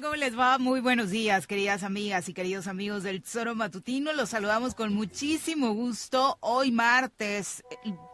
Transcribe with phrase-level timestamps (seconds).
[0.00, 0.56] ¿Cómo les va?
[0.58, 4.14] Muy buenos días, queridas amigas y queridos amigos del Tesoro Matutino.
[4.14, 6.38] Los saludamos con muchísimo gusto.
[6.40, 7.62] Hoy martes,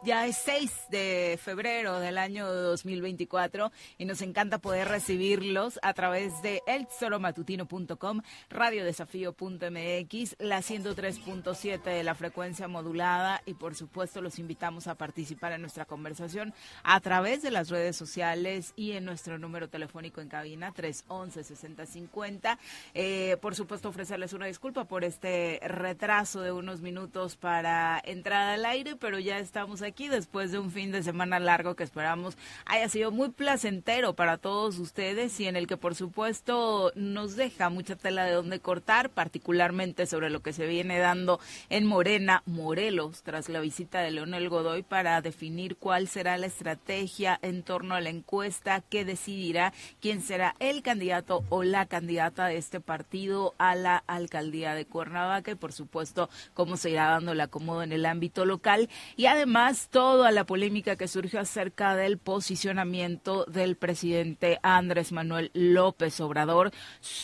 [0.03, 6.41] ya es 6 de febrero del año 2024 y nos encanta poder recibirlos a través
[6.41, 14.95] de eltesoromatutino.com, radiodesafío.mx, la 103.7 de la frecuencia modulada y por supuesto los invitamos a
[14.95, 20.19] participar en nuestra conversación a través de las redes sociales y en nuestro número telefónico
[20.19, 21.45] en cabina 311
[21.77, 22.59] 6050.
[22.93, 28.65] Eh, por supuesto, ofrecerles una disculpa por este retraso de unos minutos para entrar al
[28.65, 32.89] aire, pero ya estamos aquí después de un fin de semana largo que esperamos haya
[32.89, 37.95] sido muy placentero para todos ustedes y en el que, por supuesto, nos deja mucha
[37.95, 43.49] tela de donde cortar, particularmente sobre lo que se viene dando en Morena, Morelos, tras
[43.49, 48.09] la visita de Leonel Godoy para definir cuál será la estrategia en torno a la
[48.09, 54.03] encuesta que decidirá quién será el candidato o la candidata de este partido a la
[54.07, 58.45] alcaldía de Cuernavaca y por supuesto cómo se irá dando el acomodo en el ámbito
[58.45, 65.51] local y además toda la polémica que surgió acerca del posicionamiento del presidente Andrés Manuel
[65.53, 66.71] López Obrador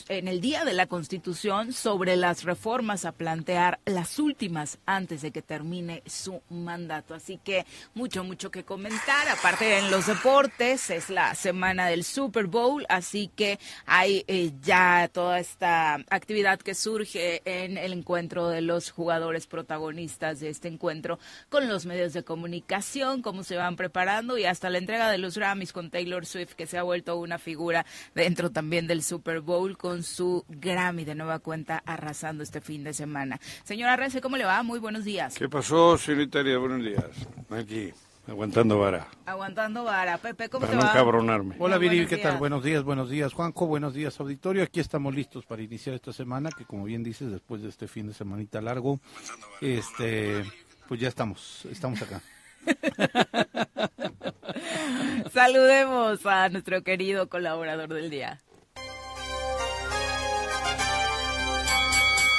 [0.10, 5.32] en el día de la Constitución sobre las reformas a plantear las últimas antes de
[5.32, 7.14] que termine su mandato.
[7.14, 9.28] Así que mucho, mucho que comentar.
[9.30, 15.08] Aparte en los deportes es la semana del Super Bowl, así que hay eh, ya
[15.14, 21.20] toda esta actividad que surge en el encuentro de los jugadores protagonistas de este encuentro
[21.50, 25.38] con los medios de comunicación, cómo se van preparando y hasta la entrega de los
[25.38, 27.86] Grammys con Taylor Swift, que se ha vuelto una figura
[28.16, 32.94] dentro también del Super Bowl con su Grammy de nueva cuenta arrasando este fin de
[32.94, 33.40] semana.
[33.64, 34.64] Señora Rece, ¿cómo le va?
[34.64, 35.36] Muy buenos días.
[35.36, 36.42] ¿Qué pasó, señorita?
[36.42, 37.06] Buenos días.
[37.52, 37.94] Aquí.
[38.28, 39.08] Aguantando vara.
[39.26, 40.18] Aguantando vara.
[40.18, 40.94] Pepe, ¿cómo para te no va?
[40.94, 41.56] cabronarme.
[41.60, 42.38] Hola Viri, ¿qué tal?
[42.38, 43.34] Buenos días, buenos días.
[43.34, 44.64] Juanjo, buenos días auditorio.
[44.64, 48.08] Aquí estamos listos para iniciar esta semana, que como bien dices, después de este fin
[48.08, 49.02] de semanita largo,
[49.60, 50.44] este,
[50.88, 52.22] pues ya estamos, estamos acá.
[55.34, 58.40] Saludemos a nuestro querido colaborador del día.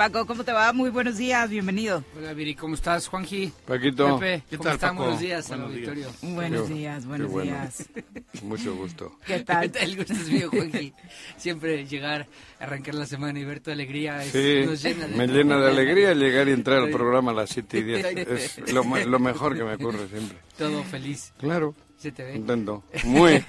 [0.00, 0.72] Paco, ¿cómo te va?
[0.72, 2.02] Muy buenos días, bienvenido.
[2.16, 3.06] Hola Viri, ¿cómo estás?
[3.06, 3.52] Juanji.
[3.66, 4.18] Paquito.
[4.18, 4.90] Pepe, ¿qué ¿cómo tal, están?
[4.96, 5.02] Paco?
[5.02, 6.06] Buenos días buenos al auditorio.
[6.06, 6.34] Días.
[6.34, 7.52] Buenos días, buenos bueno.
[7.52, 7.90] días.
[8.42, 9.18] Mucho gusto.
[9.26, 9.70] ¿Qué tal?
[9.78, 10.94] El gusto es mío, Juanji.
[11.36, 12.26] Siempre llegar,
[12.58, 15.16] arrancar la semana y ver tu alegría es, Sí, nos llena de...
[15.16, 18.06] me llena de alegría llegar y entrar al programa a las 7 y 10.
[18.66, 20.38] Es lo, lo mejor que me ocurre siempre.
[20.56, 22.32] Todo feliz, Claro, se te ve.
[22.32, 22.82] contento.
[23.04, 23.34] Muy.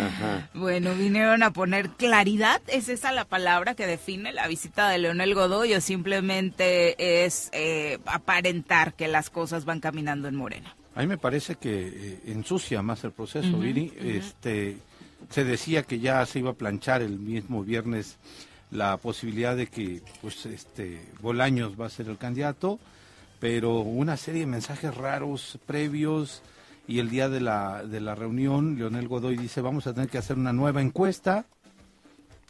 [0.00, 0.50] Ajá.
[0.54, 2.60] Bueno, vinieron a poner claridad.
[2.66, 7.98] ¿Es esa la palabra que define la visita de Leonel Godoy o simplemente es eh,
[8.04, 10.76] aparentar que las cosas van caminando en Morena?
[10.94, 13.92] A mí me parece que eh, ensucia más el proceso, Viri.
[13.98, 14.76] Este,
[15.30, 18.18] se decía que ya se iba a planchar el mismo viernes
[18.70, 22.78] la posibilidad de que, pues, este, Bolaños va a ser el candidato,
[23.40, 26.42] pero una serie de mensajes raros previos
[26.88, 30.18] y el día de la, de la reunión, Leonel Godoy dice, vamos a tener que
[30.18, 31.44] hacer una nueva encuesta.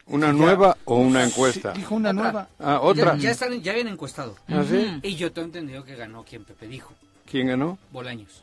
[0.08, 1.72] ¿Una nueva o una encuesta?
[1.72, 2.22] Sí, dijo una Otra.
[2.22, 2.48] nueva.
[2.60, 3.14] Ah, otra.
[3.16, 4.36] Ya, ya están, ya habían encuestado.
[4.48, 4.86] ¿Ah, sí?
[5.02, 6.92] Y yo tengo entendido que ganó quien Pepe dijo,
[7.28, 7.76] ¿Quién ganó?
[7.92, 8.42] Bolaños.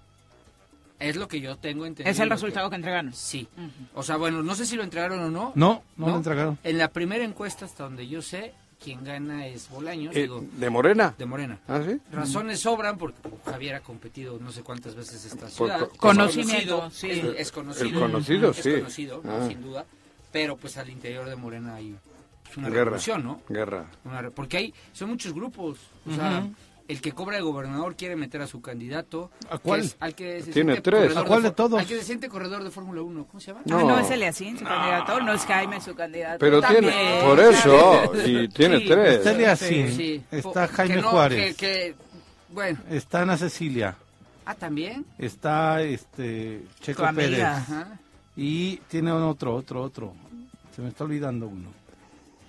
[1.00, 2.12] Es lo que yo tengo entendido.
[2.12, 3.14] Es el resultado que entregaron.
[3.14, 3.48] Sí.
[3.94, 5.52] O sea, bueno, no sé si lo entregaron o no.
[5.56, 6.58] No, no, lo entregaron.
[6.64, 8.54] En la primera encuesta, hasta donde yo sé,
[8.84, 11.14] quien gana es Bolaños, Eh, digo, ¿De Morena?
[11.18, 11.60] de Morena.
[11.68, 12.00] ¿Ah, sí?
[12.12, 15.82] Razones sobran porque Javier ha competido no sé cuántas veces esta ciudad.
[15.92, 17.10] Es Conocimiento, conocido, sí.
[17.10, 17.88] Es, es conocido.
[17.88, 18.74] El conocido, Es sí.
[18.76, 19.32] conocido, ¿no?
[19.32, 19.48] Ah.
[19.48, 19.86] sin duda.
[20.32, 21.96] Pero pues al interior de Morena hay
[22.44, 22.84] pues, una Guerra.
[22.86, 23.42] revolución, ¿no?
[23.48, 23.86] Guerra.
[24.04, 25.78] Una re- porque hay, son muchos grupos.
[26.06, 26.48] O sea,
[26.88, 29.32] el que cobra de gobernador quiere meter a su candidato.
[29.50, 29.82] ¿A cuál?
[29.82, 31.16] que es- al que se Tiene tres.
[31.16, 31.80] ¿A cuál de todos?
[31.80, 33.26] Al que se siente corredor de Fórmula 1.
[33.26, 33.62] ¿Cómo se llama?
[33.66, 33.78] No.
[33.80, 36.40] Ah, no es Eliasín su candidato, no es Jaime su candidato.
[36.40, 36.84] Pero También.
[36.94, 38.86] tiene, por eso, y tiene Sí.
[38.88, 39.16] tres.
[39.18, 40.24] Está Eliasín, Sí.
[40.32, 41.96] está Jaime que no, Juárez, Que, que-
[42.50, 42.80] bueno.
[42.90, 43.96] está Ana Cecilia,
[44.46, 45.06] Ah, también.
[45.18, 47.04] está este Checo.
[47.16, 47.98] Pérez Ajá.
[48.36, 50.14] y tiene otro, otro, otro.
[50.76, 51.70] Se me está olvidando uno.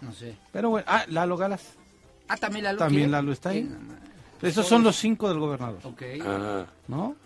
[0.00, 0.34] No sé.
[0.52, 1.62] Pero bueno, ah, Lalo Galas.
[2.26, 2.78] Ah, también Lalo.
[2.78, 3.12] También quiere.
[3.12, 3.70] Lalo está ahí.
[4.42, 6.02] Esos son los cinco del gobernador, Ok.
[6.20, 6.66] Ajá.
[6.88, 7.16] ¿no?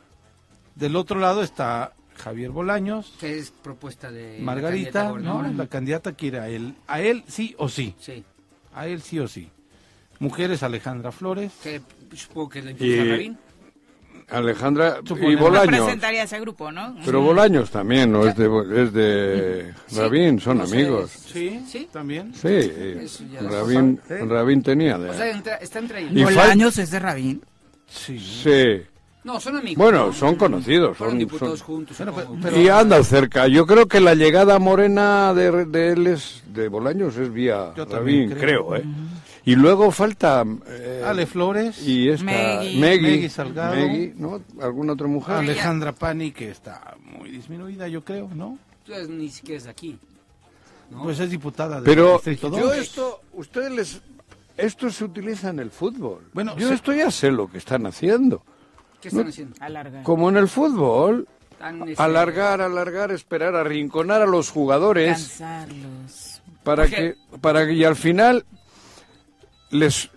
[0.75, 4.39] Del otro lado está Javier Bolaños, Que es propuesta de.
[4.39, 5.11] la Margarita, ¿no?
[5.11, 5.51] gobernadora.
[5.53, 8.25] La candidata quiere a él, a él sí o sí, Sí.
[8.75, 9.51] a él sí o sí.
[10.21, 11.81] Mujeres Alejandra Flores, Que
[12.15, 13.39] supongo que la impulsa Y- Rabín.
[14.31, 15.41] Alejandra y Suponemos.
[15.41, 15.71] Bolaños.
[15.71, 16.97] Representaría ese grupo, ¿no?
[17.05, 18.27] Pero Bolaños también, ¿no?
[18.27, 18.47] Es de,
[18.85, 21.11] es de Sí, Rabín, son no sé, amigos.
[21.11, 21.89] sí, Sí.
[21.93, 22.35] también.
[22.35, 22.49] Sí,
[23.41, 24.25] Rabín, ¿Eh?
[24.29, 25.33] Rabín tenía O sea, de...
[25.35, 26.13] entra- está entre ellos.
[26.13, 27.43] Y fal- Bolaños es de Rabín.
[27.87, 28.19] Sí.
[28.19, 28.83] Sí.
[29.25, 29.77] No, son amigos.
[29.83, 30.13] Bueno, ¿no?
[30.13, 30.97] son conocidos.
[30.97, 31.97] Son, diputados son- juntos.
[31.97, 32.39] Supongo.
[32.43, 33.47] pero- Y anda cerca.
[33.49, 37.87] Yo creo que la llegada morena de, de él es, de Bolaños es vía Yo
[37.87, 38.67] también Rabín, creo.
[38.69, 38.85] creo, ¿eh?
[39.49, 40.45] Y luego falta...
[40.67, 42.77] eh, Ale Flores, y esta Megui.
[42.79, 43.75] Megui, Megui Salgado.
[43.77, 44.43] Megui, ¿no?
[44.61, 45.37] ¿Alguna otra mujer?
[45.37, 48.59] Alejandra Pani, que está muy disminuida, yo creo, ¿no?
[48.85, 49.99] Tú eres- ni siquiera es de aquí.
[50.91, 51.03] ¿no?
[51.03, 52.77] Pues es diputada del Pero yo 2.
[52.77, 54.01] esto, ustedes les...
[54.57, 56.25] Esto se utiliza en el fútbol.
[56.35, 58.43] Bueno, yo se- esto ya sé lo que están haciendo.
[59.01, 59.55] ¿Qué están haciendo?
[59.61, 60.03] Alarga.
[60.03, 61.27] Como en el fútbol,
[61.97, 66.43] alargar, alargar, esperar, arrinconar a los jugadores Cansarlos.
[66.65, 66.97] para Porque-
[67.31, 68.45] que, para que y al final
[69.71, 70.11] les,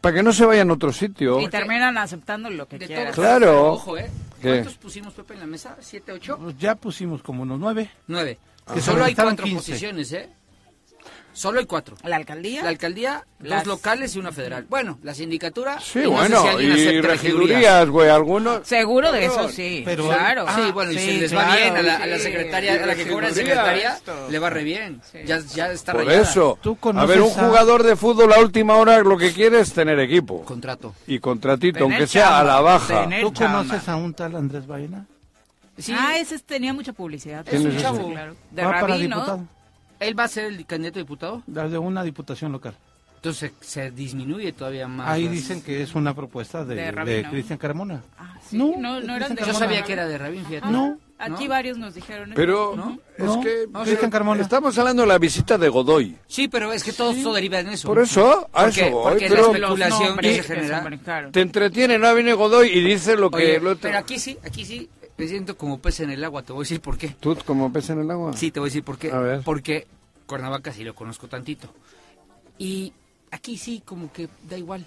[0.00, 1.40] para que no se vayan a otro sitio.
[1.40, 3.12] Y terminan aceptando lo que quieran.
[3.12, 3.72] Claro.
[3.72, 4.10] Ojo, ¿eh?
[4.40, 4.48] ¿Qué?
[4.48, 5.76] ¿Cuántos pusimos, Pepe, en la mesa?
[5.80, 6.38] ¿Siete, ocho?
[6.38, 7.90] Pues ya pusimos como unos nueve.
[8.06, 8.38] Nueve.
[8.66, 9.56] Que Que solo hay cuatro 15.
[9.56, 10.28] posiciones, ¿eh?
[11.34, 11.96] Solo hay cuatro.
[12.04, 12.62] La alcaldía.
[12.62, 14.66] La alcaldía, Las- dos locales y una federal.
[14.68, 15.80] Bueno, la sindicatura.
[15.80, 18.66] Sí, y no sé bueno, si y regidurías, güey, algunos.
[18.66, 19.82] Seguro de eso sí.
[19.84, 20.46] Pero- claro.
[20.54, 22.22] sí, bueno, y sí, si les va claro, bien a la, a la sí.
[22.24, 24.28] secretaria, a la que cobra secretaria, Esto.
[24.30, 25.00] le va re bien.
[25.24, 26.22] Ya, ya está Por rayada.
[26.30, 29.32] eso, ¿Tú a conoces ver, un a- jugador de fútbol a última hora lo que
[29.32, 30.94] quiere es tener equipo Contrato.
[31.06, 33.08] y contratito, Tener aunque sea a la baja.
[33.22, 35.06] ¿Tú conoces a un tal Andrés Baena?
[35.78, 37.46] Sí, Ah, ese tenía mucha publicidad.
[37.48, 38.10] Es un Sí, chavo.
[38.10, 38.36] claro.
[38.50, 38.80] De Va
[40.04, 41.42] él va a ser el candidato a diputado.
[41.46, 42.74] de una diputación local.
[43.16, 45.08] Entonces se disminuye todavía más.
[45.08, 47.24] Ahí las- dicen que es una propuesta de, De.
[47.30, 48.02] Cristian Carmona.
[48.18, 48.56] Ah, sí.
[48.58, 49.58] No, No, no, eran de Yo Carmona.
[49.58, 50.66] sabía que era de Rabín, fíjate.
[50.70, 50.98] No.
[51.20, 51.50] Aquí ¿No?
[51.50, 52.34] varios nos dijeron eso.
[52.34, 52.98] Pero ¿No?
[53.16, 54.42] es No, que no, Cristian Carmona.
[54.42, 56.16] estamos hablando de la visita de Godoy.
[56.26, 57.86] Sí, pero es que todo esto deriva en eso.
[57.86, 61.30] Por eso, a Porque- eso voy, porque pero- la especulación que se genera.
[61.30, 63.36] Te entretiene, no viene Godoy y dice lo que...
[63.36, 66.42] Oye, lo otro- pero aquí sí, aquí sí, me siento como pez en el agua,
[66.42, 67.08] te voy a decir por qué.
[67.20, 68.32] ¿Tú como pez en el agua?
[68.34, 69.12] Sí, te voy a decir por qué.
[69.12, 69.42] A ver.
[69.42, 69.86] Porque
[70.26, 71.72] Cuernavaca sí lo conozco tantito.
[72.58, 72.92] Y
[73.30, 74.86] aquí sí, como que da igual.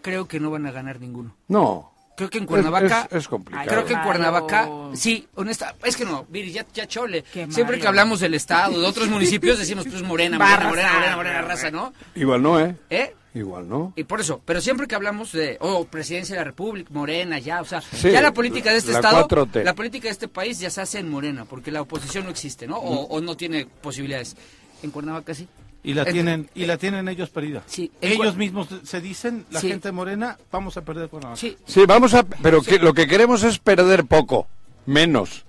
[0.00, 1.36] Creo que no van a ganar ninguno.
[1.48, 1.92] No.
[2.16, 3.08] Creo que en Cuernavaca...
[3.10, 3.66] Es, es complicado.
[3.68, 4.00] Creo que en.
[4.02, 7.22] Cuernavaca, sí, honesta, es que no, Viri, ya, ya chole.
[7.22, 10.92] Qué Siempre que hablamos del Estado, de otros municipios, decimos, pues morena, morena, Barra, morena,
[10.92, 11.92] morena, morena, raza, ¿no?
[12.14, 12.76] Igual no, ¿eh?
[12.90, 13.14] ¿Eh?
[13.34, 13.92] Igual no.
[13.96, 17.60] Y por eso, pero siempre que hablamos de, oh, presidencia de la República, Morena, ya,
[17.62, 19.62] o sea, Sí, ya la política de este la estado, 4T.
[19.64, 22.66] la política de este país ya se hace en Morena, porque la oposición no existe,
[22.66, 22.76] ¿no?
[22.76, 24.36] O, o no tiene posibilidades.
[24.82, 25.48] En Cuernavaca sí.
[25.84, 27.62] Y la tienen y la tienen ellos perdida.
[27.66, 29.68] Sí, Ellos mismos se dicen, la Sí.
[29.68, 31.40] gente morena, vamos a perder Cuernavaca.
[31.40, 32.22] Sí, Sí, vamos a...
[32.24, 34.46] Pero que, lo que queremos es perder poco,
[34.86, 35.44] menos.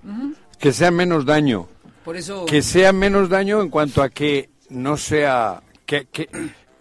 [0.57, 1.67] Que sea menos daño.
[2.05, 2.45] por eso...
[2.45, 5.61] Que sea menos daño en cuanto a que no sea...
[5.85, 6.29] Que, que,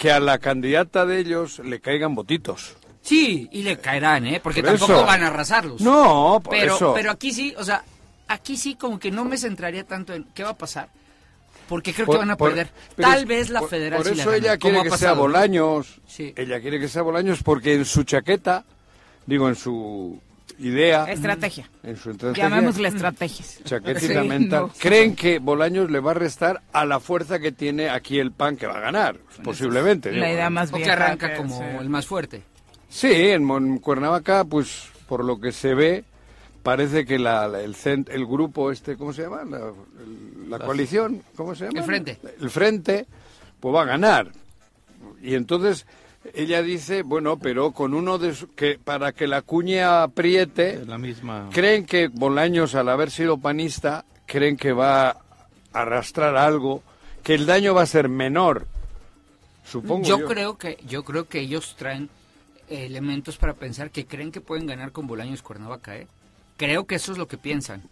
[0.02, 2.74] que a la candidata de ellos le caigan votitos.
[3.02, 4.40] Sí, y le caerán, ¿eh?
[4.42, 5.06] Porque Por tampoco eso.
[5.06, 5.80] van a arrasarlos.
[5.80, 6.92] No, por pero, eso.
[6.92, 7.84] pero aquí sí, o sea,
[8.26, 10.88] aquí sí como que no me centraría tanto en qué va a pasar.
[11.68, 12.70] Porque creo Por- que van a por- perder.
[12.96, 15.12] Tal vez la federal Por la eso ella quiere que sea.
[15.12, 16.00] Bolaños.
[16.08, 16.32] Sí.
[16.36, 18.64] Ella quiere que sea Bolaños porque en su chaqueta,
[19.26, 20.20] digo, en su
[20.62, 21.68] idea, Estrategia.
[21.82, 23.60] en su estrategia, Llamémosle estrategias.
[23.64, 24.72] chaquetita Sí, mental, no.
[24.78, 28.56] creen que Bolaños le va a restar a la fuerza que tiene aquí el PAN
[28.56, 30.10] que va a ganar, posiblemente.
[30.10, 30.20] digo.
[30.22, 32.42] La idea más O que arranca que como el más fuerte.
[32.88, 36.04] Sí, en Mon- Cuernavaca, pues por lo que se ve,
[36.62, 39.42] parece que la, la- el, cent- el grupo este, ¿cómo se llama?
[39.44, 41.78] La, el- la coalición, ¿cómo se llama?
[41.80, 42.18] El frente.
[42.40, 43.06] El frente,
[43.60, 44.30] pues va a ganar.
[45.22, 45.86] Y entonces
[46.34, 50.98] ella dice, bueno, pero con uno de su- que para que la cuña apriete, La
[50.98, 51.48] misma.
[51.52, 55.16] creen que Bolaños al haber sido panista, creen que va a
[55.72, 56.82] arrastrar algo,
[57.22, 58.66] que el daño va a ser menor.
[59.64, 60.26] Supongo yo, yo.
[60.26, 62.08] creo que yo creo que ellos traen
[62.68, 66.06] elementos para pensar que creen que pueden ganar con Bolaños Cuernavaca, ¿eh?
[66.56, 67.82] Creo que eso es lo que piensan,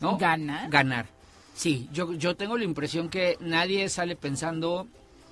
[0.00, 0.16] ¿no?
[0.18, 0.70] ¿Ganar?
[0.70, 1.06] Ganar.
[1.54, 4.86] Sí, yo yo tengo la impresión que nadie sale pensando,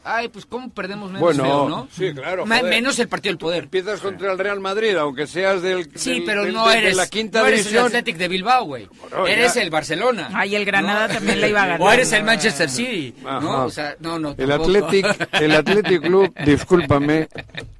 [0.06, 1.88] ay, pues cómo perdemos menos Bueno, feo, ¿no?
[1.90, 2.64] sí, claro, joder.
[2.64, 3.64] menos el partido del poder.
[3.64, 6.78] Empiezas contra el Real Madrid, aunque seas del, Sí, del- pero del- no de- de
[6.78, 7.78] eres, la quinta no eres el.
[7.78, 8.88] Athletic de Bilbao, güey.
[9.00, 9.62] Bueno, eres ya.
[9.62, 10.30] el Barcelona.
[10.32, 11.14] Ay, el Granada ¿no?
[11.14, 11.80] también le iba a ganar.
[11.82, 13.40] O eres el Manchester City, Ajá.
[13.40, 13.64] ¿no?
[13.64, 14.52] O sea, no, no, El.
[14.52, 15.06] Athletic,
[15.40, 17.28] el Athletic Club, discúlpame,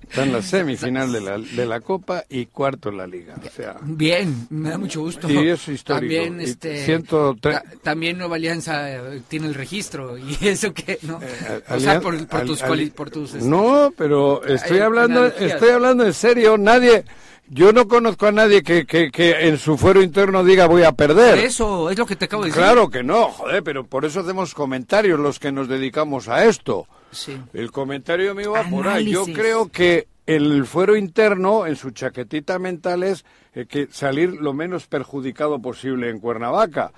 [0.08, 3.34] está en la semifinal de la, de la Copa y cuarto en la Liga.
[3.44, 5.28] O sea, Bien, me da mucho gusto.
[5.30, 6.00] Y es histórico.
[6.00, 10.98] También, este, ciento tre- ta- también Nueva Alianza eh, tiene el registro y eso que,
[11.02, 11.20] ¿no?
[11.22, 15.26] Eh, o sea, por, por tus, al- cuali- por tus, este, No, pero estoy hablando,
[15.26, 16.56] estoy hablando en serio.
[16.56, 17.04] Nadie,
[17.48, 20.92] yo no conozco a nadie que, que, que en su fuero interno diga voy a
[20.92, 21.38] perder.
[21.38, 22.62] eso es lo que te acabo de decir.
[22.62, 26.86] Claro que no, joder, pero por eso hacemos comentarios los que nos dedicamos a esto.
[27.10, 27.40] Sí.
[27.52, 29.10] El comentario mío va por ahí.
[29.10, 33.24] Yo creo que el fuero interno, en su chaquetita mental, es
[33.54, 36.92] eh, que salir lo menos perjudicado posible en Cuernavaca.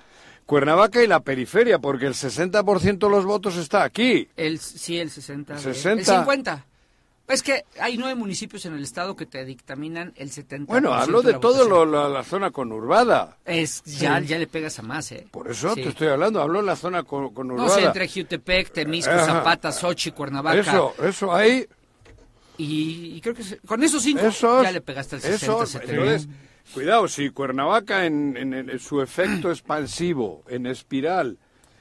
[0.47, 4.27] Cuernavaca y la periferia, porque el 60% de los votos está aquí.
[4.35, 5.53] El, sí, el 60.
[5.53, 5.99] de- 60.
[5.99, 6.65] El 50.
[7.29, 10.65] Es que hay nueve municipios en el estado que te dictaminan el 70.
[10.71, 13.37] Bueno, hablo de la toda la zona conurbada.
[13.45, 15.27] Es, ya, ya le pegas a más, ¿eh?
[15.31, 15.83] Por eso Sí.
[15.83, 17.69] te estoy hablando, hablo de la zona con- No conurbada.
[17.75, 19.25] sé, entre Jutepec, Temisco, Ajá.
[19.25, 20.59] Zapata, Sochi, Cuernavaca.
[20.59, 21.65] Eso, eso ahí,
[22.57, 25.69] Y, y creo que se- con esos cinco Esos, ya le pegaste al 60, esos,
[25.69, 25.93] 70.
[25.93, 26.27] entonces,
[26.73, 31.37] cuidado, si Cuernavaca en, en- en su efecto expansivo, en espiral,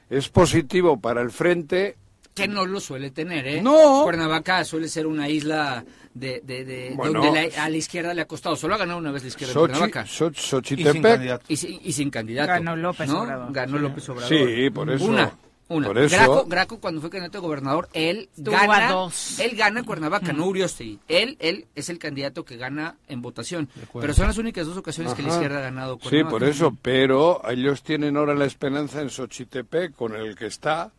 [0.08, 1.96] es positivo para el frente,
[2.42, 3.62] Que no lo suele tener, ¿eh?
[3.62, 4.02] No.
[4.04, 7.22] Cuernavaca suele ser una isla de, de, de- Bueno.
[7.22, 8.56] donde la- a la izquierda le ha costado.
[8.56, 10.06] Solo ha ganado una vez la izquierda de Cuernavaca.
[10.06, 11.44] So- Y sin candidato.
[11.48, 12.48] Y, sin- y sin candidato.
[12.52, 13.22] Ganó López ¿no?
[13.22, 13.52] Obrador.
[13.52, 14.28] Ganó López Obrador.
[14.28, 15.04] Sí, por eso.
[15.04, 15.32] Una.
[15.70, 15.86] Una.
[15.88, 16.16] Por eso.
[16.16, 18.88] Graco, Graco, cuando fue candidato a gobernador, él gana.
[18.88, 19.38] a dos.
[19.38, 20.98] Él gana en Cuernavaca, no Uriostegui.
[21.08, 23.68] Él, él es el candidato que gana en votación.
[24.00, 26.30] Pero son las únicas dos ocasiones que la izquierda ha ganado Sí, Cuernavaca.
[26.30, 30.90] por eso, pero ellos tienen ahora la esperanza en Xochitepec, con el que está.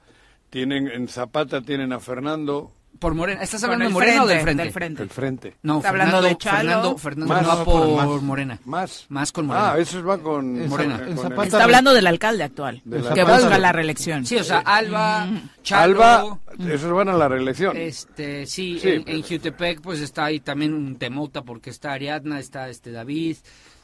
[0.50, 3.42] Tienen en Zapata tienen a Fernando, Por Morena.
[3.44, 5.04] ¿Estás hablando de Morena o del frente, del frente.
[5.04, 5.56] el frente.
[5.62, 6.58] No, Está Fernando, hablando de Chalo.
[6.60, 8.22] Fernando, Fernando Más, va por más.
[8.24, 8.60] Morena.
[8.66, 9.06] Más.
[9.10, 9.74] Más con Morena.
[9.74, 11.00] Ah, esos van con En Morena.
[11.06, 13.44] Con Zapata- Está hablando del alcalde actual, De la que alcalde.
[13.44, 14.26] busca la reelección.
[14.26, 15.28] Sí, o sea, Alba,
[15.64, 17.78] Chalo, Alba, esos van a la reelección.
[17.78, 21.94] este, sí, Sí, en, pero- en Jutepec pues está ahí también un Temota porque está
[21.94, 23.38] Ariadna, está este David,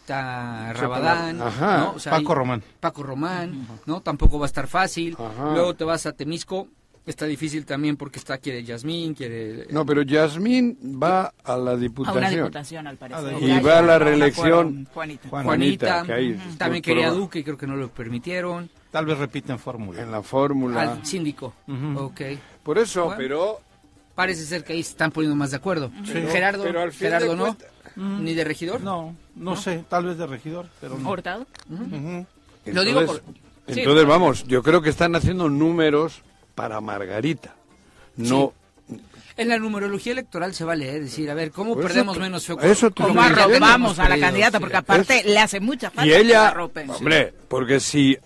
[0.06, 1.78] está Rabadán, Ajá.
[1.80, 1.92] ¿no?
[1.94, 2.62] O sea, Paco Román.
[2.80, 4.02] Paco Román, ¿no?
[4.02, 5.18] Tampoco va a estar fácil.
[5.20, 5.52] Ajá.
[5.54, 6.68] Luego te vas a Temisco,
[7.08, 11.78] está difícil también porque está quiere Yasmín, quiere No, pero Yasmín va a la A
[11.78, 12.18] diputación.
[12.20, 13.34] una diputación, al parecer.
[13.36, 14.88] Ah, y Ya, va a la reelección.
[14.94, 15.30] Juanita.
[15.30, 16.56] Juan- Juanita, Juanita, que ahí ujú.
[16.58, 18.70] también quería Duque creo que no lo permitieron.
[18.92, 20.04] Tal vez repiten fórmula.
[20.04, 20.82] En la fórmula.
[20.82, 21.54] Al síndico.
[21.96, 22.22] Ok.
[22.62, 23.18] Por eso, Bueno.
[23.18, 23.60] pero
[24.14, 25.92] Parece ser que ahí se están poniendo más de acuerdo.
[26.06, 27.58] Gerardo, pero al fin Gerardo de no,
[27.96, 28.82] cuentas- ni de regidor.
[28.82, 31.10] No, no, sé, tal vez de regidor, pero no.
[31.10, 31.46] ¿Hurtado?
[32.66, 33.80] Lo digo entonces, por- sí.
[33.82, 36.22] entonces vamos, yo creo que están haciendo números
[36.56, 37.54] para Margarita.
[38.18, 38.54] No,
[39.38, 42.18] En la numerología electoral se va a leer, decir, a ver, ¿cómo Por eso perdemos
[42.18, 42.58] menos feo?
[42.62, 44.60] eso ¿Cómo arropamos a la perdido, candidata?
[44.62, 46.56] Porque aparte Es- le hace mucha falta y que la ella,
[46.98, 48.18] hombre, porque si,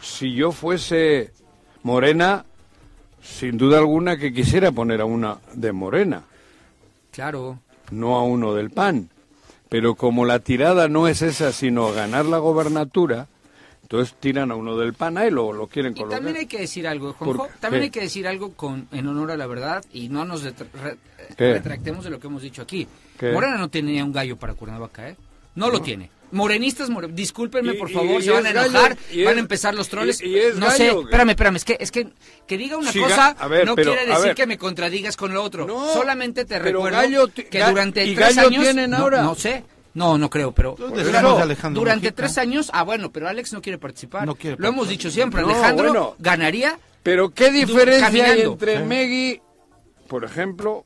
[0.00, 1.32] si yo fuese
[1.82, 2.46] morena,
[3.22, 6.22] sin duda alguna que quisiera poner a una de morena,
[7.12, 7.58] Claro.
[7.90, 9.10] no a uno del PAN.
[9.74, 13.26] Pero como la tirada no es esa, sino ganar la gobernatura,
[13.82, 16.18] entonces tiran a uno del PAN ahí lo, lo quieren Y colocar.
[16.18, 17.84] también hay que decir algo, Juanjo, ¿Por también qué?
[17.86, 20.96] hay que decir algo con en honor a la verdad y no nos retr- re-
[21.36, 21.54] ¿Qué?
[21.54, 22.86] retractemos de lo que hemos dicho aquí.
[23.18, 23.32] ¿Qué?
[23.32, 25.16] Morena no tenía un gallo para Cuernavaca, ¿eh?
[25.56, 26.08] No, lo tiene.
[26.34, 29.74] Morenistas, more- discúlpenme Y- por favor, y se van a gallo, enojar, van a empezar
[29.74, 30.20] los troles.
[30.20, 32.08] y- y es no sé, gallo, espérame, espérame, es que es que
[32.46, 34.34] que diga una cosa a ver, no pero, quiere decir ver.
[34.34, 35.66] que me contradigas con lo otro.
[35.66, 39.22] No, Solamente te recuerdo gallo que durante y tres gallo años tienen no- ahora.
[39.22, 39.64] no sé.
[39.94, 40.76] No, no creo, pero
[41.40, 42.16] Alejandro durante Mujica.
[42.16, 44.26] tres años, ah bueno, pero Alex no quiere participar.
[44.26, 46.16] No quiere Lo hemos dicho siempre, No, Alejandro bueno.
[46.18, 48.82] ganaría Pero qué diferencia hay entre Sí.
[48.82, 49.40] Megui,
[50.08, 50.84] por ejemplo,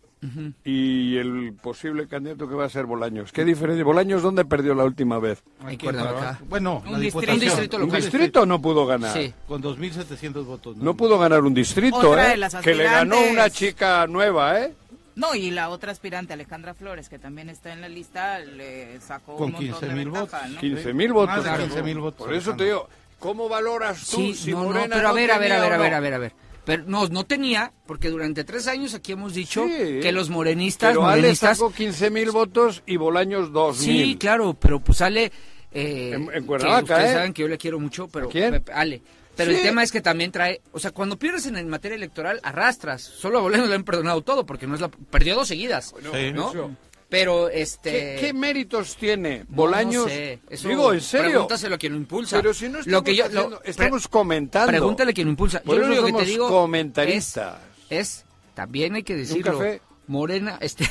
[0.64, 3.30] y el posible candidato que va a ser Bolaños.
[3.32, 3.84] ¿Qué diferencia?
[3.84, 5.42] Bolaños dónde perdió la última vez?
[5.64, 6.40] Aquí, Cuernavaca.
[6.48, 7.32] Bueno, Un la distrito.
[7.32, 8.00] Un distrito Un local.
[8.02, 9.12] distrito no pudo ganar.
[9.12, 9.32] Sí.
[9.46, 10.76] Con 2.700 votos.
[10.76, 12.30] No pudo ganar un distrito, Otra ¿eh?
[12.30, 14.74] de las Que le ganó una chica nueva, ¿eh?
[15.14, 19.34] No, y la otra aspirante, Alejandra Flores, que también está en la lista, le sacó
[19.36, 20.50] Con un montón 15,000 de ventaja, votos.
[20.54, 20.60] ¿no?
[20.60, 21.36] 15 mil votos.
[21.44, 24.64] Más de 15,000 votos, Por eso te digo, ¿cómo valoras tú Sí, si no, no,
[24.68, 25.82] Morena pero a no ver, a ver, a ver, a no?
[25.82, 26.32] ver, a ver, a ver.
[26.68, 30.00] Pero no, no tenía, porque durante tres años aquí hemos dicho Sí.
[30.02, 34.18] que los morenistas, Pero Ale morenistas, sacó 15 mil votos y Bolaños 2 sí, mil.
[34.18, 35.32] claro, pero pues Ale,
[35.72, 37.14] eh, En- en que Cuernavaca, ustedes ¿eh?
[37.14, 38.62] saben que yo le quiero mucho, pero ¿A quién?
[38.74, 39.00] Ale.
[39.34, 39.56] Pero Sí.
[39.56, 43.00] el tema es que también trae, o sea, cuando pierdes en, materia electoral arrastras.
[43.00, 46.32] Solo a Bolaños le han perdonado todo porque no es la perdió dos seguidas, Sí.
[46.34, 46.50] ¿no?
[46.50, 46.70] eso.
[47.08, 50.02] Pero este ¿Qué, qué méritos tiene Bolaños?
[50.04, 51.30] no sé, eso Digo, en serio.
[51.30, 52.36] Pregúntaselo a quien lo impulsa.
[52.36, 54.68] Pero si no estamos lo que yo, lo- haciendo- estamos pre- comentando.
[54.70, 55.60] Pregúntale a quien lo impulsa.
[55.62, 57.56] Por yo lo eso único que te digo comentaristas.
[57.88, 58.24] Es, es-
[58.54, 59.56] también hay que decirlo.
[59.58, 59.80] café?
[60.06, 60.84] Morena, este,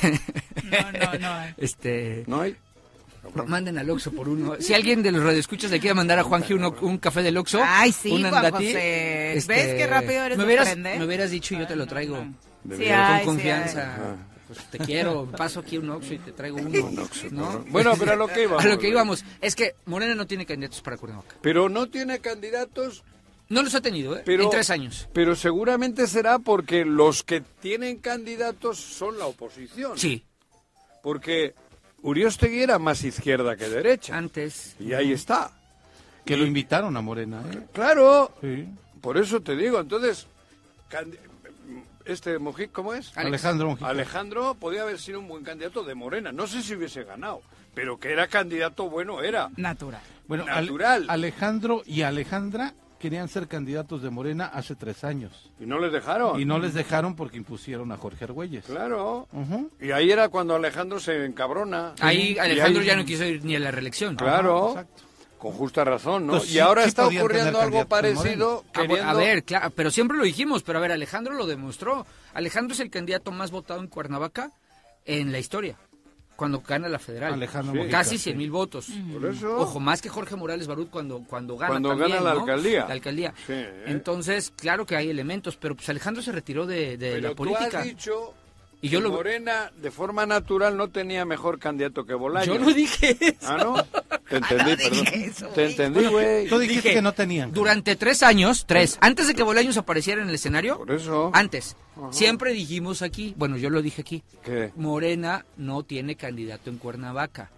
[0.63, 1.53] No, no, no.
[1.57, 2.55] este, ¿No hay?
[3.45, 4.55] manden al Oxxo por uno.
[4.59, 7.59] Si alguien de los radioescuchas le quiere mandar a Juanji uno- un café del Oxxo,
[7.63, 9.37] Ay, sí, un Juan andati, José.
[9.37, 12.15] este, ¿Ves qué rápido eres me hubieras, me hubieras dicho y yo te lo traigo.
[12.17, 13.95] Sí, Con sí, confianza.
[13.95, 14.36] hay.
[14.47, 16.89] Pues te quiero, paso aquí un Oxxo y te traigo uno.
[17.31, 17.65] ¿no?
[17.69, 18.63] Bueno, pero a lo que íbamos.
[18.65, 19.25] A lo que íbamos.
[19.41, 21.35] Es que Morena no tiene candidatos para Cuernavaca.
[21.41, 23.03] Pero no tiene candidatos,
[23.49, 24.21] No los ha tenido, ¿eh?
[24.25, 24.43] pero...
[24.43, 25.09] en tres años.
[25.13, 29.97] Pero seguramente será porque los que tienen candidatos son la oposición.
[29.97, 30.23] Sí,
[31.03, 31.53] Porque
[32.01, 34.17] Uriostegui era más izquierda que derecha.
[34.17, 34.75] antes.
[34.79, 35.51] Y ahí está.
[36.25, 37.67] Que lo invitaron a Morena, ¿eh?
[37.73, 38.65] Claro, Sí.
[39.01, 39.79] por eso te digo.
[39.79, 40.27] Entonces,
[42.07, 43.09] este Mojic, ¿cómo es?
[43.17, 43.27] Alex.
[43.27, 43.89] Alejandro Mujica.
[43.89, 46.31] Alejandro podía haber sido un buen candidato de Morena.
[46.31, 47.41] No sé si hubiese ganado,
[47.73, 49.49] pero que era candidato bueno era.
[49.57, 50.01] Natural.
[50.27, 51.05] Bueno, Ale- Natural.
[51.09, 55.51] Alejandro y Alejandra querían ser candidatos de Morena hace tres años.
[55.59, 56.39] Y no les dejaron.
[56.41, 58.65] Y no les dejaron porque impusieron a Jorge Argüelles.
[58.65, 59.27] Claro.
[59.79, 61.93] Y ahí era cuando Alejandro se encabrona.
[61.99, 64.15] Ahí Alejandro ahí- ya no quiso ir ni a la reelección.
[64.15, 64.69] Claro.
[64.69, 65.03] Exacto.
[65.37, 66.37] Con justa razón, ¿no?
[66.37, 68.63] Y sí- ahora sí está ocurriendo algo parecido.
[68.69, 72.05] Ah, queriendo- A ver, claro, pero siempre lo dijimos, pero a ver, Alejandro lo demostró.
[72.33, 74.51] Alejandro es el candidato más votado en Cuernavaca
[75.05, 75.77] en la historia,
[76.35, 77.33] cuando gana la federal.
[77.33, 77.89] Alejandro Sí.
[77.89, 78.23] Casi sí.
[78.25, 78.87] 100 mil votos.
[79.13, 79.57] Por eso.
[79.59, 82.39] Ojo, más que Jorge Morales Barut cuando, cuando gana Cuando también, gana la ¿no?
[82.41, 82.85] alcaldía.
[82.87, 83.33] La alcaldía.
[83.45, 83.83] Sí, ¿eh?
[83.87, 87.35] Entonces, claro que hay elementos, pero pues Alejandro se retiró de, de Pero la tú
[87.35, 87.79] política.
[87.79, 88.33] has dicho
[88.81, 92.47] Y yo lo- Morena, de forma natural, no tenía mejor candidato que Bolaños.
[92.47, 93.37] Yo no dije eso.
[93.41, 93.83] Ah, ¿no?
[94.29, 95.23] Te entendí, no dije perdón.
[95.23, 96.47] eso, Te entendí, güey.
[96.47, 97.51] Tú dijiste Dije, que no tenían.
[97.53, 101.31] Durante tres años, tres, antes de que Bolaños apareciera en el escenario, Por eso.
[101.33, 101.75] antes,
[102.11, 104.71] siempre dijimos aquí, bueno, yo lo dije aquí, ¿Qué?
[104.75, 107.49] Morena no tiene candidato en Cuernavaca.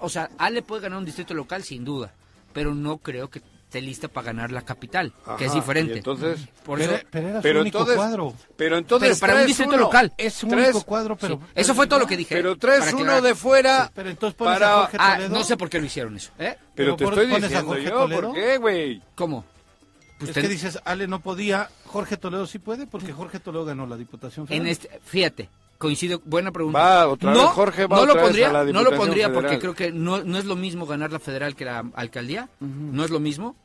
[0.00, 2.14] O sea, Ale puede ganar un distrito local sin duda,
[2.54, 5.98] pero no creo que esté lista para ganar la capital, que es Ajá, diferente.
[5.98, 6.40] entonces...
[6.64, 8.34] Por pero, eso, pero era su Pero único entonces, cuadro.
[8.56, 9.80] pero entonces pero para un distrito uno.
[9.82, 10.12] local.
[10.16, 11.36] Es su Tres- único cuadro, pero...
[11.36, 12.34] sí, eso fue todo lo que dije.
[12.34, 12.56] Pero ¿eh?
[12.56, 13.22] traes Para uno aclarar.
[13.22, 14.74] de fuera Pero entonces pones para...
[14.74, 15.34] a Jorge Ah, Toledo.
[15.38, 16.56] no sé por qué lo hicieron eso, ¿eh?
[16.74, 18.22] Pero Pero te por- estoy pones a diciendo Jorge yo, Toledo.
[18.22, 19.02] ¿por qué, güey?
[19.14, 19.44] ¿Cómo?
[20.18, 23.64] Pues es ten- que dices, Ale no podía, Jorge Toledo sí puede, porque Jorge Toledo
[23.64, 24.66] ganó la Diputación en Federal.
[24.68, 25.48] este, fíjate,
[25.80, 26.78] coincido, buena pregunta.
[26.78, 29.32] Va, otra no, vez Jorge va no lo otra pondría, a la no lo pondría
[29.32, 33.02] porque creo que no, no es lo mismo ganar la federal que la alcaldía, no
[33.04, 33.56] es lo mismo,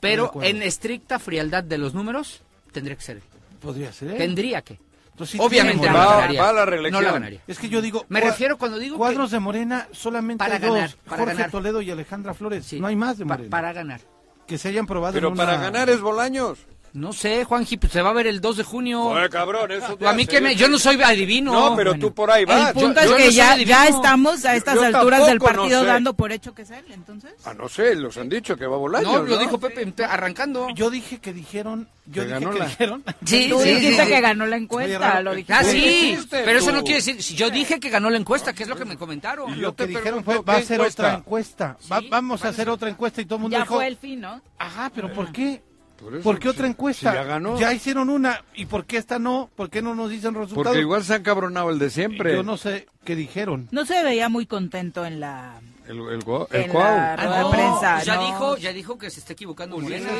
[0.00, 2.42] pero en estricta frialdad de los números
[2.72, 3.22] tendría que ser él.
[3.60, 4.16] Podría ser.
[4.16, 4.78] Tendría que.
[5.10, 6.42] Entonces, Obviamente tiene no la ganaría.
[6.42, 7.02] va a la reelección.
[7.02, 7.40] No la ganaría.
[7.48, 8.06] Es que yo digo...
[8.08, 10.74] Me refiero cuando digo que- Cuadros de Morena solamente Para hay dos.
[10.76, 11.50] ganar, para Jorge ganar.
[11.50, 12.64] Toledo y Alejandra Flores.
[12.64, 12.78] Sí.
[12.78, 13.50] No hay más de Pa- Morena.
[13.50, 14.00] para ganar.
[14.46, 16.60] Que se hayan probado Pero en para ganar es Bolaños.
[16.94, 19.02] No sé, Juanji, pues se va a ver el 2 de junio.
[19.02, 21.52] Joder, cabrón, eso te a mí que me, yo no soy adivino.
[21.52, 22.06] No, pero Bueno.
[22.06, 22.68] tú por ahí vas.
[22.68, 25.38] El punto yo- es yo que no ya, ya estamos a estas Yo alturas del
[25.38, 25.86] no partido sé.
[25.86, 27.32] dando por hecho que es él, entonces.
[27.44, 29.38] Ah, no sé, los han dicho que va Bolaños, No, lo ¿no?
[29.38, 30.68] dijo Pepe arrancando.
[30.74, 31.88] Yo dije que dijeron...
[32.06, 33.04] Yo Que dije ganó que la- dijeron...
[33.24, 34.08] Sí, Tú sí, dijiste sí.
[34.08, 35.52] que ganó la encuesta, lo dijiste.
[35.52, 36.76] Ah, ¿Qué sí, dijiste pero eso tú?
[36.76, 37.22] no quiere decir.
[37.22, 39.52] Si yo dije que ganó la encuesta, que es lo que me comentaron.
[39.52, 41.76] Y Lo te que dijeron fue, va a ¿qué ser otra encuesta.
[42.10, 43.74] Vamos a a hacer otra encuesta y todo el mundo Ya dijo...
[43.74, 44.40] fue el fin, ¿no?
[44.58, 45.62] Ajá, pero ¿por qué?
[45.98, 47.10] Por eso, ¿Por qué otra encuesta?
[47.10, 47.72] si ya ganó.
[47.72, 48.44] hicieron una.
[48.54, 49.50] ¿Y por qué esta no?
[49.56, 50.64] ¿Por qué no nos dicen resultados?
[50.68, 52.34] Porque igual se han cabronado el de siempre.
[52.34, 53.68] Yo no sé qué dijeron.
[53.72, 56.46] No se veía muy contento en la, El, el, el en cuau.
[56.50, 58.02] la rueda de no, prensa.
[58.02, 58.26] ya ¿no?
[58.26, 60.10] dijo, ya dijo que se está equivocando Morena.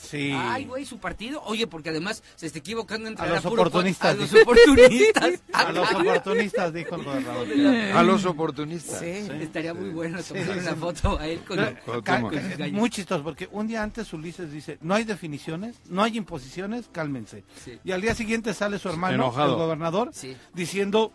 [0.00, 0.32] Sí.
[0.34, 1.42] Ay, güey, su partido.
[1.44, 5.40] Oye, porque además se está equivocando entre A los puro- oportunistas, A los oportunistas.
[5.52, 7.46] A los oportunistas, dijo el gobernador.
[7.94, 9.00] A los oportunistas.
[9.00, 13.48] Sí, estaría muy bueno tomar una foto a él con, Pero, con muy chistoso, porque
[13.52, 17.44] un día antes Ulises dice, no hay definiciones, no hay imposiciones, cálmense.
[17.64, 17.78] Sí.
[17.84, 19.52] Y al día siguiente sale su hermano, Enojado.
[19.54, 20.36] el gobernador, Sí.
[20.54, 21.12] diciendo,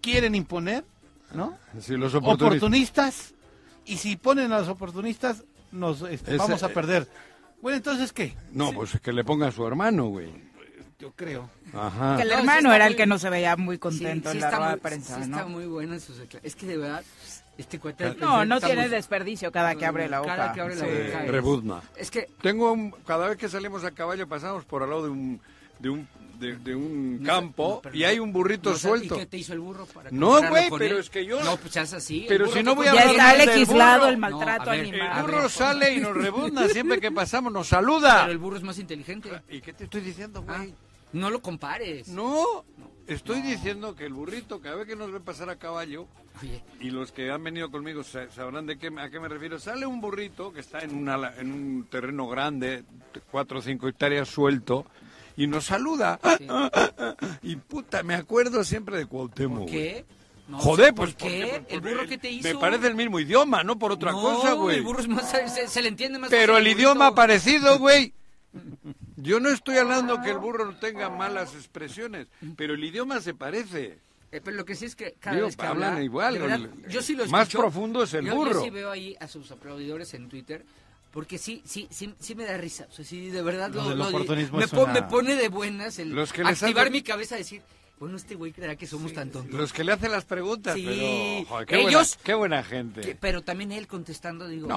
[0.00, 0.84] quieren imponer,
[1.34, 1.56] ¿no?
[1.80, 2.58] Sí, los oportunistas.
[2.62, 3.34] Oportunistas,
[3.84, 7.08] y si ponen a los oportunistas, nos este, Ese- vamos a perder.
[7.60, 8.34] Bueno, entonces, ¿qué?
[8.52, 10.30] No, pues que le ponga a su hermano, güey.
[10.98, 11.50] Yo creo.
[11.74, 12.16] Ajá.
[12.16, 14.36] Que el No, sí hermano era el que no se veía muy Sí, contento sí
[14.36, 15.36] en la está rueda muy, de prensa, sí ¿no?
[15.36, 17.02] está muy bueno en sus Es que de verdad,
[17.58, 18.14] este cuate...
[18.20, 20.36] No, no tiene desperdicio cada que abre la boca.
[20.36, 20.90] Cada que abre la Sí.
[20.90, 21.24] boca.
[21.24, 21.82] es- Rebuzna.
[21.96, 25.10] Es que Tengo un, cada vez que salimos a caballo pasamos por al lado de
[25.10, 25.40] un
[25.80, 26.06] de un
[26.42, 29.14] de, de un No, campo no, pero y hay un burrito no, suelto.
[29.14, 31.00] ¿Y qué te hizo el burro para No, güey, pero él?
[31.00, 32.26] es que yo- No, pues es así.
[32.28, 35.16] Pero si que no voy a Ya está legislado el maltrato ver, animal.
[35.18, 35.50] El burro ver.
[35.50, 38.20] sale y nos rebunda siempre que pasamos, nos saluda.
[38.22, 39.30] Pero el burro es más inteligente.
[39.48, 40.74] ¿Y qué te estoy diciendo, Ah, güey?
[41.12, 42.08] no lo compares.
[42.08, 42.64] No,
[43.06, 46.06] estoy diciendo que el burrito, cada vez que nos ve pasar a caballo,
[46.42, 49.58] Oye, y los que han venido conmigo sa- sabrán de qué, a qué me refiero,
[49.58, 52.84] sale un burrito que está en, una, en un terreno grande,
[53.30, 54.86] cuatro o cinco hectáreas suelto,
[55.36, 56.18] y nos saluda.
[56.38, 56.46] Sí.
[57.42, 59.60] Y puta, me acuerdo siempre de Cuauhtémoc.
[59.62, 60.04] ¿por qué?
[60.48, 61.48] No, Joder, ¿por pues qué?
[61.60, 62.48] porque- ¿El burro qué te hizo?
[62.48, 64.76] Me parece el mismo idioma, no por otra No, cosa, güey.
[64.78, 67.14] el burro es más, se, se le entiende más Pero el al idioma burrito.
[67.14, 68.12] parecido, güey.
[69.16, 73.34] Yo no estoy hablando que el burro no tenga malas expresiones, pero el idioma se
[73.34, 73.98] parece.
[74.32, 76.60] Eh, pero lo que sí es que cada Digo, vez que hablan habla, igual, verdad,
[76.60, 77.58] el- yo sí lo más escucho.
[77.60, 78.52] profundo es el Yo- burro.
[78.54, 80.64] Yo sí veo ahí a sus aplaudidores en Twitter,
[81.12, 82.86] porque sí, sí, sí, sí me da risa.
[82.90, 85.98] O sea, sí, de verdad Lo lo, del lo- oportunismo me, una- pone de buenas
[85.98, 87.62] el Los que activar hacen- mi cabeza a decir,
[88.00, 89.54] bueno, este güey creerá que somos tan tontos.
[89.54, 90.84] Los que le hacen las preguntas, Sí.
[90.84, 93.00] pero joder, qué, Ellos- buena, qué buena gente.
[93.02, 94.74] Que- pero también él contestando, digo, No,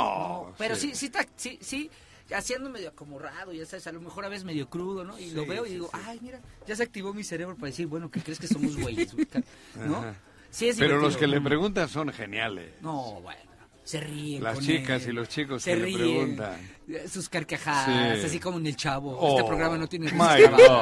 [0.50, 0.90] no, pero sí.
[0.90, 1.90] sí, sí, está, sí, sí,
[2.36, 5.18] haciendo medio acomorrado, ya sabes, a lo mejor a veces medio crudo, ¿no?
[5.18, 6.00] Y lo veo y sí, digo, sí.
[6.06, 9.14] ay, mira, ya se activó mi cerebro para decir, bueno, ¿qué crees que somos güeyes?
[9.14, 9.28] güey?
[9.76, 10.04] ¿No?
[10.52, 12.74] Sí, es Pero los que le preguntan son geniales.
[12.82, 13.42] No, bueno,
[13.86, 14.44] se ríen.
[14.44, 15.98] Las con chicas él, y los chicos se que le ríen,
[16.36, 16.56] preguntan.
[16.90, 18.26] eh, Sus carcajadas, Sí.
[18.26, 19.16] así como en el chavo.
[19.18, 20.42] Oh, este programa no tiene my.
[20.50, 20.82] God.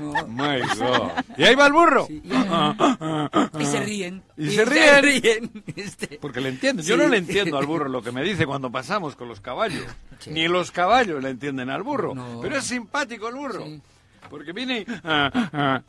[0.00, 0.26] No.
[0.28, 1.10] My God.
[1.36, 2.06] Y ahí va el burro.
[2.06, 4.22] Sí, y, y se ríen.
[4.36, 5.50] Y se ríen.
[5.76, 6.84] Este, Porque le entienden.
[6.86, 9.84] Yo no le entiendo al burro lo que me dice cuando pasamos con los caballos.
[10.20, 10.30] Sí.
[10.30, 12.14] Ni los caballos le entienden al burro.
[12.14, 12.40] No.
[12.40, 13.64] Pero es simpático el burro.
[13.66, 13.80] Sí.
[14.30, 14.86] Porque viene y...
[15.04, 15.82] ah, ah,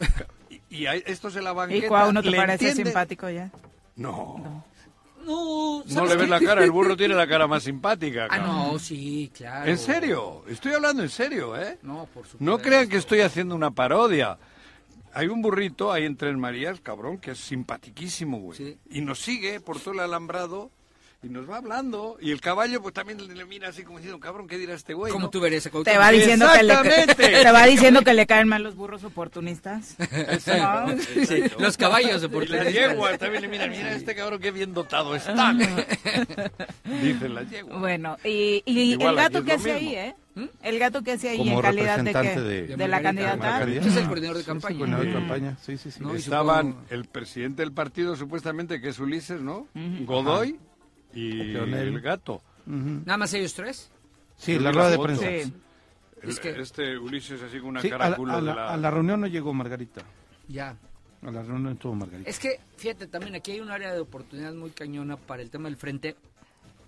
[0.69, 1.85] y, esto se la banqueta.
[1.85, 2.91] ¿Y cuál no te le parece entiende.
[2.91, 3.49] simpático ya?
[3.95, 4.39] No.
[4.43, 4.63] no,
[5.25, 6.63] No ¿sabes le ves la cara.
[6.63, 8.27] El burro tiene la cara más simpática.
[8.29, 9.69] Ah, no, sí, claro.
[9.69, 10.43] ¿En serio?
[10.47, 11.77] Estoy hablando en serio, ¿eh?
[11.81, 12.37] No, por supuesto.
[12.39, 14.37] No crean que estoy haciendo una parodia.
[15.13, 18.57] Hay un burrito ahí en Tres Marías, cabrón, que es simpatiquísimo, güey.
[18.57, 18.77] Sí.
[18.91, 20.71] Y nos sigue por todo el alambrado
[21.21, 22.17] y nos va hablando.
[22.21, 25.11] Y el caballo, pues también le, mira así como diciendo, cabrón, ¿qué dirá este güey?
[25.11, 25.29] Como no?
[25.29, 26.75] tú verías a Te va diciendo que le,
[27.15, 29.95] te va diciendo que le caen mal los burros oportunistas.
[29.99, 31.01] Exacto, No.
[31.21, 31.55] exacto.
[31.59, 32.65] Los caballos Y oportunistas.
[32.65, 35.53] las yeguas también le miran, mira este cabrón qué bien dotado está.
[37.01, 37.79] Dicen las yeguas.
[37.79, 39.95] Bueno, y, y Igual el aquí gato es que hace ahí.
[39.95, 40.15] ¿eh?
[40.63, 42.39] El gato que hace ahí Como en calidad de qué?
[42.39, 43.63] de- De, De la candidata.
[43.63, 44.77] Ese es el coordinador de Sí, sí, campaña.
[44.77, 45.99] coordinador de campaña, sí, sí, sí.
[46.01, 49.67] No, y Estaban supongo- el presidente del partido, supuestamente, que es Ulises, ¿no?
[50.05, 50.57] Godoy
[51.13, 51.87] y Leonel.
[51.89, 52.41] el gato.
[52.65, 53.89] Nada más ellos tres.
[54.37, 55.23] Sí, la rueda de prensa.
[55.27, 55.53] Sí.
[56.21, 58.41] El- Es que- Este Ulises así con una Sí, a, cara la, culo a de
[58.41, 58.73] la- la...
[58.73, 60.01] a la reunión no llegó Margarita.
[60.47, 60.75] Ya.
[61.21, 62.29] A la reunión no estuvo Margarita.
[62.29, 65.69] Es que, fíjate, también aquí hay un área de oportunidad muy cañona para el tema
[65.69, 66.15] del frente,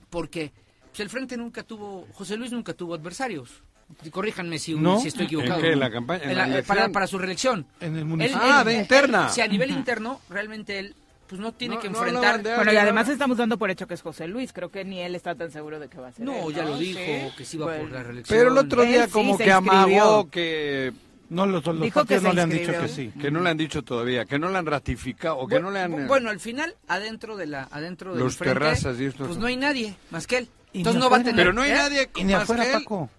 [0.10, 0.52] porque
[0.90, 3.62] pues, el frente nunca tuvo, José Luis nunca tuvo adversarios.
[4.04, 5.00] Y Corríjanme si, ¿No?
[5.02, 5.56] si estoy equivocado.
[5.56, 5.72] ¿En qué?
[5.74, 6.24] ¿En la campaña?
[6.24, 6.78] ¿En En la la- elección?
[6.78, 7.66] para, para su reelección.
[7.82, 8.42] En el Él- municipio.
[8.42, 9.30] Ah, él- de él- interna.
[9.30, 10.96] Si a nivel interno, realmente él
[11.32, 12.18] pues no tiene No, que no enfrentar.
[12.36, 13.14] hablaban de Bueno, y además ¿no?
[13.14, 14.52] estamos dando por hecho que es José Luis.
[14.54, 16.26] Creo que ni él está tan seguro de que va a ser.
[16.26, 16.94] no, él, ya lo Sí.
[16.94, 17.88] dijo, que sí por Bueno.
[17.90, 18.38] la reelección.
[18.38, 20.92] Pero el otro día Él sí como se que amagó que,
[21.30, 23.14] No, los, los Dijo que no le han dicho que sí.
[23.22, 25.80] que no le han dicho todavía, que no le han ratificado o que no le
[25.80, 25.94] han...
[25.94, 29.40] Bu- Bueno, al final, adentro de la adentro del Los frente, terrazas y estos- pues
[29.40, 30.50] no hay nadie más que él.
[30.74, 31.36] Entonces no va a tener...
[31.38, 31.76] Pero no hay ¿eh?
[31.76, 32.84] nadie Y ni más afuera, que él.
[32.84, 33.10] Paco.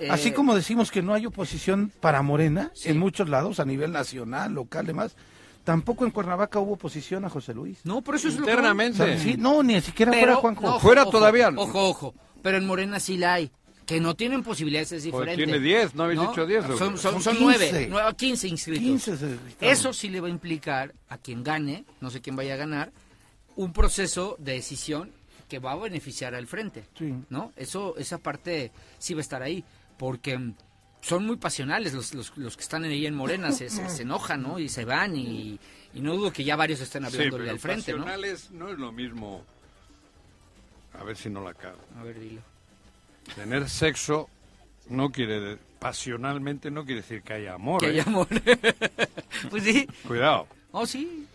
[0.00, 2.88] Eh, Así como decimos que no hay oposición para Morena Sí.
[2.88, 5.14] en muchos lados, a nivel nacional, local, demás,
[5.64, 7.78] tampoco en Cuernavaca hubo oposición a José Luis.
[7.84, 9.18] No, por eso es lo que Internamente.
[9.18, 10.62] Sí, no, ni siquiera Pero, fuera Juanjo.
[10.62, 11.62] no, Fuera todavía no.
[11.62, 12.14] Ojo, ojo.
[12.42, 13.50] Pero en Morena sí la hay.
[13.86, 15.42] Que no tienen posibilidades es Pues diferente.
[15.44, 16.28] tiene 10, ¿no habéis ¿No?
[16.28, 16.64] dicho 10?
[16.64, 17.70] o Son, son, Son son 15.
[17.72, 18.82] 9, 9, 15 inscritos.
[18.84, 19.72] 15 se registraron.
[19.72, 22.92] Eso sí le va a implicar a quien gane, no sé quién vaya a ganar,
[23.56, 25.10] un proceso de decisión
[25.48, 26.84] que va a beneficiar al frente.
[26.96, 27.12] Sí.
[27.28, 27.52] ¿No?
[27.56, 29.64] Eso, esa parte sí va a estar ahí.
[29.98, 30.54] Porque mm,
[31.02, 34.40] son muy pasionales los, los, los que están ahí en Morena, se, se, se enojan,
[34.40, 34.58] ¿no?
[34.60, 35.58] Y se van y,
[35.92, 38.04] y no dudo que ya varios estén Sí, hablándole pero al frente, ¿no?
[38.04, 39.44] pasionales no es lo mismo...
[40.94, 41.80] A ver si no la cago.
[41.98, 42.40] A ver, dilo.
[43.34, 44.28] Tener sexo
[44.88, 45.58] no quiere...
[45.80, 47.80] Pasionalmente no quiere decir que haya amor.
[47.80, 48.04] Que hay ¿eh?
[48.06, 48.28] amor.
[49.50, 49.88] pues sí.
[50.06, 50.46] Cuidado.
[50.70, 51.26] Oh, sí.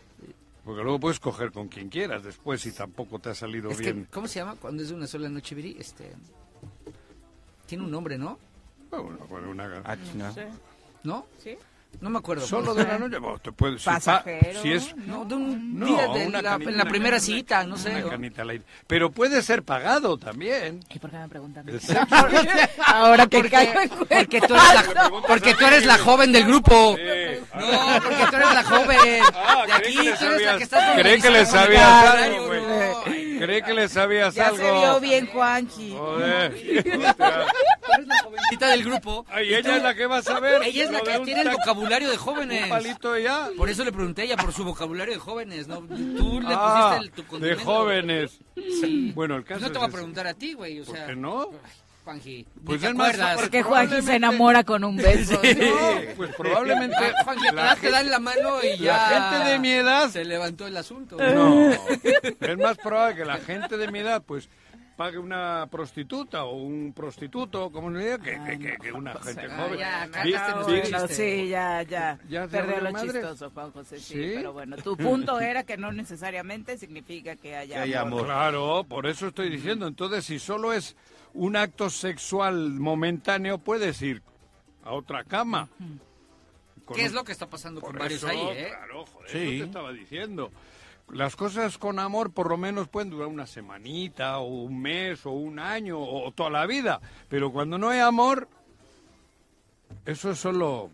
[0.63, 3.91] Porque luego puedes coger con quien quieras después si tampoco te ha salido Es que,
[3.91, 4.07] bien.
[4.11, 5.75] ¿Cómo se llama cuando es de una sola noche, Viri?
[5.77, 6.13] Este...
[7.65, 8.39] Tiene un nombre, ¿no?
[8.89, 9.95] Bueno, bueno, una- Ah.
[11.03, 11.25] ¿No?
[11.43, 11.57] ¿Sí?
[12.01, 12.45] No me acuerdo.
[12.45, 13.81] Solo de una noche, bueno, te puedes...
[13.81, 14.61] si pa- Pasajero.
[14.61, 14.95] Si es...
[14.97, 17.77] No, de un No, día de una la, canita, en la primera canita, cita, no
[17.77, 17.89] sé.
[17.91, 18.63] Una canita al aire.
[18.85, 20.81] Pero puede ser pagado también.
[20.93, 21.65] ¿Y por qué me preguntan?
[22.85, 23.73] Ahora que Porque, caigo
[24.07, 26.95] porque tú eres la, porque tú eres la joven del grupo.
[26.97, 27.39] Sí.
[27.55, 29.21] No, porque tú eres la joven.
[29.33, 31.45] Ah, de aquí, creí que le tú eres la sabías- que estás creí que le
[31.45, 31.83] sabías
[32.15, 32.61] algo, güey.
[33.39, 34.57] Creí que le sabías Ya algo.
[34.57, 35.95] se vio bien, Juanji.
[35.97, 36.53] Joder.
[36.55, 39.25] Eres la jovencita del grupo.
[39.29, 40.61] Ay, Y ella tú- es la que va a saber.
[40.63, 42.67] Ella es la de que un tiene el vocabulario de Un jóvenes.
[42.67, 43.49] palito ya.
[43.57, 45.79] Por eso le pregunté a ella por su vocabulario de jóvenes, ¿no?
[45.81, 47.63] Tú le Ah, pusiste el, tu de condimento.
[47.63, 48.39] jóvenes.
[48.55, 49.11] Sí.
[49.15, 49.97] Bueno, el Pues caso no te voy a es ese.
[49.97, 51.49] preguntar a ti, güey, o ¿Por qué no?
[51.51, 51.71] Ay,
[52.07, 53.41] Juanji, Pues te es más, acuerdas.
[53.41, 55.33] Porque Juanji se enamora con un beso.
[55.33, 58.93] No, pues probablemente Ah, Juanji, apenas te dan la mano y ya...
[58.93, 61.17] la gente de mi edad Se levantó el asunto.
[61.17, 64.49] No, es más probable que la gente de mi edad, pues,
[64.95, 69.45] pague una prostituta o un prostituto, como le diga, que, que, que- que una gente
[69.51, 69.79] Ah, joven.
[69.79, 72.17] ya, no, sí, ya, ya.
[72.29, 73.11] ¿Ya Perdió lo madres?
[73.13, 74.31] chistoso, Juan José, sí, ¿Sí?
[74.37, 78.25] Pero bueno, tu punto era que no necesariamente significa que haya, Que haya amor.
[78.25, 79.85] Claro, por eso estoy diciendo.
[79.87, 80.95] Entonces, si solo es
[81.37, 84.21] un acto sexual momentáneo, puedes ir
[84.83, 85.69] a otra cama.
[86.85, 88.67] Con ¿Qué un- es lo que está pasando con varios eso, ahí, eh?
[88.69, 89.37] Claro, joder, Sí.
[89.37, 90.51] eso te estaba diciendo.
[91.09, 95.31] Las cosas con amor por lo menos pueden durar una semanita, o un mes, o
[95.31, 96.99] un año, o toda la vida.
[97.29, 98.47] Pero cuando no hay amor,
[100.05, 100.89] eso es solo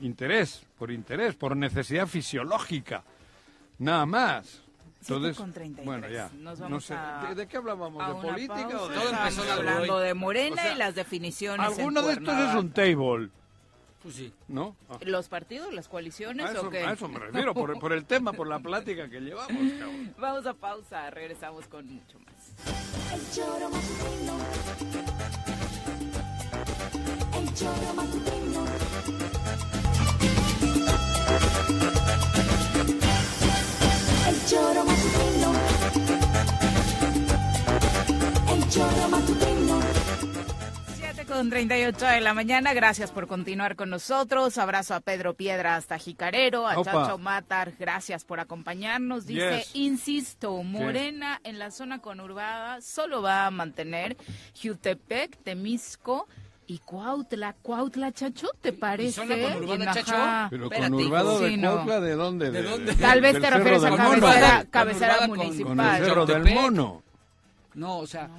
[0.00, 3.02] interés, por interés, por necesidad fisiológica.
[3.78, 4.62] Nada más.
[5.08, 5.86] Entonces, con 33.
[5.86, 6.30] bueno, ya.
[6.38, 8.06] Nos no vamos sé, a- ¿de, de qué hablábamos?
[8.06, 8.78] ¿De política pausa.
[8.82, 11.66] o de Todo empezó hablando de Morena O sea, y las definiciones.
[11.66, 13.28] Alguno de estos es un table,
[14.02, 14.32] Pues sí.
[14.48, 14.76] ¿no?
[14.90, 14.98] Ah.
[15.02, 16.78] ¿Los partidos, las coaliciones A eso, o qué?
[16.84, 20.14] a eso me refiero, por, por el tema, por la plática que llevamos, cabrón.
[20.18, 22.52] Vamos a pausa, regresamos con mucho más.
[23.14, 24.36] El choro matutino.
[27.38, 28.66] El choro matutino.
[34.28, 34.46] El
[41.36, 44.56] con 38 de la mañana, gracias por continuar con nosotros.
[44.56, 46.90] Abrazo a Pedro Piedra hasta Jicarero, a Opa.
[46.92, 49.26] Chacho Matar, gracias por acompañarnos.
[49.26, 49.70] Dice, Yes.
[49.74, 54.16] insisto, Morena en la zona conurbada solo va a mantener
[54.62, 56.26] Jutepec, Temisco
[56.66, 57.54] y Cuautla.
[57.60, 59.12] Cuautla, Chacho, ¿te parece?
[59.20, 59.92] zona conurbada.
[59.92, 60.48] Chacho?
[60.50, 61.72] Pero Espérate, conurbado de sí, no.
[61.74, 62.50] Cuautla, ¿de dónde?
[62.50, 62.94] ¿De dónde?
[62.94, 66.02] Tal vez te refieres a cabecera, cabecera con- Con el municipal.
[66.04, 66.54] Cerro del.
[66.54, 67.02] Mono.
[67.74, 68.30] No, o sea,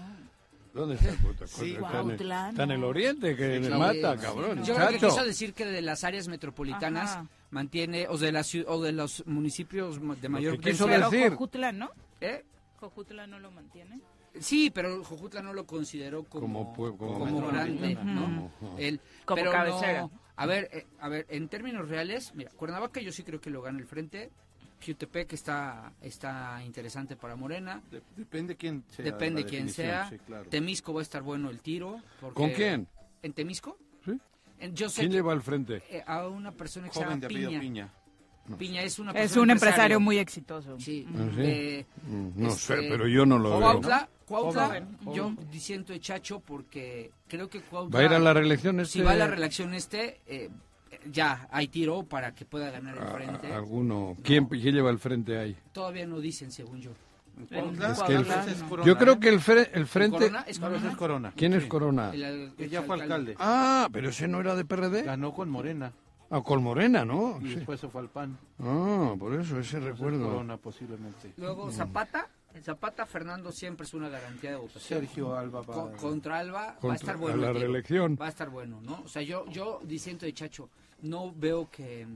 [0.78, 1.12] ¿Dónde está?
[1.24, 1.72] Puta, Sí.
[1.74, 4.22] está, en, Cuautla, está en el oriente, que Sí, mata, sí.
[4.24, 4.64] cabrón.
[4.64, 7.28] Yo creo que quiso decir que de las áreas metropolitanas Ajá.
[7.52, 11.10] mantiene, o de, las o de los municipios de mayor que quiso densidad.
[11.12, 11.90] Decir- Jojutla, ¿no?
[12.22, 12.44] ¿Eh?
[12.80, 14.00] Jojutla no lo mantiene.
[14.40, 17.96] Sí, pero Jojutla no lo consideró como, Como como como grande.
[18.04, 18.52] ¿no?
[18.62, 18.76] Ujú.
[18.78, 20.02] El- Como pero cabecera.
[20.02, 23.50] no- a ver, eh, a ver, en términos reales, mira, Cuernavaca yo sí creo que
[23.50, 24.30] lo gana el frente.
[24.86, 27.82] Jutepec está, está interesante para Morena.
[27.92, 29.06] De- depende quién sea.
[29.06, 30.10] Depende la quién sea.
[30.10, 30.46] sí, claro.
[30.50, 32.00] Temisco va a estar bueno el tiro.
[32.22, 32.88] porque- ¿Con quién?
[33.24, 33.78] ¿En Temisco?
[34.06, 34.12] ¿Sí?
[34.60, 35.82] En- Yo sé ¿Quién que- lleva al frente?
[35.90, 37.60] eh, a una persona que se Joven llama de Piña.
[37.60, 37.94] Piña.
[38.58, 40.80] Piña es una Es persona un empresario muy exitoso.
[40.80, 41.06] Sí.
[41.14, 41.42] ¿Ah, sí?
[41.42, 43.60] eh, Mm, No este, sé, pero yo no lo veo.
[43.60, 47.98] Cuautla, Cuautla, yo diciendo de Chacho porque creo que Cuautla...
[48.00, 48.94] ¿Va a ir a la reelección este?
[48.94, 50.50] Si va a la reelección este, eh,
[51.12, 53.52] ya hay tiro para que pueda ganar el a- frente.
[53.52, 54.16] a- alguno.
[54.24, 55.56] ¿Quién, ¿Quién lleva al frente ahí?
[55.72, 56.92] Todavía no dicen, según yo.
[57.42, 59.20] Es que el- Cuautla es Corona, Yo creo ¿eh?
[59.20, 60.18] que el, fre- el frente...
[60.18, 60.42] Corona?
[60.48, 60.90] ¿Es No, Corona?
[60.92, 61.34] es Corona.
[61.36, 61.66] ¿Quién es.
[61.66, 62.10] Corona?
[62.12, 63.36] El- el ya fue alcalde.
[63.40, 65.04] Ah, pero ese no era de PRD.
[65.04, 65.92] Ganó con Morena.
[66.30, 67.40] Ah, con Morena, ¿no?
[67.42, 67.56] Y Sí.
[67.56, 68.38] después se fue al PAN.
[68.60, 70.26] Ah, por eso, ese Entonces, recuerdo.
[70.26, 71.34] Corona posiblemente.
[71.38, 72.28] Luego Zapata.
[72.56, 75.02] En Zapata, Fernando siempre es una garantía de votación.
[75.02, 77.38] Sergio Alba va Co- contra Alba va a Contra- estar a bueno.
[77.38, 77.66] la el tiro.
[77.68, 78.18] reelección.
[78.20, 79.02] Va a estar bueno, ¿no?
[79.06, 80.68] O sea, yo, yo diciendo de Chacho,
[81.02, 82.08] no veo que,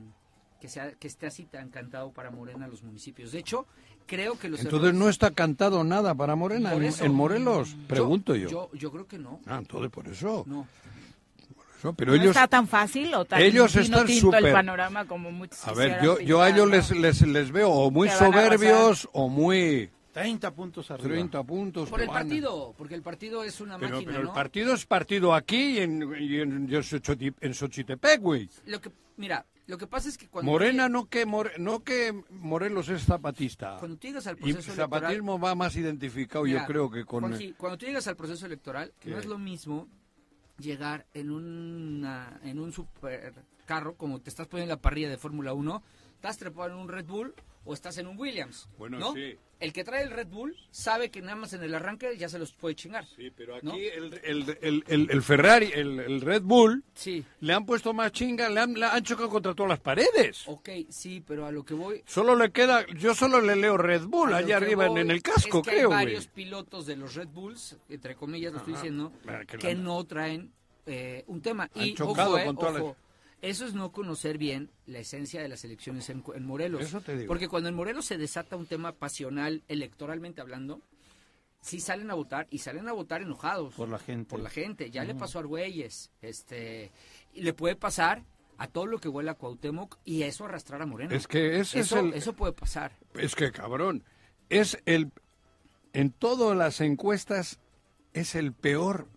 [0.60, 3.32] que, sea, que esté así tan cantado para Morena los municipios.
[3.32, 3.66] De hecho,
[4.06, 7.76] creo que los Entonces errores- no está cantado nada para Morena en, eso, en Morelos,
[7.86, 8.48] pregunto yo.
[8.48, 8.70] yo.
[8.74, 9.40] Yo creo que no.
[9.46, 10.44] Ah, entonces por eso.
[10.46, 10.66] No.
[11.78, 15.04] Eso, pero no ellos, está tan fácil o tan ellos están tinto el súper- panorama
[15.06, 16.76] como muchos a ver, yo, yo a ellos ¿no?
[16.76, 21.08] les, les, les veo o muy soberbios o muy 30 puntos arriba.
[21.08, 21.88] 30 puntos.
[21.90, 22.16] Por el van.
[22.28, 25.78] partido, porque el partido es una Pero, máquina, pero el partido es partido aquí y
[25.78, 28.48] en, y en, y en Xochitepec, güey.
[28.66, 30.50] Lo que, mira, lo que pasa es que cuando...
[30.50, 33.76] Morena no que More- no que Morelos es zapatista.
[33.78, 35.00] Cuando tú llegas al Y proceso electoral...
[35.00, 38.44] zapatismo va más identificado, Mira, yo creo que con Juanji, cuando tú llegas al proceso
[38.44, 39.10] electoral, ¿Qué?
[39.10, 39.88] no es lo mismo
[40.58, 45.54] llegar en una en un supercarro como te estás poniendo en la parrilla de Fórmula
[45.54, 45.82] 1,
[46.16, 49.12] estás trepado en un Red Bull o estás en un Williams, Bueno, ¿no?
[49.14, 49.36] sí.
[49.62, 52.36] El que trae el Red Bull sabe que nada más en el arranque ya se
[52.38, 53.06] los puede chingar.
[53.14, 53.74] Sí, pero aquí ¿no?
[53.74, 58.48] el, el, el, el- el Ferrari, el, Red Bull, Sí, le han puesto más chinga,
[58.50, 60.42] le han, le han chocado contra todas las paredes.
[60.48, 62.02] ok, sí, pero a lo que voy...
[62.06, 65.10] Solo le queda, yo solo le leo Red Bull a allá arriba en, voy en
[65.12, 68.58] el casco, es que creo, hay varios pilotos de los Red Bulls, entre comillas lo
[68.58, 70.50] estoy diciendo, Bueno, que no traen
[70.86, 71.70] eh, un tema.
[71.74, 72.82] Han y chocado ojo, eh, con todas las-
[73.42, 76.80] eso es no conocer bien la esencia de las elecciones en, en Morelos.
[76.82, 77.28] Eso te digo.
[77.28, 80.80] Porque cuando en Morelos se desata un tema pasional, electoralmente hablando,
[81.60, 84.30] sí salen a votar y salen a votar enojados Por la gente.
[84.30, 84.90] por la gente.
[84.90, 86.90] Ya le pasó a Argüelles, este,
[87.34, 88.24] y le puede pasar
[88.58, 91.14] a todo lo que huele a Cuauhtémoc y eso arrastrar a Morena.
[91.14, 92.96] Es que ese es eso, el- eso puede pasar.
[93.14, 94.04] Es que cabrón,
[94.48, 95.10] es el
[95.92, 97.58] en todas las encuestas
[98.12, 99.08] es el peor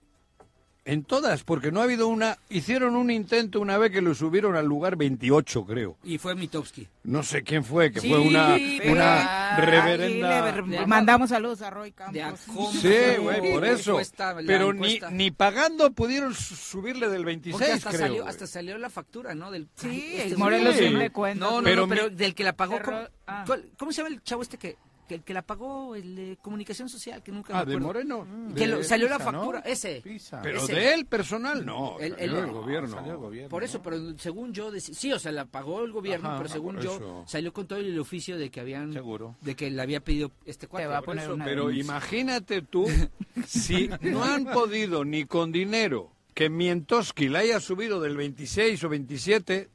[0.88, 4.56] en todas, porque no ha habido una hicieron un intento una vez que lo subieron
[4.56, 5.98] al lugar 28, creo.
[6.04, 6.88] Y fue Mitowski.
[7.04, 11.96] No sé quién fue, que Sí, fue una reverenda le mandamos saludos a Roy De
[11.96, 12.40] Campos.
[12.82, 14.00] Sí, güey, por eso.
[14.46, 18.02] Pero ni, ni pagando pudieron su- subirle del Porque 26, hasta creo.
[18.02, 19.52] salió, hasta salió la factura, ¿no?
[19.52, 20.80] Del, Sí, Ay, este el Morelos sí.
[20.82, 21.46] siempre cuenta.
[21.46, 22.76] No, no, Pero no, pero mi- del que la pagó.
[22.78, 23.44] Cerró- ¿cómo, ah.
[23.48, 25.96] cuál- cómo se llama el chavo este que, que el que la pagó?
[25.96, 27.88] El de comunicación social, que nunca me Ah, de acuerdo.
[27.88, 28.28] Moreno.
[28.56, 30.02] Que De- lo- salió la factura, ese.
[30.04, 30.42] Pisa.
[30.42, 30.74] pero ese.
[30.74, 32.96] de él personal no, salió él- del gobierno.
[32.96, 33.84] Salió el gobierno, Por eso, ¿no?
[33.84, 37.24] pero según yo, sí, o sea, la pagó el gobierno, Ajá, pero según yo, eso.
[37.28, 39.36] salió con todo el oficio de que habían, Seguro.
[39.42, 40.88] de que le había pedido este cuate.
[40.88, 41.84] va a Por poner eso- una Pero denuncia.
[41.84, 42.86] imagínate tú,
[43.48, 48.90] si no han podido ni con dinero que Mientoski la haya subido del 26 o
[48.90, 49.70] 27,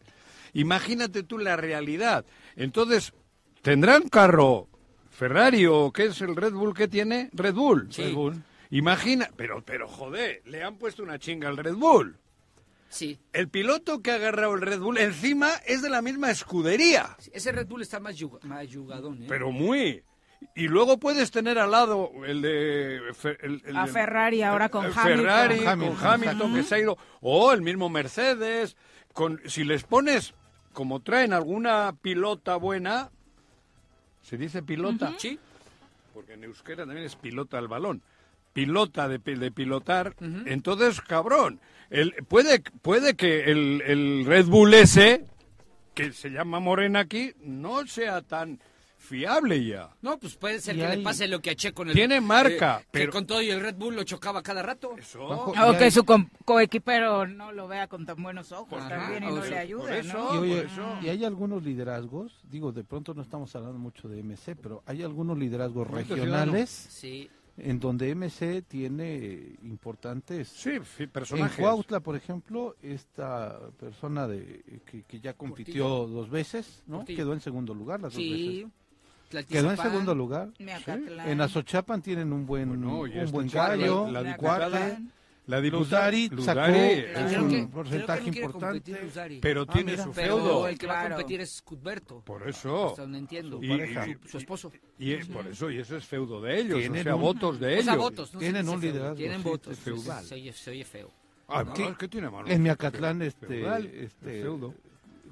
[0.52, 2.24] imagínate tú la realidad.
[2.56, 3.12] Entonces,
[3.62, 4.68] ¿tendrán carro
[5.20, 7.28] Ferrari o qué es el Red Bull que tiene?
[7.34, 7.88] Red Bull.
[7.92, 8.04] Sí.
[8.04, 8.42] Red Bull.
[8.70, 12.16] Imagina, pero, pero joder, le han puesto una chinga al Red Bull.
[12.88, 17.16] Sí, El piloto que ha agarrado el Red Bull encima es de la misma escudería.
[17.32, 19.26] ese Red Bull está más, yuga- más yugadón, ¿eh?
[19.28, 20.02] Pero muy.
[20.56, 23.00] Y luego puedes tener al lado el de...
[23.12, 25.18] Fe- el- el A Ferrari ahora con el Hamilton.
[25.26, 26.96] Ferrari, con Hamilton, que se ha ido...
[27.20, 28.74] O el mismo Mercedes.
[29.12, 30.32] Con, si les pones,
[30.72, 33.10] como traen alguna pilota buena...
[34.22, 35.14] ¿Se dice pilota?
[35.18, 35.38] Sí,
[36.14, 38.02] Porque en euskera también es pilota al balón.
[38.52, 40.14] Pilota de, de pilotar.
[40.46, 45.24] Entonces, cabrón, el, puede, puede que el, el Red Bull ese,
[45.94, 48.60] que se llama Morena aquí, no sea tan
[49.10, 49.90] fiable ya.
[50.02, 51.94] no, pues puede ser Y que le pase lo que a Checo en el...
[51.94, 54.96] Tiene marca, que pero- con todo y el Red Bull lo chocaba cada rato.
[54.96, 55.26] Eso.
[55.26, 56.04] Bajo- O que hay- su
[56.44, 59.82] coequipero no lo vea con tan buenos ojos Ajá, también y no sea, le ayude,
[59.82, 60.34] por eso- ¿no?
[60.34, 60.98] Y, oye, por eso.
[61.02, 65.02] y hay algunos liderazgos, digo, de pronto no estamos hablando mucho de MC, pero hay
[65.02, 70.48] algunos liderazgos regionales Sí, en donde MC tiene importantes...
[70.48, 71.58] Sí, En personajes.
[71.58, 76.98] Cuautla, por ejemplo, esta persona de que, que ya compitió dos veces, ¿no?
[76.98, 77.16] Portillo.
[77.18, 78.30] Quedó en segundo lugar las dos sí.
[78.62, 78.72] veces.
[79.48, 80.50] Quedó en segundo lugar.
[80.58, 84.10] En Azochapan tienen un buen, Bueno, y un este buen gallo.
[84.10, 84.32] la Miacatlán.
[84.32, 85.00] diputada,
[85.46, 86.12] la diputada
[86.42, 89.38] sacó que- un que porcentaje no importante.
[89.40, 90.04] pero Ah, tiene mira.
[90.04, 90.68] su pero feudo.
[90.68, 91.14] el que va a Claro.
[91.16, 92.20] competir es Cuthberto.
[92.24, 92.88] Por eso.
[92.88, 93.58] Hasta donde entiendo.
[93.62, 94.06] Y- pareja.
[94.08, 94.72] y- su esposo.
[94.98, 97.60] Y es por eso, y eso es feudo de ellos, Tienen o sea, un- votos
[97.60, 97.96] de O sea, ellos.
[98.04, 98.34] votos.
[98.34, 99.76] No Tienen un feudo, liderazgo, Tienen sí, votos.
[99.78, 101.10] Se oye, se oye feo.
[101.48, 101.72] Ah, ¿no?
[101.74, 102.48] ¿qué, qué tiene malo?
[102.48, 104.74] En Miacatlán, este, Feudal, este feudo.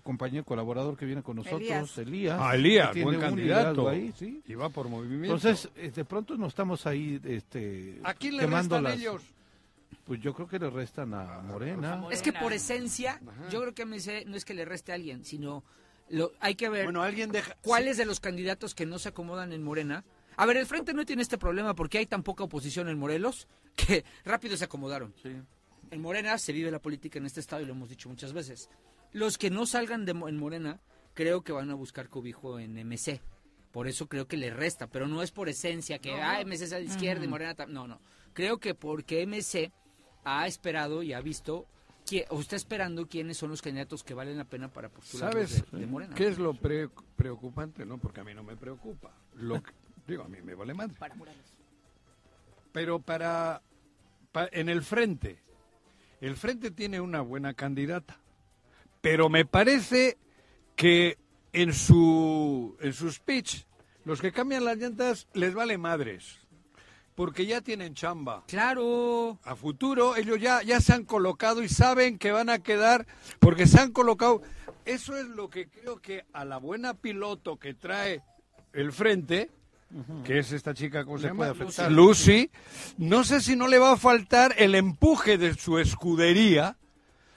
[0.03, 1.99] Compañero colaborador que viene con nosotros, Elías.
[1.99, 2.39] Elías.
[2.41, 3.89] Ah, Elías, tiene buen un candidato.
[3.89, 4.43] ahí, sí.
[4.47, 5.35] Y va por movimiento.
[5.37, 9.23] Entonces, eh, de pronto no estamos ahí este, ¿a quién le restan las- ellos?
[10.05, 12.07] Pues yo creo que le restan a Morena.
[12.11, 15.25] Es que por esencia, yo creo que MC no es que le reste a alguien,
[15.25, 15.63] sino
[16.09, 17.55] lo, hay que ver Bueno, alguien deja...
[17.61, 20.05] cuáles de los candidatos que no se acomodan en Morena.
[20.37, 23.49] A ver, el Frente no tiene este problema porque hay tan poca oposición en Morelos
[23.77, 25.13] que rápido se acomodaron.
[25.91, 28.71] En Morena se vive la política en este estado y lo hemos dicho muchas veces.
[29.13, 30.81] Los que no salgan de, en Morena
[31.15, 33.21] creo que van a buscar cobijo en MC.
[33.73, 36.73] Por eso creo que le resta, pero no es por esencia que ah, MC es
[36.73, 37.71] a la izquierda y Morena tam-".
[37.71, 38.01] no, no.
[38.33, 39.73] Creo que porque MC
[40.25, 41.67] ha esperado y ha visto
[42.07, 45.71] qui- o está esperando quiénes son los candidatos que valen la pena para postular ¿Sabes
[45.71, 46.15] de, de Morena.
[46.15, 47.85] qué es lo pre- preocupante?
[47.85, 49.13] No, porque a mí no me preocupa.
[49.35, 49.73] Lo que-
[50.07, 50.95] digo, a mí me vale madre.
[50.99, 51.55] Para Morales.
[52.73, 53.63] Pero para,
[54.33, 55.43] pa- en el frente,
[56.21, 58.19] el frente tiene una buena candidata,
[59.11, 60.19] pero me parece
[60.77, 61.17] que
[61.55, 63.65] en su en su speech
[64.05, 66.41] los que cambian las llantas les vale madres,
[67.15, 68.45] porque ya tienen chamba.
[68.49, 69.39] Claro.
[69.45, 73.07] A futuro ellos ya ya se han colocado y saben que van a quedar
[73.39, 74.43] porque se han colocado.
[74.85, 78.23] Eso es lo que creo que a la buena piloto que trae
[78.75, 79.51] el frente
[80.23, 81.39] que es esta chica, ¿cómo se llama?
[81.39, 81.91] puede afectar.
[81.91, 82.51] Lucy.
[82.99, 86.77] No sé si no le va a faltar el empuje de su escudería,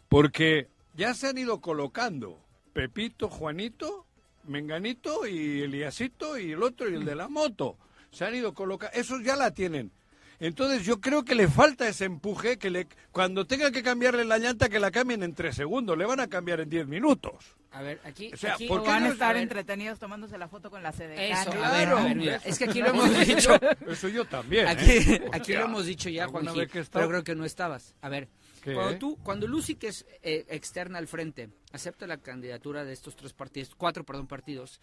[0.09, 2.39] porque ya se han ido colocando
[2.73, 4.05] Pepito, Juanito,
[4.45, 7.77] Menganito y Eliasito y el otro y el de la moto.
[8.11, 9.91] Se han ido colocando, esos ya la tienen.
[10.39, 14.39] Entonces yo creo que le falta ese empuje, que le, cuando tenga que cambiarle la
[14.39, 17.55] llanta, que la cambien en tres segundos, le van a cambiar en diez minutos.
[17.69, 19.99] A ver, aquí, O sea, aquí ¿por O qué van a estar a ver, entretenidos
[19.99, 21.31] tomándose la foto con la sede.
[21.31, 21.71] Eso, a Claro.
[21.77, 23.51] ver, a ver, mira, es que aquí lo hemos dicho.
[23.87, 24.67] Eso yo también.
[24.67, 25.21] Aquí, ¿eh?
[25.31, 27.93] aquí lo hemos dicho ya, Juanji, vez que pero creo que no estabas.
[28.01, 28.27] A ver,
[28.61, 28.73] ¿Qué?
[28.73, 33.15] cuando tú, cuando Lucy, que es eh, externa al frente, acepta la candidatura de estos
[33.15, 34.79] tres partidos, cuatro, perdón, partidos,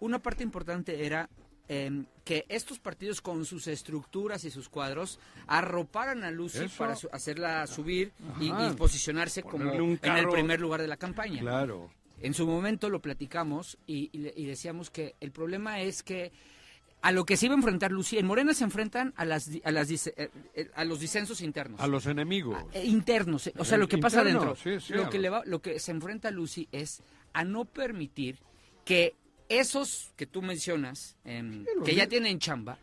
[0.00, 1.28] una parte importante era
[1.68, 6.78] em, que estos partidos con sus estructuras y sus cuadros arroparan a Lucy Eso.
[6.78, 11.40] para su- hacerla subir y, posicionarse como Ponerle en el primer lugar de la campaña.
[11.40, 11.90] Claro.
[12.20, 16.32] En su momento lo platicamos y, y le- y decíamos que el problema es que
[17.00, 19.70] a lo que se iba a enfrentar Lucy, en Morena se enfrentan a, las, a,
[19.70, 21.80] las eh, eh, a los disensos internos.
[21.80, 22.62] A los enemigos.
[22.72, 24.80] Eh, internos, o sea, lo que pasa interno, adentro.
[24.80, 28.38] sí, sí, lo, que le va, lo que se enfrenta Lucy es a no permitir
[28.84, 29.14] que
[29.48, 32.78] esos que tú mencionas, em, que ya tienen chamba,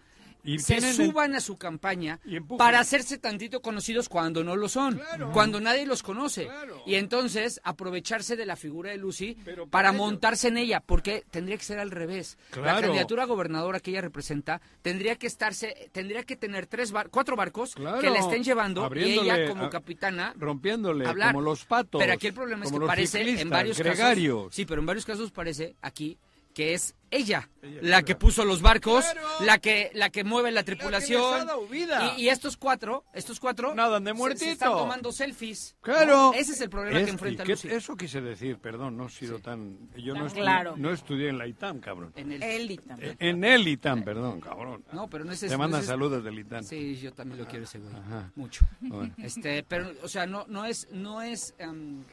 [0.45, 2.19] Y se el- suban a su campaña
[2.57, 5.31] para hacerse tantito conocidos cuando no lo son, Claro.
[5.31, 6.45] cuando nadie los conoce.
[6.45, 6.81] Claro.
[6.85, 9.97] Y entonces aprovecharse de la figura de Lucy Pero para ello.
[9.97, 12.37] montarse en ella, porque tendría que ser al revés.
[12.61, 17.09] La candidatura a gobernadora que ella representa tendría que estarse, tendría que tener tres bar-
[17.09, 21.33] cuatro barcos que la estén llevando y ella como a- capitana rompiéndole hablar.
[21.33, 21.99] como los patos.
[21.99, 24.43] Pero aquí el problema es que parece en varios gregarios.
[24.45, 24.55] casos.
[24.55, 26.17] Sí, pero en varios casos parece aquí
[26.55, 27.49] que es ella,
[27.81, 29.27] la que puso los barcos, Claro.
[29.41, 31.47] la que la que mueve la tripulación.
[31.69, 32.13] vida.
[32.17, 34.51] y, y estos cuatro, estos cuatro Nadan de se- se, muertito.
[34.51, 35.75] están tomando selfies.
[35.81, 36.05] Claro.
[36.15, 36.33] ¿no?
[36.33, 37.67] Ese es el problema Es- que enfrenta que- Lucy.
[37.69, 39.77] Eso quise decir, perdón, no he sido tan...
[39.95, 40.75] Yo no, estudié, claro.
[40.77, 42.11] no estudié en la ITAM, cabrón.
[42.15, 43.11] En el- también.
[43.11, 44.83] Eh, En el ITAM, perdón, cabrón.
[44.91, 46.63] no, pero no es Te mandan no es- saludos del ITAM.
[46.63, 47.93] Sí, yo también lo quiero ese güey.
[47.93, 48.31] Ajá.
[48.35, 48.65] Mucho.
[48.79, 49.13] Bueno.
[49.17, 52.03] Este, pero, o sea, no, no es, no es, em,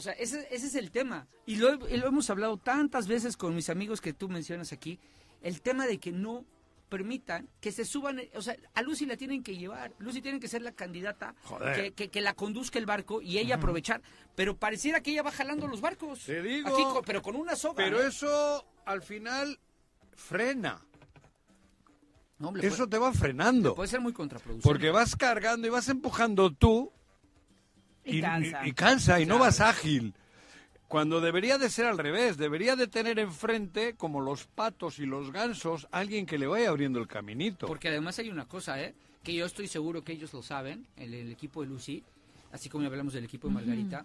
[0.00, 1.28] o sea, ese, ese es el tema.
[1.44, 4.98] Y lo, hemos hablado tantas veces con mis amigos que tú mencionas aquí,
[5.42, 6.46] el tema de que no
[6.88, 10.48] permitan que se suban, o sea, a Lucy la tienen que llevar, Lucy tiene que
[10.48, 11.34] ser la candidata
[11.74, 14.00] que, que, que la conduzca el barco y ella aprovechar,
[14.34, 16.24] pero pareciera que ella va jalando los barcos.
[16.24, 16.70] Te digo.
[16.70, 17.84] Aquí pero con una soga.
[17.84, 18.08] Pero ¿eh?
[18.08, 19.60] eso al final
[20.14, 20.80] frena.
[22.38, 23.74] No, Eso puede, te va frenando.
[23.74, 24.66] puede ser muy contraproducente.
[24.66, 26.90] Porque vas cargando y vas empujando tú
[28.16, 28.66] Y cansa.
[28.66, 30.14] y, cansa y no vas ágil.
[30.88, 35.30] Cuando debería de ser al revés, debería de tener enfrente, como los patos y los
[35.30, 37.66] gansos, alguien que le vaya abriendo el caminito.
[37.68, 38.94] Porque además hay una cosa, ¿eh?
[39.22, 42.02] Que yo estoy seguro que ellos lo saben, el, el equipo de Lucy,
[42.50, 44.04] así como hablamos del equipo de Margarita.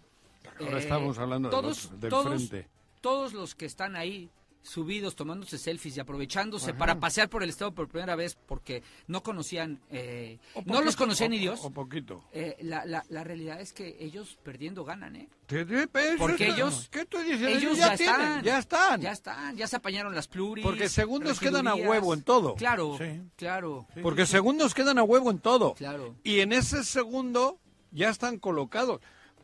[0.60, 2.68] Ahora Eh, estamos hablando del todos, otro, del todos, frente.
[3.02, 4.30] Todos los que están ahí
[4.66, 9.22] subidos, tomándose selfies y aprovechándose para pasear por el estado por primera vez porque no
[9.22, 11.62] conocían, eh, no los conocían ni Dios.
[11.64, 12.24] O poquito.
[12.34, 15.30] eh, la, la, la realidad es que ellos perdiendo ganan, ¿eh?
[15.48, 17.42] ¿Qué, qué- eso Porque ellos- ¿Qué tú dices?
[17.58, 18.44] Ellos ya, ya, tienen, están.
[18.44, 19.02] ya están.
[19.02, 20.66] Ya están, ya se apañaron las pluris.
[20.66, 22.56] Porque segundos quedan a huevo en todo.
[22.56, 23.22] Claro, Sí.
[23.36, 25.76] claro, Porque segundos quedan a huevo en todo.
[25.76, 26.16] claro.
[26.24, 27.60] Y en ese segundo
[27.92, 29.00] ya están colocados.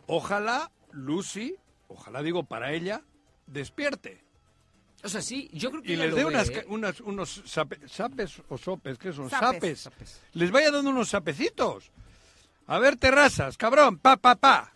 [0.08, 1.56] Ojalá Lucy,
[1.88, 3.04] ojalá digo para ella,
[3.48, 4.24] despierte.
[5.04, 6.54] O sea, sí, yo creo que Y les dé unas, ¿eh?
[6.54, 9.30] ca- unas- unos sape- sapes o sopes, ¿qué son?
[9.30, 9.80] Sapes.
[9.82, 10.22] Sapes.
[10.34, 11.92] Les vaya dando unos sapecitos.
[12.68, 14.72] A ver, terrazas, cabrón, pa, pa, pa.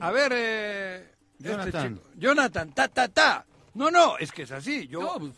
[0.00, 1.94] A ver, eh, este Jonathan.
[1.96, 2.08] chico.
[2.16, 3.44] Jonathan, ta, ta, ta.
[3.74, 4.86] No, no, es que es así.
[4.86, 5.32] Yo, No, pues,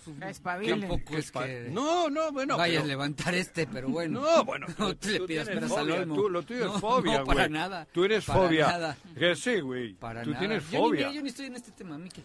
[0.61, 2.59] tampoco que es que no, no, bueno.
[2.59, 4.21] vaya pero- a levantar este, pero bueno.
[4.21, 4.67] No, bueno.
[4.79, 6.15] No te le pidas peras al fobia, olmo.
[6.17, 7.51] tú- lo tuyo No, es fobia, no, para güey.
[7.53, 7.87] nada.
[7.91, 8.67] Tú eres Para fobia.
[8.67, 8.97] nada.
[9.19, 9.95] Que sí, güey.
[9.95, 10.39] Para Tú nada.
[10.41, 11.13] tienes Yo ni- fobia.
[11.13, 12.23] yo ni estoy en este tema, Miki.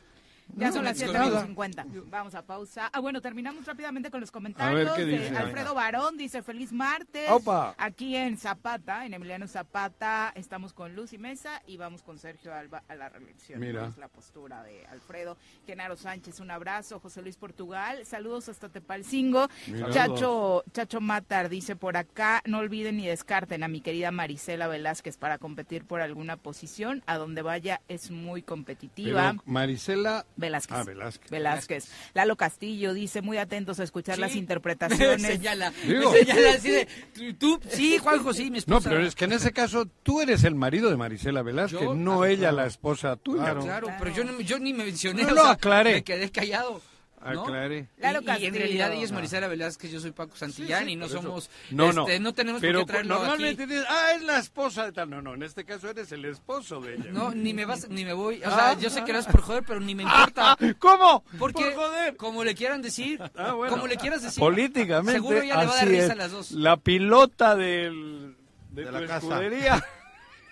[0.55, 2.09] Ya son las no, 7.50.
[2.09, 2.89] Vamos a pausa.
[2.91, 4.91] Ah, bueno, terminamos rápidamente con los comentarios.
[4.95, 5.37] ¿qué de dice?
[5.37, 7.29] Alfredo Barón dice, feliz martes.
[7.29, 7.75] Opa.
[7.77, 12.53] Aquí en Zapata, en Emiliano Zapata, estamos con Luz y Mesa y vamos con Sergio
[12.53, 13.59] Alba a la reelección.
[13.59, 13.87] Mira.
[13.87, 15.37] Es la postura de Alfredo.
[15.65, 16.99] Genaro Sánchez, un abrazo.
[16.99, 19.47] José Luis Portugal, saludos hasta Tepalcingo.
[19.67, 19.89] Mira.
[19.91, 25.17] Chacho, Chacho Matar dice por acá, no olviden ni descarten a mi querida Marisela Velázquez
[25.17, 27.03] para competir por alguna posición.
[27.05, 29.31] A donde vaya es muy competitiva.
[29.31, 30.77] Pero Marisela Velázquez.
[30.77, 31.31] Ah, Velázquez.
[31.31, 31.87] Velázquez.
[32.13, 34.21] Lalo Castillo dice, muy atentos a escuchar Sí.
[34.21, 35.21] las Me interpretaciones.
[35.25, 36.11] señala, Digo.
[36.11, 38.89] me señala así de, tú, tú- sí, Juanjo, sí, mi No, esposa.
[38.89, 42.23] pero es que en ese caso tú eres el marido de Marisela Velázquez, Yo- no
[42.23, 42.57] ah, ella claro.
[42.57, 43.43] la esposa tuya.
[43.43, 43.61] Claro.
[43.61, 45.93] Claro, pero yo, no, yo ni me mencioné, No o lo sea, aclaré.
[45.93, 46.81] me quedé callado.
[47.24, 47.43] ¿No?
[47.43, 47.88] Aclaré.
[47.97, 51.07] Lalo Y- y, en realidad ella es Marisela Velázquez, yo soy Paco Santillán y no
[51.07, 52.01] somos, No, no.
[52.07, 53.72] este, no tenemos pero por qué traerlo normalmente aquí.
[53.74, 55.09] dices, ah, es la esposa de tal.
[55.09, 57.11] No, no, en este caso eres el esposo de ella.
[57.11, 58.51] No, ni me vas, ni me voy, o Ah.
[58.74, 60.57] sea, yo sé que lo por joder, pero ni me importa.
[60.80, 61.24] ¿Cómo?
[61.38, 62.17] Porque, Por joder.
[62.17, 63.72] como le quieran decir, Ah, bueno.
[63.74, 64.39] como le quieras decir.
[64.39, 66.09] Políticamente, Seguro ya le va a dar así risa es.
[66.11, 66.51] a las dos.
[66.51, 68.36] La pilota del,
[68.72, 69.39] de, De tu la casa.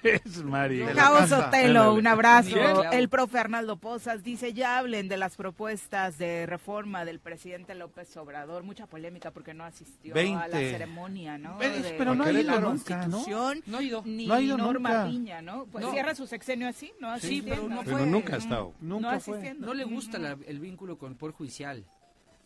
[0.04, 1.28] es la Cabo.
[1.28, 2.56] Sotelo, un abrazo.
[2.56, 2.94] Bien.
[2.94, 8.16] El profe Arnaldo Pozas dice, ya hablen de las propuestas de reforma del presidente López
[8.18, 8.64] Obrador.
[8.64, 10.72] Mucha polémica porque no asistió a la 20.
[10.72, 11.58] ceremonia, ¿no?
[11.60, 13.12] Pero- De- pero no ha la ido nunca, ¿no?
[13.18, 14.04] Constitución, No ha ido.
[14.06, 15.06] Ni No ha ido Norma nunca.
[15.08, 15.66] Piña, ¿no?
[15.66, 15.92] Pues No.
[15.92, 17.18] cierra su sexenio así, ¿no?
[17.20, 18.74] Sí, pero no nunca ha estado.
[18.80, 19.54] Nunca no fue.
[19.56, 21.84] No le gusta la- el vínculo con el Poder Judicial.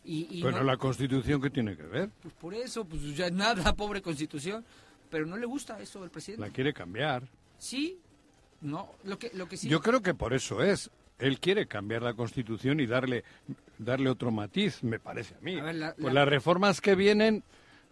[0.06, 2.10] Y, y Pero no- la constitución, ¿qué tiene que ver?
[2.20, 4.64] pues por eso, pues ya nada, pobre constitución.
[5.10, 6.44] Pero no le gusta eso del presidente.
[6.46, 7.22] La quiere cambiar.
[7.64, 7.98] Sí,
[8.60, 9.68] no, lo que, lo que sí.
[9.68, 10.90] Yo creo que por eso es.
[11.18, 13.24] él quiere cambiar la Constitución y darle,
[13.78, 15.58] darle otro matiz, me parece a mí.
[15.58, 17.42] A ver, la- pues la- las reformas que vienen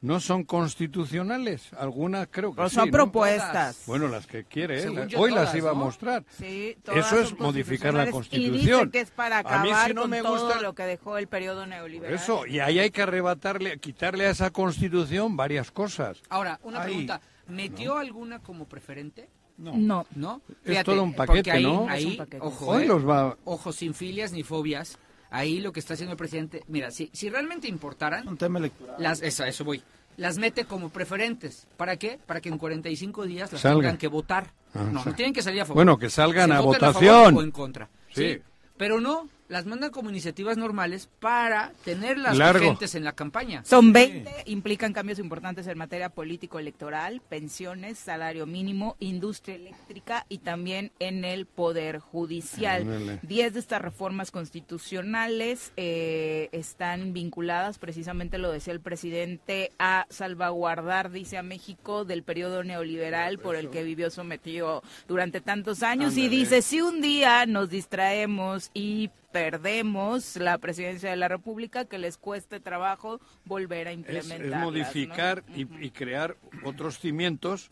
[0.03, 2.93] no son constitucionales, algunas creo que Pero sí, son ¿no?
[2.93, 3.85] propuestas.
[3.87, 5.85] Bueno, las que quiere, yo, hoy las iba a ¿no?
[5.85, 6.25] mostrar.
[6.37, 8.55] Sí, todas Eso es modificar la Constitución.
[8.55, 10.83] Y dice que es para A mí acabar no con me todo gusta- lo que
[10.83, 12.15] dejó el periodo neoliberal.
[12.15, 16.21] Eso, y ahí hay que arrebatarle, quitarle a esa Constitución varias cosas.
[16.29, 16.89] Ahora, una Ahí.
[16.91, 17.21] pregunta.
[17.47, 19.29] ¿Metió alguna como preferente?
[19.73, 20.07] No.
[20.17, 20.41] ¿No?
[20.65, 21.87] Es todo un porque paquete, ahí, ¿no?
[21.89, 22.39] ahí, paquete.
[22.41, 22.87] ojo, Hoy ¿eh?
[22.87, 23.37] los va...
[23.45, 24.99] ojo, sin filias ni fobias.
[25.31, 28.97] Ahí lo que está haciendo el presidente, mira, si, si realmente importaran, Un tema electoral.
[28.99, 29.83] las, eso, eso voy,
[30.19, 31.67] las mete como preferentes.
[31.79, 32.19] ¿Para qué?
[32.27, 33.81] Para que en 45 días las Salgan.
[33.81, 34.51] tengan que votar.
[34.75, 35.77] Ah, no, no tienen que salir a favor.
[35.77, 37.15] Bueno, que salgan Se a votación.
[37.25, 37.89] favor o en contra.
[38.11, 38.35] Sí.
[38.35, 38.39] Sí.
[38.77, 42.61] Pero no, las mandan como iniciativas normales para tenerlas Largo.
[42.61, 43.63] vigentes en la campaña.
[43.67, 50.91] Son 20, implican cambios importantes en materia político-electoral, pensiones, salario mínimo, industria eléctrica y también
[51.01, 52.83] en el Poder Judicial.
[52.83, 53.19] Ándale.
[53.23, 61.11] Diez de estas reformas constitucionales eh, están vinculadas, precisamente lo decía el presidente, a salvaguardar,
[61.11, 66.17] dice a México, del periodo neoliberal por el que vivió sometido durante tantos años.
[66.17, 71.99] Y dice, si un día nos distraemos y perdemos la presidencia de la República, que
[71.99, 74.47] les cueste trabajo volver a implementar.
[74.47, 77.71] es modificar y, y crear otros cimientos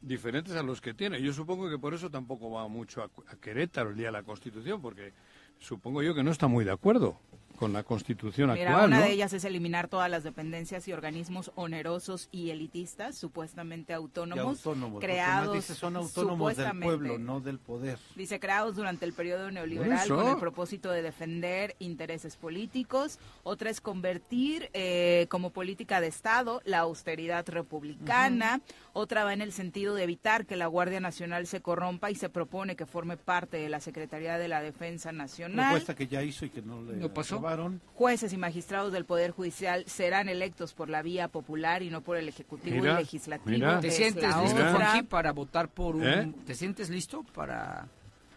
[0.00, 1.20] diferentes a los que tiene.
[1.20, 4.22] Yo supongo que por eso tampoco va mucho a, a Querétaro el día de la
[4.22, 5.12] Constitución, porque
[5.58, 7.20] supongo yo que no está muy de acuerdo
[7.60, 9.02] con la Constitución Mira, actual, una ¿no?
[9.04, 14.98] de ellas es eliminar todas las dependencias y organismos onerosos y elitistas, supuestamente autónomos, autónomos,
[14.98, 17.98] creados dice, son autónomos del pueblo, no del poder.
[18.16, 23.18] Dice, creados durante el periodo neoliberal con el propósito de defender intereses políticos.
[23.42, 28.62] Otra es convertir eh, como política de Estado la austeridad republicana.
[28.94, 32.30] Otra va en el sentido de evitar que la Guardia Nacional se corrompa y se
[32.30, 35.72] propone que forme parte de la Secretaría de la Defensa Nacional.
[35.72, 37.49] Propuesta que ya hizo y que no le ¿No pasó?
[37.50, 37.80] Aprobaron.
[37.94, 42.16] Jueces y magistrados del Poder Judicial serán electos por la vía popular y no por
[42.16, 43.50] el Ejecutivo Mira, y Legislativo.
[43.50, 43.80] mira.
[43.80, 46.06] ¿Te Es sientes listo, para votar por un...
[46.06, 46.32] ¿Eh?
[46.46, 47.88] ¿Te sientes listo para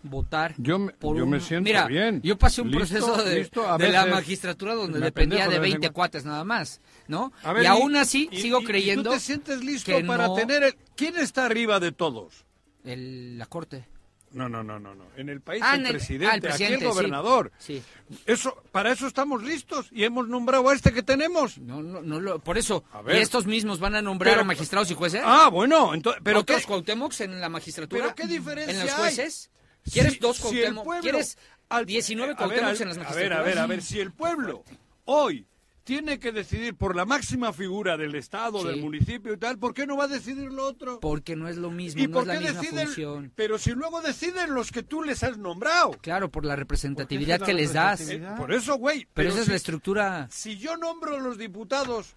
[0.05, 2.22] votar Yo me- por yo un- me siento Mira, bien.
[2.24, 5.59] yo pasé un Listo, proceso de, listo, a de la magistratura donde dependía de de
[5.59, 5.93] vez en 20 cuando.
[5.93, 7.32] cuates nada más, ¿no?
[7.43, 10.28] A ver, y aún así y- sigo y- y creyendo ¿Tú te sientes listo para
[10.28, 10.76] no- tener el...
[10.97, 12.43] ¿Quién está arriba de todos?
[12.84, 13.86] el- la corte.
[14.34, 15.06] No, no, no, no, no.
[15.16, 16.96] En el país Ah, el, en el- presidente, ah, el presidente, aquí el sí.
[16.96, 17.52] gobernador.
[17.60, 17.84] Sí.
[18.26, 21.58] Eso, para eso estamos listos y hemos nombrado a este que tenemos.
[21.60, 22.84] No, no, no lo- por eso.
[22.92, 23.18] A ver.
[23.18, 25.22] ¿Y estos mismos van a nombrar Pero- a magistrados y jueces?
[25.24, 28.02] Ah, bueno, entonces, pero ¿Otros qué, Cuauhtémocs en la magistratura?
[28.04, 29.00] ¿Pero qué diferencia ¿En los hay?
[29.02, 29.52] jueces?
[29.92, 30.84] ¿Quieres Si- dos si el Cuauhtémoc?
[30.86, 31.38] pueblo- ¿Quieres
[31.70, 33.40] al- 19 a ver, Cuauhtémocs al- en las A ver, magistraturas?
[33.40, 34.64] a ver, a ver, si el pueblo
[35.06, 35.46] hoy
[35.84, 38.68] tiene que decidir por la máxima figura del Estado, Sí.
[38.68, 41.00] del municipio y tal, ¿por qué no va a decidir lo otro?
[41.00, 42.86] Porque no es lo mismo, ¿Y no por es la qué misma deciden?
[42.86, 43.32] función.
[43.36, 45.92] Pero si luego deciden los que tú les has nombrado.
[46.02, 48.10] Claro, por la representatividad que les la das.
[48.10, 49.08] Eh, por eso, güey.
[49.14, 50.28] Pero esa es la estructura.
[50.32, 52.16] Si yo nombro a los diputados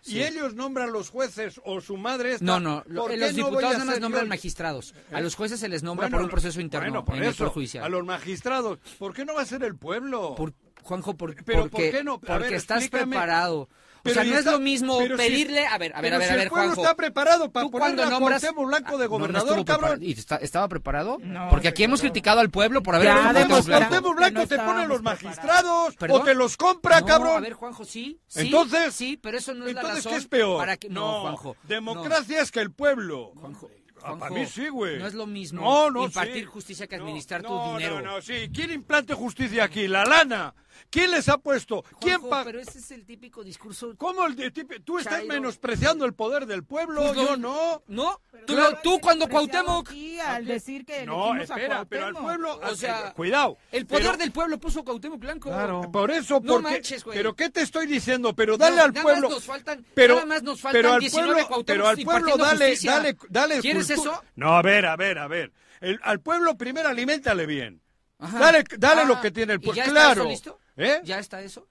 [0.00, 0.16] Sí.
[0.18, 3.30] y ellos nombran los jueces o su madre esta, No, no, lo- ¿por eh, los
[3.32, 4.94] no diputados nada más nombran yo magistrados.
[5.12, 7.48] A los jueces se les nombra Bueno, por un proceso interno bueno, por en eso,
[7.48, 7.84] Judicial.
[7.84, 10.34] A los magistrados, ¿por qué no va a ser el pueblo?
[10.36, 10.52] Por-
[10.84, 12.20] Juanjo, por- Pero, ¿por porque, qué no?
[12.20, 13.16] Porque ver, estás explícame.
[13.16, 13.60] preparado.
[13.62, 13.68] O
[14.04, 15.66] Pero sea, no está- es lo mismo si- pedirle...
[15.66, 16.82] a ver, a ver, a ver, si a ver, el pueblo Juanjo.
[16.82, 18.42] está preparado para cuando a nombras...
[18.54, 20.02] Blanco de no, no gobernador, cabrón.
[20.02, 21.16] ¿Y está- estaba preparado?
[21.22, 23.88] No, Porque aquí hemos criticado al pueblo por haber Ya, Cuauhtémoc Blanco.
[23.88, 26.20] Cuauhtémoc Blanco no te pone los magistrados ¿Perdón?
[26.20, 27.36] o te los compra, No, cabrón.
[27.38, 28.40] a ver, Juanjo, sí, sí.
[28.40, 30.58] Entonces- Sí, pero eso no es la Entonces, razón ¿qué es peor?
[30.58, 30.90] para que...
[30.90, 31.56] No, Juanjo.
[31.62, 31.68] no.
[31.68, 33.32] Democracia es que el pueblo.
[33.36, 34.98] Juanjo, Ah, Juanjo, para mí sí, güey.
[34.98, 36.44] No es lo mismo No, no, impartir sí.
[36.44, 38.02] justicia que No, administrar tu no, dinero.
[38.02, 38.50] No, no, sí.
[38.52, 39.88] ¿Quién implante justicia aquí?
[39.88, 40.54] La lana.
[40.90, 41.82] ¿Quién les ha puesto?
[42.00, 42.44] ¿Quién Juanjo, paga?
[42.44, 43.94] pero ese es el típico discurso...
[43.96, 45.34] ¿Cómo el de tipo- Tú estás Chairo.
[45.34, 47.82] menospreciando el poder del pueblo, Pues yo no.
[47.88, 48.04] no.
[48.04, 49.88] No, tú, Claro, lo- tú cuando Cuauhtémoc...
[49.88, 53.58] aquí al decir que No, a espera, pero al pueblo, O sea, cuidado.
[53.72, 55.48] El poder pero- del pueblo puso Cuauhtémoc Blanco.
[55.50, 55.90] Claro.
[55.92, 57.16] Por eso, No porque, manches, güey.
[57.18, 58.34] pero ¿qué te estoy diciendo?
[58.34, 59.28] Pero No, dale al nada pueblo.
[59.28, 62.36] Más nos faltan, pero, nada más nos faltan pero al 19 pueblo, pero al pueblo
[62.36, 62.92] dale, justicia.
[62.92, 63.60] dale, dale.
[63.60, 64.22] ¿Quieres eso?
[64.36, 65.52] No, a ver, a ver, a ver.
[65.80, 67.80] El- al pueblo primero aliméntale bien.
[68.18, 68.38] Ajá.
[68.38, 69.76] Dale, dale Ah, lo que tiene el ¿y pueblo.
[69.76, 70.20] ya está Claro.
[70.22, 70.60] eso listo?
[70.76, 71.00] ¿Eh?
[71.04, 71.68] ¿Ya está eso?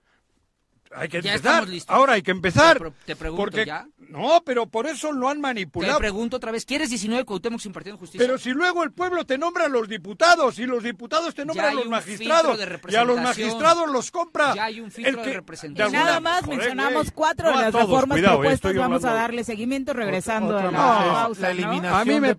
[0.95, 1.51] Hay que Ya empezar.
[1.53, 1.95] estamos listos.
[1.95, 2.73] Ahora hay que empezar.
[2.77, 3.87] Te pre- te pregunto, porque ¿ya?
[4.09, 5.97] no, pero por eso lo han Te manipulado.
[5.99, 8.25] pregunto otra vez, ¿quieres 19 Cuauhtémoc impartiendo justicia?
[8.25, 11.69] Pero si luego el pueblo te nombra a los diputados y los diputados te nombran
[11.71, 14.53] a los magistrados y a los magistrados los compra.
[14.55, 15.89] Ya hay un filtro el de representación.
[15.89, 18.75] Y nada más Joder, mencionamos cuatro No de a las todos, reformas cuidado, eh, propuestas.
[18.75, 21.41] Vamos a darle seguimiento regresando Otra de la pausa.
[21.41, 21.53] la ¿no?
[21.53, 22.35] eliminación A mí me de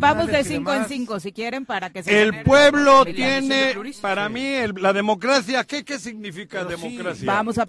[0.00, 0.88] Vamos de y 5 en demás.
[0.88, 5.84] 5 si quieren para que se El pueblo tiene, para mí, el- la democracia, ¿qué,
[5.84, 6.88] qué significa Pero sí.
[6.88, 7.26] democracia?
[7.26, 7.68] Vamos a del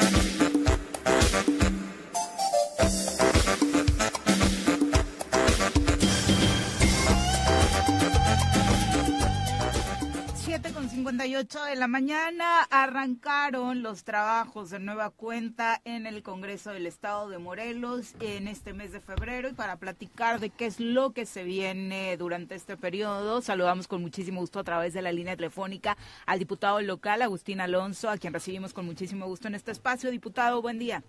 [11.01, 16.71] Siete con 58 de la mañana arrancaron los trabajos de nueva cuenta en el Congreso
[16.73, 20.79] del Estado de Morelos en este mes de febrero y para platicar de qué es
[20.79, 25.11] lo que se viene durante este periodo, saludamos con muchísimo gusto a través de la
[25.11, 25.97] línea telefónica
[26.27, 30.11] al diputado local Agustín Alonso, a quien recibimos con muchísimo gusto en este espacio.
[30.11, 31.01] Diputado, buen día.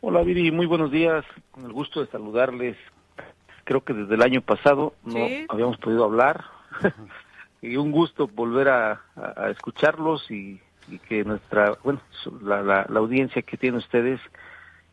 [0.00, 2.76] Hola Viri, muy buenos días, con el gusto de saludarles.
[3.64, 5.44] Creo que desde el año pasado no Sí.
[5.50, 6.42] habíamos podido hablar
[7.66, 12.00] y un gusto volver a, a- a escucharlos y, y que nuestra, bueno,
[12.42, 14.20] la, la- la audiencia que tienen ustedes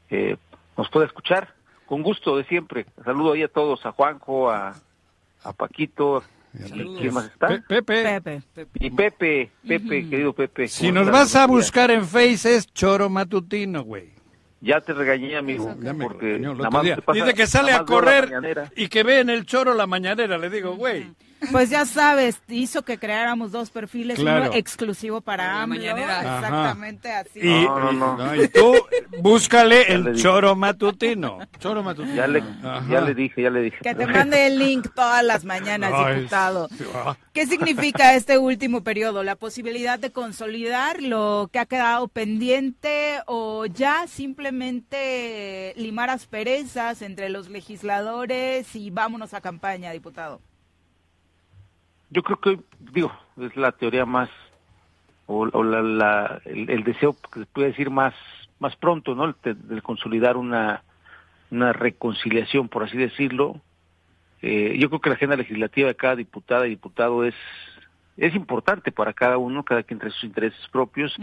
[0.09, 0.37] eh,
[0.77, 1.53] nos pueda escuchar.
[1.85, 2.85] Con gusto de siempre.
[3.03, 4.73] Saludo ahí a todos, a Juanjo, a,
[5.43, 6.23] a Paquito,
[6.67, 6.99] Saludos.
[7.01, 7.47] ¿quién más está?
[7.47, 8.41] Pe- Pepe, Pepe.
[8.75, 10.67] Y Pepe, Pepe, querido Pepe.
[10.67, 14.11] si ¿cómo nos vas a buscar en Face es choro matutino, güey.
[14.61, 17.73] Ya te regañé, amigo, Ya me porque regañó nada más te pasa- Dice que sale
[17.73, 18.31] a correr
[18.77, 20.37] y que ve en el choro la mañanera.
[20.37, 21.11] Le digo, güey.
[21.51, 24.45] Pues ya sabes, hizo que creáramos dos perfiles, Claro.
[24.47, 26.19] uno exclusivo para AMLO, mañanera.
[26.19, 26.35] Ajá.
[26.39, 27.39] exactamente así.
[27.41, 28.17] Y, No, no, no.
[28.17, 28.73] no, y tú
[29.19, 31.39] búscale le el choro matutino.
[31.59, 32.15] Choro matutino.
[32.15, 32.43] Ya le,
[32.89, 33.77] ya le dije, ya le dije.
[33.81, 36.67] Que te mande el link todas las mañanas, Ay, diputado.
[36.69, 37.15] sí, ah.
[37.33, 39.23] ¿Qué significa este último periodo?
[39.23, 47.29] ¿La posibilidad de consolidar lo que ha quedado pendiente o ya simplemente limar asperezas entre
[47.29, 50.41] los legisladores y vámonos a campaña, diputado?
[52.13, 53.11] Yo creo que, digo,
[53.41, 54.29] es la teoría más,
[55.25, 58.13] o, o la, la- el, el deseo, que se puede decir más,
[58.59, 59.25] más pronto, ¿no?
[59.25, 60.83] El de consolidar una,
[61.49, 63.59] una reconciliación, por así decirlo.
[64.41, 67.33] Eh, yo creo que la agenda legislativa de cada diputada y diputado es,
[68.17, 71.15] es importante para cada uno, cada quien entre sus intereses propios,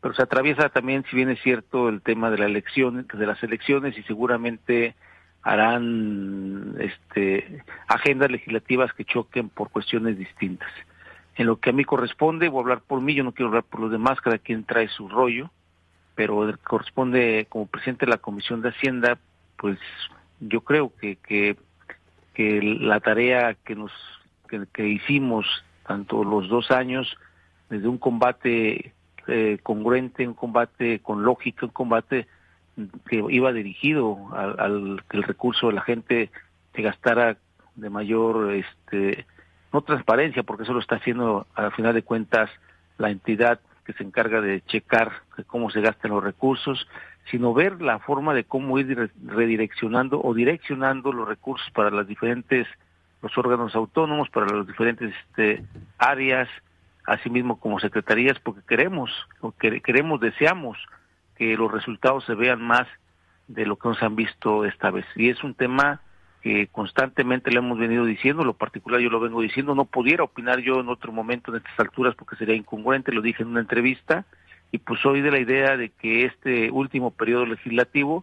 [0.00, 3.42] pero se atraviesa también, si bien es cierto, el tema de la elección, de las
[3.42, 4.94] elecciones y seguramente
[5.42, 10.70] harán este agendas legislativas que choquen por cuestiones distintas.
[11.36, 13.64] En lo que a mí corresponde, voy a hablar por mí, yo no quiero hablar
[13.64, 15.50] por los demás, cada quien trae su rollo,
[16.14, 19.18] pero corresponde como presidente de la Comisión de Hacienda,
[19.56, 19.78] pues
[20.40, 21.56] yo creo que que,
[22.34, 23.92] que la tarea que nos
[24.48, 25.46] que, que hicimos
[25.86, 27.16] tanto los dos años
[27.70, 28.92] desde un combate
[29.26, 32.26] eh, congruente, un combate con lógica, un combate
[33.08, 36.30] que iba dirigido al, al que el recurso de la gente
[36.74, 37.36] se gastara
[37.74, 39.26] de mayor, este,
[39.72, 42.50] no transparencia, porque eso lo está haciendo al final de cuentas
[42.98, 45.10] la entidad que se encarga de checar
[45.46, 46.86] cómo se gastan los recursos,
[47.30, 52.06] sino ver la forma de cómo ir dire- redireccionando o direccionando los recursos para las
[52.06, 52.66] diferentes,
[53.22, 55.62] los órganos autónomos, para las diferentes este,
[55.98, 56.48] áreas,
[57.06, 59.10] asimismo como secretarías, porque queremos,
[59.40, 60.78] o quere- queremos, deseamos
[61.40, 62.86] que los resultados se vean más
[63.48, 65.06] de lo que nos han visto esta vez.
[65.16, 66.02] Y es un tema
[66.42, 70.60] que constantemente le hemos venido diciendo, lo particular yo lo vengo diciendo, no pudiera opinar
[70.60, 74.26] yo en otro momento en estas alturas porque sería incongruente, lo dije en una entrevista,
[74.70, 78.22] y pues soy de la idea de que este último periodo legislativo,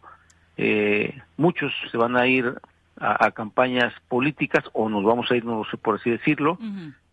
[0.56, 2.54] eh, muchos se van a ir
[3.00, 6.60] a, a campañas políticas o nos vamos a ir, no sé por así decirlo,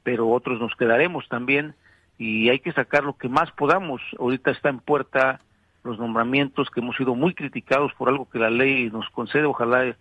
[0.02, 1.74] pero otros nos quedaremos también
[2.18, 4.02] y hay que sacar lo que más podamos.
[4.18, 5.40] Ahorita está en puerta
[5.84, 9.94] los nombramientos que hemos sido muy criticados por algo que la ley nos concede, ojalá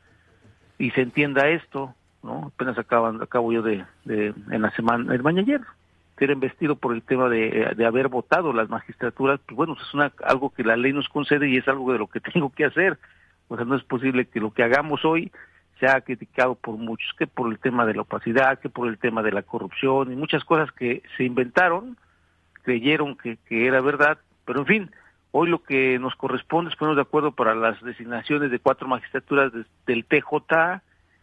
[0.79, 2.51] y se entienda esto, ¿no?
[2.53, 5.61] Apenas acaban, acabo yo de, en la semana, el mañana ayer,
[6.17, 10.11] ser investido por el tema de, de haber votado las magistraturas, pues bueno, es una,
[10.23, 12.97] algo que la ley nos concede y es algo de lo que tengo que hacer.
[13.49, 15.31] O sea, no es posible que lo que hagamos hoy
[15.79, 19.21] sea criticado por muchos, que por el tema de la opacidad, que por el tema
[19.21, 21.97] de la corrupción y muchas cosas que se inventaron,
[22.61, 24.91] creyeron que, que era verdad, pero en fin,
[25.35, 29.51] hoy lo que nos corresponde es ponernos de acuerdo para las designaciones de cuatro magistraturas
[29.51, 30.81] de- del TJ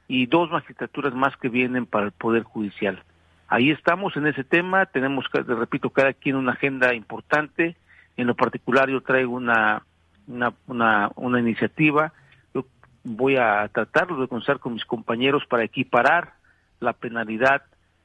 [0.09, 3.03] y dos magistraturas más que vienen para el Poder Judicial.
[3.47, 7.77] Ahí estamos en ese tema, tenemos, repito, cada quien una agenda importante,
[8.17, 9.83] en lo particular yo traigo una,
[10.27, 12.13] una, una, una iniciativa,
[12.53, 12.65] yo
[13.05, 16.33] voy a tratarlo de conversar con mis compañeros para equiparar
[16.81, 17.63] la penalidad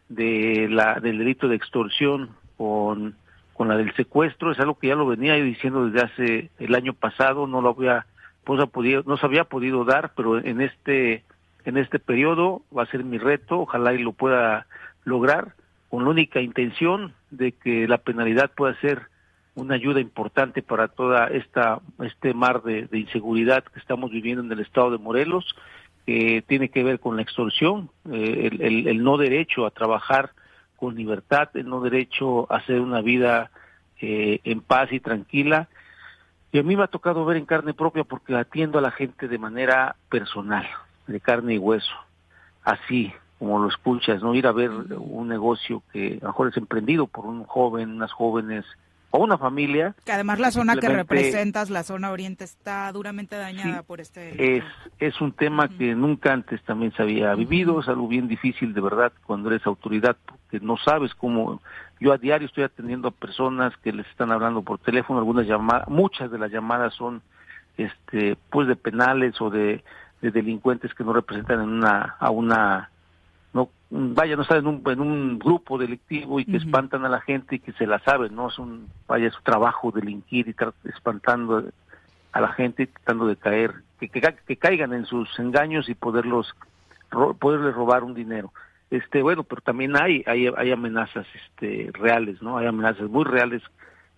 [0.08, 3.16] de la, del delito de extorsión con,
[3.56, 6.94] con la del secuestro, es algo que ya lo venía diciendo desde hace el año
[6.94, 8.06] pasado, no lo había,
[8.44, 8.60] pues,
[9.06, 11.24] no se había podido dar, pero en este,
[11.64, 14.68] en este periodo va a ser mi reto, ojalá y lo pueda
[15.06, 15.54] lograr,
[15.90, 19.04] con la única intención de que la penalidad pueda ser
[19.56, 24.60] una ayuda importante para toda esta este mar de, inseguridad que estamos viviendo en el
[24.60, 25.56] estado de Morelos,
[26.06, 30.32] que tiene que ver con la extorsión, eh, el, no derecho a trabajar
[30.76, 33.52] con libertad, el no derecho a hacer una vida
[34.02, 35.68] eh, en paz y tranquila.
[36.52, 39.28] Y a mí me ha tocado ver en carne propia porque atiendo a la gente
[39.28, 40.66] de manera personal,
[41.08, 41.96] de carne y hueso,
[42.64, 46.58] así como lo escuchas, no ir a ver un negocio que a lo mejor es
[46.58, 48.66] emprendido por un joven, unas jóvenes
[49.12, 49.96] o una familia.
[50.06, 54.58] Que además la zona que representas, la zona oriente, está duramente dañada por este.
[54.58, 54.64] Es,
[55.00, 58.82] es un tema que nunca antes también se había vivido, es algo bien difícil de
[58.82, 61.62] verdad cuando eres autoridad, porque no sabes cómo.
[62.00, 65.88] Yo a diario estoy atendiendo a personas que les están hablando por teléfono, algunas llamadas,
[65.88, 67.22] muchas de las llamadas son
[67.78, 69.84] este pues de penales o de,
[70.22, 72.90] de delincuentes que no representan en una, a una
[73.54, 77.22] no vaya no estar en un, en un grupo delictivo y que espantan a la
[77.22, 80.74] gente y que se la saben no es un vaya su trabajo delinquir y estar
[80.86, 81.66] espantando
[82.32, 86.54] a la gente tratando de caer que, que, caigan en sus engaños y poderlos
[87.40, 88.54] poderles robar un dinero
[88.92, 93.62] este bueno pero también hay hay, hay amenazas este reales no hay amenazas muy reales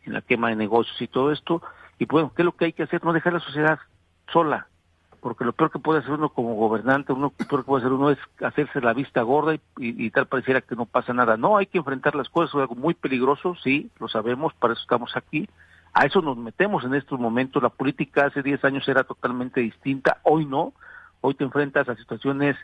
[0.05, 1.61] en la quema de negocios y todo esto
[1.99, 3.79] y bueno qué es lo que hay que hacer no dejar la sociedad
[4.31, 4.67] sola
[5.19, 7.91] porque lo peor que puede hacer uno como gobernante, uno lo peor que puede hacer
[7.91, 11.37] uno es hacerse la vista gorda y, tal pareciera que no pasa nada.
[11.37, 14.81] No, hay que enfrentar las cosas, es algo muy peligroso, sí, lo sabemos, para eso
[14.81, 15.49] estamos aquí.
[15.93, 17.63] A eso nos metemos en estos momentos.
[17.63, 20.73] La política hace 10 años era totalmente distinta, hoy no.
[21.21, 22.55] Hoy te enfrentas a situaciones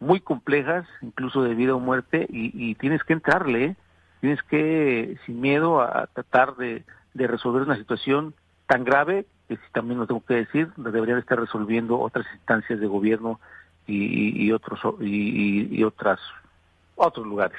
[0.00, 3.76] muy complejas, incluso de vida o muerte, y, tienes que entrarle, ¿eh?
[4.20, 6.84] tienes que, sin miedo, a tratar de
[7.14, 8.34] resolver una situación
[8.66, 13.40] tan grave que también lo tengo que decir, deberían estar resolviendo otras instancias de gobierno
[13.86, 16.18] y, otros y, otras
[16.96, 17.58] otros lugares.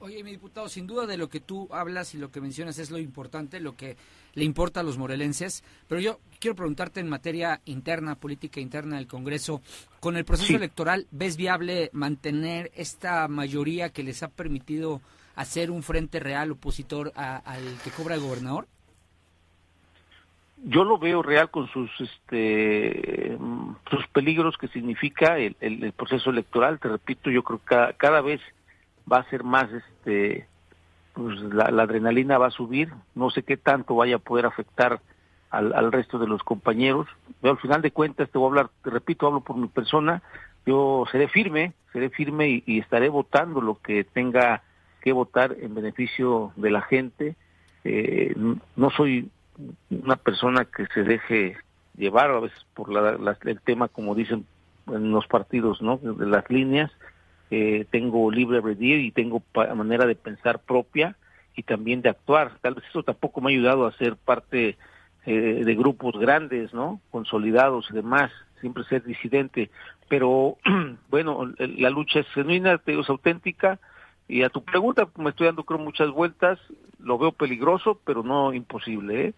[0.00, 2.90] Oye, mi diputado, sin duda de lo que tú hablas y lo que mencionas es
[2.90, 3.96] lo importante, lo que
[4.34, 9.06] le importa a los morelenses, pero yo quiero preguntarte en materia interna, política interna del
[9.06, 9.60] Congreso,
[10.00, 15.00] con el proceso electoral, ¿ves viable mantener esta mayoría que les ha permitido
[15.36, 18.66] hacer un frente real opositor al que cobra el gobernador?
[20.64, 23.36] yo lo veo real con sus este
[23.90, 28.40] sus peligros que significa el, el, proceso electoral te repito yo creo que cada, vez
[29.10, 30.46] va a ser más este
[31.14, 35.00] pues la, adrenalina va a subir no sé qué tanto vaya a poder afectar
[35.50, 37.06] al, al resto de los compañeros
[37.40, 40.22] pero al final de cuentas te voy a hablar te repito hablo por mi persona
[40.66, 44.62] yo seré firme seré firme y, estaré votando lo que tenga
[45.02, 47.36] que votar en beneficio de la gente
[47.84, 48.34] eh,
[48.76, 49.28] no soy
[49.90, 51.56] una persona que se deje
[51.96, 52.88] llevar a veces por
[53.44, 54.46] el tema, como dicen
[54.86, 55.98] en los partidos, ¿no?
[55.98, 56.90] De las líneas.
[57.54, 59.42] Eh, tengo libre albedrío y tengo
[59.74, 61.16] manera de pensar propia
[61.54, 62.52] y también de actuar.
[62.62, 64.78] Tal vez eso tampoco me ha ayudado a ser parte
[65.26, 67.02] eh, de grupos grandes, ¿no?
[67.10, 68.32] Consolidados y demás.
[68.60, 69.70] Siempre ser disidente.
[70.08, 70.56] Pero,
[71.10, 73.78] bueno, la lucha es genuina, es auténtica.
[74.28, 76.58] Y a tu pregunta, me estoy dando creo muchas vueltas,
[77.00, 79.26] lo veo peligroso, pero no imposible.
[79.26, 79.34] ¿eh?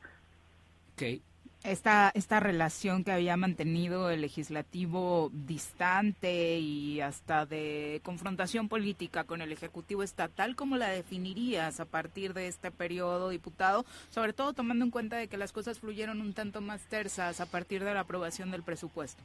[1.65, 9.41] Esta, esta relación que había mantenido el legislativo distante y hasta de confrontación política con
[9.41, 13.87] el Ejecutivo Estatal, ¿cómo la definirías a partir de este periodo, diputado?
[14.11, 17.47] Sobre todo tomando en cuenta de que las cosas fluyeron un tanto más tersas a
[17.47, 19.23] partir de la aprobación del presupuesto.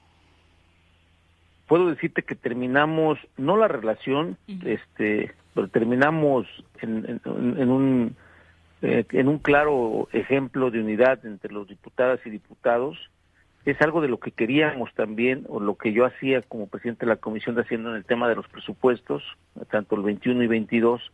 [1.67, 6.47] Puedo decirte que terminamos, no la relación, este, pero terminamos
[6.81, 8.15] en un
[8.81, 12.97] eh, en un claro ejemplo de unidad entre los diputadas y diputados.
[13.65, 17.11] Es algo de lo que queríamos también, o lo que yo hacía como presidente de
[17.11, 19.21] la Comisión de Hacienda en el tema de los presupuestos,
[19.69, 21.11] tanto el 21 y 22,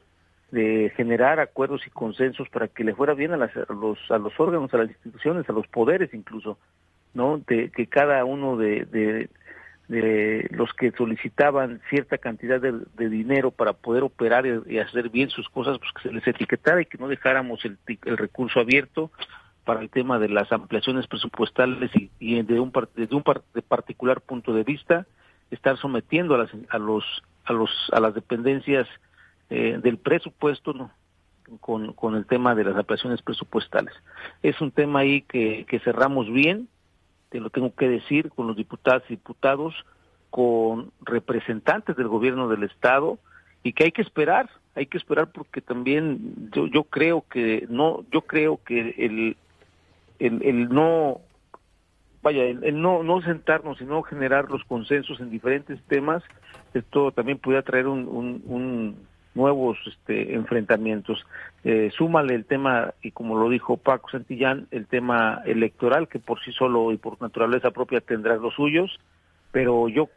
[0.52, 4.74] de generar acuerdos y consensos para que le fuera bien a, los, a los órganos,
[4.74, 6.60] a las instituciones, a los poderes incluso,
[7.16, 7.40] ¿no?
[7.40, 9.28] De que cada uno de
[9.88, 15.78] los que solicitaban cierta cantidad de, dinero para poder operar y, hacer bien sus cosas,
[15.78, 19.12] pues que se les etiquetara y que no dejáramos el, el recurso abierto
[19.66, 24.64] para el tema de las ampliaciones presupuestales y, de un, desde un particular punto de
[24.64, 25.06] vista,
[25.52, 27.04] estar sometiendo a, las, a, los,
[27.44, 28.88] a, los, a las dependencias
[29.50, 30.92] eh, del presupuesto ¿no?
[31.60, 33.94] con, con el tema de las ampliaciones presupuestales.
[34.44, 36.70] Es un tema ahí que, que cerramos bien,
[37.30, 39.74] te lo tengo que decir, con los diputados y diputados,
[40.30, 43.20] con representantes del gobierno del Estado,
[43.64, 48.06] y que hay que esperar, hay que esperar porque también yo, yo creo que no,
[48.12, 49.38] yo creo que el,
[50.20, 51.22] el, no
[52.22, 56.24] vaya, el, no, no sentarnos, sino generar los consensos en diferentes temas,
[56.74, 58.08] esto también puede traer un,
[58.46, 61.24] un, nuevos este, enfrentamientos.
[61.64, 66.42] Eh, súmale el tema, y como lo dijo Paco Santillán, el tema electoral, que por
[66.44, 69.00] sí solo y por naturaleza propia tendrá los suyos,
[69.52, 70.10] pero yo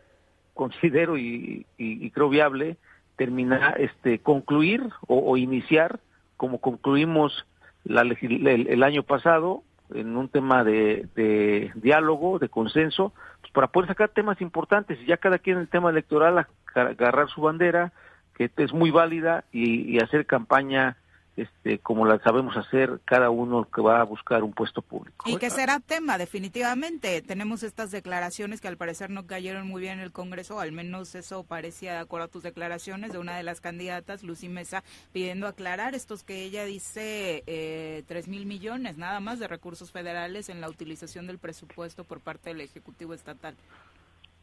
[0.54, 1.66] considero y,
[2.12, 2.76] creo viable
[3.16, 6.00] terminar, este, concluir o, iniciar
[6.36, 7.46] como concluimos
[7.84, 9.62] la, el, año pasado
[9.94, 15.16] en un tema de, diálogo, de consenso, pues para poder sacar temas importantes y ya
[15.16, 17.92] cada quien en el tema electoral agarrar su bandera,
[18.38, 20.96] que es muy válida, y hacer campaña
[21.38, 25.24] este, como la sabemos hacer cada uno que va a buscar un puesto público.
[25.28, 27.22] Y que será tema, definitivamente.
[27.22, 31.14] Tenemos estas declaraciones que al parecer no cayeron muy bien en el Congreso, al menos
[31.14, 34.82] eso parecía de acuerdo a tus declaraciones de una de las candidatas, Lucy Mesa,
[35.12, 40.60] pidiendo aclarar estos que ella dice eh, mil millones nada más de recursos federales en
[40.60, 43.54] la utilización del presupuesto por parte del Ejecutivo Estatal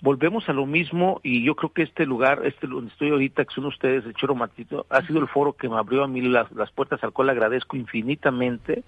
[0.06, 3.56] volvemos a lo mismo y yo creo que este lugar, este donde estoy ahorita, que
[3.56, 6.52] son ustedes, el Choro Matito, ha sido el foro que me abrió a mí las,
[6.52, 8.84] las puertas al cual agradezco infinitamente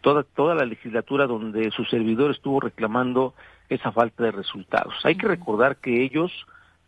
[0.00, 3.34] toda, toda la legislatura donde su servidor estuvo reclamando
[3.68, 4.94] esa falta de resultados.
[5.02, 6.30] Hay que recordar que ellos,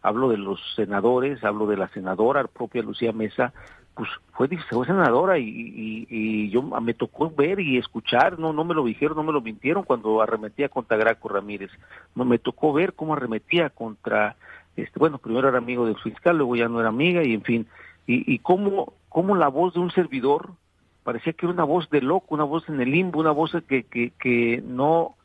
[0.00, 3.52] hablo de los senadores, hablo de la senadora propia Lucía Mesa,
[3.94, 8.74] pues fue, fue senadora y, y, yo me tocó ver y escuchar, no no me
[8.74, 11.70] lo dijeron, no me lo mintieron cuando arremetía contra Graco Ramírez,
[12.14, 14.36] no me tocó ver cómo arremetía contra,
[14.76, 17.66] este bueno, primero era amigo del fiscal, luego ya no era amiga y en fin,
[18.06, 20.52] y, y cómo, cómo la voz de un servidor
[21.04, 23.84] parecía que era una voz de loco, una voz en el limbo, una voz que,
[23.84, 25.16] que, que no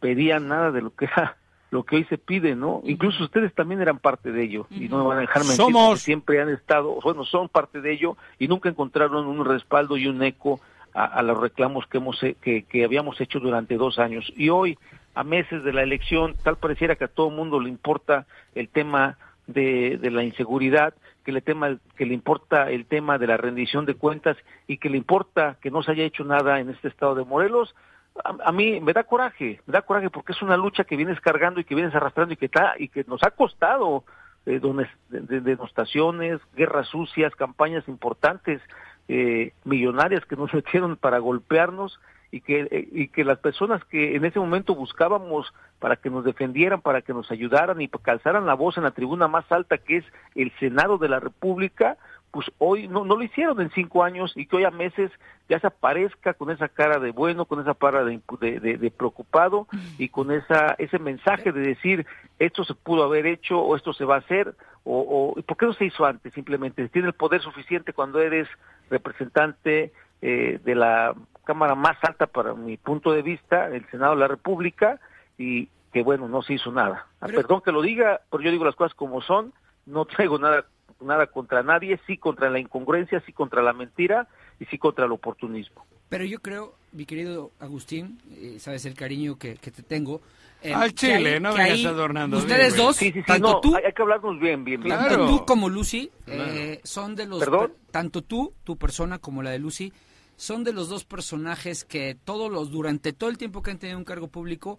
[0.00, 1.36] pedía nada de lo que era
[1.74, 2.82] lo que hoy se pide, ¿no?
[2.84, 5.56] Incluso ustedes también eran parte de ello y no me van a dejar mentir.
[5.56, 6.00] Somos.
[6.00, 10.22] Siempre han estado, bueno, son parte de ello y nunca encontraron un respaldo y un
[10.22, 10.60] eco
[10.94, 14.32] a, los reclamos que, hemos, que, que habíamos hecho durante dos años.
[14.36, 14.78] Y hoy,
[15.16, 18.68] a meses de la elección, tal pareciera que a todo el mundo le importa el
[18.68, 19.18] tema
[19.48, 20.94] de, de la inseguridad,
[21.24, 24.36] que le, tema, que le importa el tema de la rendición de cuentas
[24.68, 27.74] y que le importa que no se haya hecho nada en este estado de Morelos,
[28.22, 31.60] a, mí me da coraje, me da coraje porque es una lucha que vienes cargando
[31.60, 34.04] y que vienes arrastrando y que está y que nos ha costado
[34.46, 34.60] eh,
[35.08, 38.60] de, denostaciones, guerras sucias, campañas importantes,
[39.08, 41.98] eh, millonarias que nos metieron para golpearnos
[42.30, 46.24] y que, eh, y que las personas que en ese momento buscábamos para que nos
[46.24, 49.98] defendieran, para que nos ayudaran y calzaran la voz en la tribuna más alta que
[49.98, 50.04] es
[50.34, 51.96] el Senado de la República,
[52.34, 55.12] pues hoy no, no lo hicieron en cinco años y que hoy a meses
[55.48, 59.68] ya se aparezca con esa cara de bueno, con esa cara de, de, preocupado
[59.98, 62.06] y con esa ese mensaje de decir
[62.40, 65.66] esto se pudo haber hecho o esto se va a hacer o, o ¿por qué
[65.66, 66.34] no se hizo antes?
[66.34, 68.48] Simplemente tiene el poder suficiente cuando eres
[68.90, 71.14] representante eh, de la
[71.44, 74.98] Cámara más alta para mi punto de vista, el Senado de la República
[75.38, 77.06] y que bueno, no se hizo nada.
[77.20, 79.52] Perdón que lo diga, pero yo digo las cosas como son,
[79.86, 80.64] no traigo nada
[81.00, 84.28] nada contra nadie, sí contra la incongruencia, sí contra la mentira
[84.60, 85.84] y sí contra el oportunismo.
[86.08, 90.20] Pero yo creo, mi querido Agustín, eh, sabes el cariño que, te tengo.
[90.62, 92.38] Eh, Al Chile, no vengas adornando.
[92.38, 94.96] Ustedes dos, tanto tú, hay, que hablarnos bien, bien, bien.
[94.96, 97.44] Tanto tú como Lucy eh, son de los...
[97.90, 99.92] Tanto tú, tu persona, como la de Lucy,
[100.36, 103.98] son de los dos personajes que todos los, durante todo el tiempo que han tenido
[103.98, 104.78] un cargo público,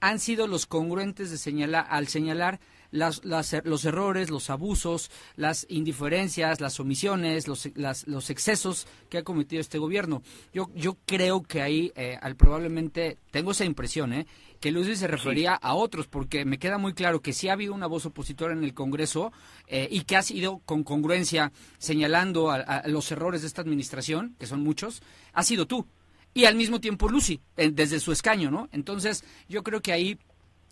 [0.00, 2.60] han sido los congruentes de señalar, al señalar
[2.94, 3.22] las,
[3.64, 7.68] los errores, los abusos, las indiferencias, las omisiones, los,
[8.06, 10.22] los excesos que ha cometido este gobierno.
[10.52, 14.26] Yo, yo creo que ahí eh, al probablemente, tengo esa impresión, ¿eh?
[14.60, 17.74] que Luis se refería a otros, porque me queda muy claro que sí ha habido
[17.74, 19.32] una voz opositora en el Congreso
[19.66, 24.46] eh, y que ha sido con congruencia señalando a, los errores de esta administración, que
[24.46, 25.86] son muchos, ha sido tú.
[26.32, 28.68] Y al mismo tiempo Lucy, desde su escaño, ¿no?
[28.72, 30.18] Entonces, yo creo que ahí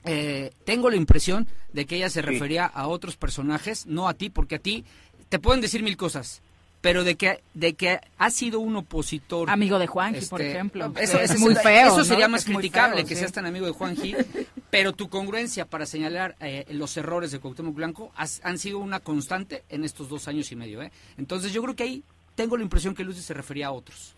[0.05, 4.31] eh, tengo la impresión de que ella se refería a otros personajes, no a ti,
[4.31, 4.85] porque a ti
[5.29, 6.43] te pueden decir mil cosas,
[6.83, 10.93] pero de que de que ha sido un opositor amigo de Juanji por este, ejemplo.
[11.01, 14.15] eso es muy feo eso sería más criticable que seas tan amigo de Juanji
[14.71, 19.63] pero tu congruencia para señalar eh, los errores de Cuauhtémoc Blanco han sido una constante
[19.71, 20.91] en estos dos años y medio ¿eh?
[21.17, 24.15] entonces yo creo que ahí tengo la impresión que Lucy se refería a otros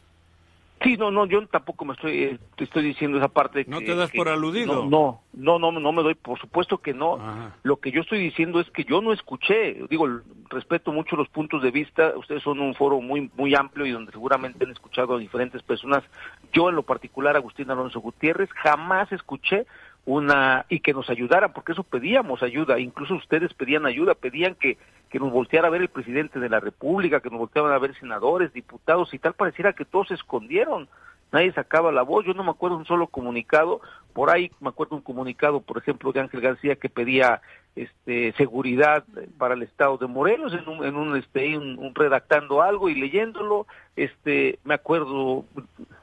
[0.83, 3.65] Sí, no, no, yo tampoco me estoy, eh, te estoy diciendo esa parte.
[3.67, 4.85] ¿No te das por aludido?
[4.85, 7.19] No, no, no, no, me doy, por supuesto que no.
[7.63, 10.07] Lo que yo estoy diciendo es que yo no escuché, digo,
[10.51, 14.13] respeto mucho los puntos de vista, ustedes son un foro muy, muy amplio y donde
[14.13, 16.05] seguramente han escuchado a diferentes personas.
[16.53, 19.67] Yo en lo particular, Agustín Alonso Gutiérrez, jamás escuché
[20.07, 24.77] una y que nos ayudaran, porque eso pedíamos ayuda, incluso ustedes pedían ayuda, pedían que,
[25.09, 27.95] que nos volteara a ver el presidente de la República, que nos voltearan a ver
[27.99, 30.89] senadores, diputados y tal, pareciera que todos se escondieron.
[31.33, 33.81] nadie sacaba la voz, yo no me acuerdo un solo comunicado,
[34.13, 37.41] por ahí me acuerdo un comunicado, por ejemplo, de Ángel García que pedía
[37.75, 39.05] este seguridad
[39.39, 41.59] para el estado de Morelos en un, en un este
[41.95, 45.45] redactando algo y leyéndolo, este me acuerdo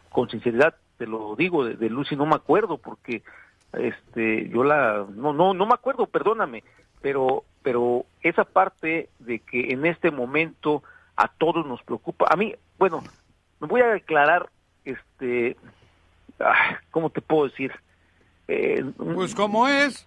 [0.09, 3.23] con sinceridad te lo digo de Lucy no me acuerdo porque
[3.73, 6.63] este yo la no no no me acuerdo, perdóname,
[7.01, 10.83] pero pero esa parte de que en este momento
[11.15, 13.03] a todos nos preocupa, a mí, bueno,
[13.59, 14.49] me voy a declarar
[14.85, 15.55] este
[16.91, 17.71] ¿cómo te puedo decir?
[18.47, 20.05] Eh, pues cómo es.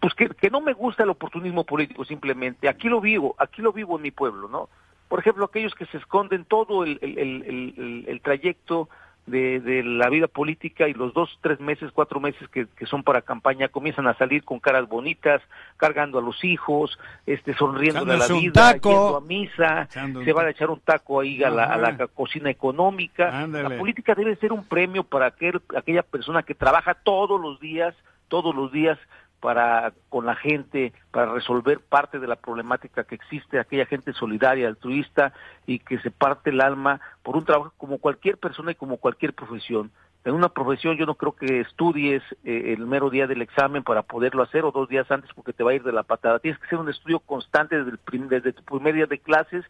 [0.00, 2.68] Pues que, que no me gusta el oportunismo político simplemente.
[2.68, 4.68] Aquí lo vivo, aquí lo vivo en mi pueblo, ¿no?
[5.08, 8.88] Por ejemplo, aquellos que se esconden todo el, el, el, el trayecto
[9.26, 13.02] de, de, la vida política y los dos, tres meses, cuatro meses que, que, son
[13.04, 15.40] para campaña comienzan a salir con caras bonitas,
[15.76, 20.50] cargando a los hijos, este, sonriendo a la vida, yendo a misa, se van a
[20.50, 23.46] echar un taco ahí a la, a la cocina económica.
[23.46, 27.94] La política debe ser un premio para aquel, aquella persona que trabaja todos los días,
[28.28, 28.98] todos los días
[29.42, 34.68] para con la gente, para resolver parte de la problemática que existe, aquella gente solidaria,
[34.68, 35.32] altruista
[35.66, 39.34] y que se parte el alma por un trabajo como cualquier persona y como cualquier
[39.34, 39.90] profesión.
[40.24, 44.02] En una profesión yo no creo que estudies eh, el mero día del examen para
[44.02, 46.38] poderlo hacer o dos días antes porque te va a ir de la patada.
[46.38, 49.64] Tienes que hacer un estudio constante desde, el desde tu primer día de clases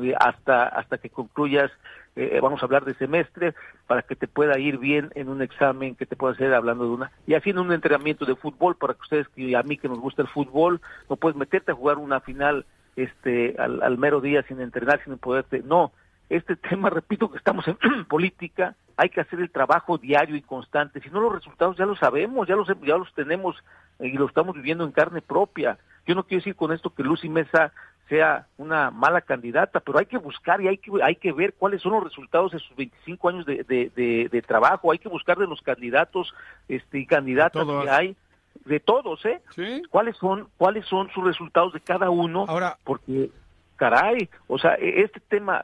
[0.00, 1.70] eh, hasta, hasta que concluyas
[2.16, 3.54] eh, vamos a hablar de semestre,
[3.86, 6.90] para que te pueda ir bien en un examen que te pueda hacer hablando de
[6.90, 9.88] una, y así en un entrenamiento de fútbol, para que ustedes, y a mí que
[9.88, 10.80] nos gusta el fútbol,
[11.10, 12.64] no puedes meterte a jugar una final
[12.96, 15.92] este al, al mero día sin entrenar, sin poderte, no,
[16.28, 17.76] este tema, repito que estamos en
[18.08, 21.98] política, hay que hacer el trabajo diario y constante, si no los resultados ya los
[21.98, 23.56] sabemos, ya los, ya los tenemos
[24.00, 25.78] y lo estamos viviendo en carne propia.
[26.06, 27.72] Yo no quiero decir con esto que Lucy Mesa
[28.08, 31.82] sea una mala candidata, pero hay que buscar y hay que, hay que ver cuáles
[31.82, 35.46] son los resultados de sus 25 años de, de, de, trabajo, hay que buscar de
[35.46, 36.32] los candidatos
[36.68, 38.16] este, y candidatas que hay,
[38.64, 39.42] de todos, ¿eh?
[39.90, 42.46] ¿Cuáles son, cuáles son sus resultados de cada uno?
[42.48, 43.30] Ahora, porque,
[43.76, 45.62] caray, o sea, e, este tema,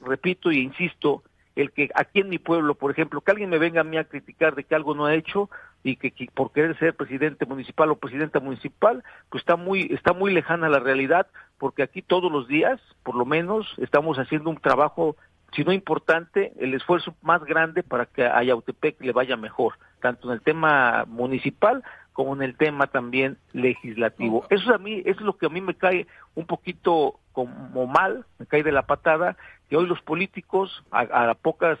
[0.00, 1.22] repito y insisto,
[1.56, 4.04] el que aquí en mi pueblo, por ejemplo, que alguien me venga a mí a
[4.04, 5.50] criticar de que algo no ha hecho
[5.82, 10.32] y que, por querer ser presidente municipal o presidenta municipal, pues está muy está muy
[10.32, 11.26] lejana la realidad,
[11.58, 15.16] porque aquí todos los días, por lo menos, estamos haciendo un trabajo
[15.52, 20.28] si no importante, el esfuerzo más grande para que a Yautepec le vaya mejor, tanto
[20.28, 21.82] en el tema municipal
[22.12, 24.46] como en el tema también legislativo.
[24.50, 28.24] Eso a mí eso es lo que a mí me cae un poquito como mal,
[28.38, 29.36] me cae de la patada
[29.68, 31.78] que hoy los políticos a, pocas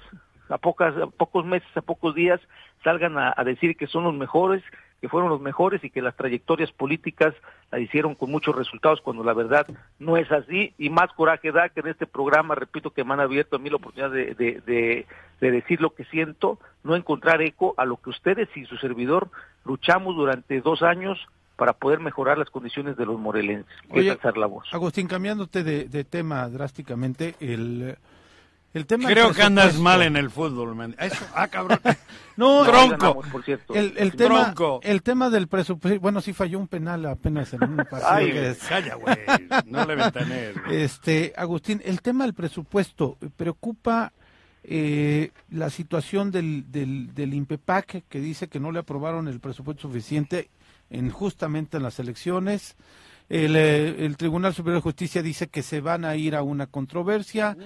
[0.48, 2.40] a pocas a pocos meses, a pocos días
[2.84, 4.62] salgan a, decir que son los mejores,
[5.00, 7.34] que fueron los mejores y que las trayectorias políticas
[7.70, 9.66] la hicieron con muchos resultados cuando la verdad
[9.98, 13.20] no es así y más coraje da que en este programa, repito que me han
[13.20, 15.06] abierto a mí la oportunidad de, de,
[15.40, 19.30] de decir lo que siento, no encontrar eco a lo que ustedes y su servidor
[19.64, 21.18] luchamos durante dos años
[21.60, 24.66] para poder mejorar las condiciones de los morelenses, Oye, la voz.
[24.72, 27.98] Agustín, cambiándote de, tema drásticamente, el,
[28.74, 29.08] el tema...
[29.08, 30.94] Creo que andas mal en el fútbol, man.
[30.98, 31.80] Eso, ah, cabrón.
[32.36, 33.22] no, tronco.
[33.74, 37.76] el, el, tema, el tema del presupuesto, bueno, sí falló un penal apenas en un
[37.90, 38.08] partido.
[38.08, 39.16] Ay, calla, güey,
[39.66, 40.56] no le ventanees.
[40.70, 44.12] Este, Agustín, el tema del presupuesto, ¿preocupa
[44.62, 49.88] eh, la situación del, del, del INPEPAC que dice que no le aprobaron el presupuesto
[49.88, 50.50] suficiente
[50.90, 52.76] en justamente en las elecciones.
[53.30, 56.66] El, eh, el, Tribunal Superior de Justicia dice que se van a ir a una
[56.66, 57.56] controversia.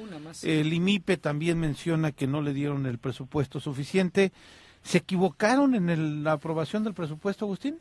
[0.43, 4.31] El IMIPE también menciona que no le dieron el presupuesto suficiente.
[4.83, 7.79] ¿Se equivocaron en la aprobación del presupuesto, Agustín?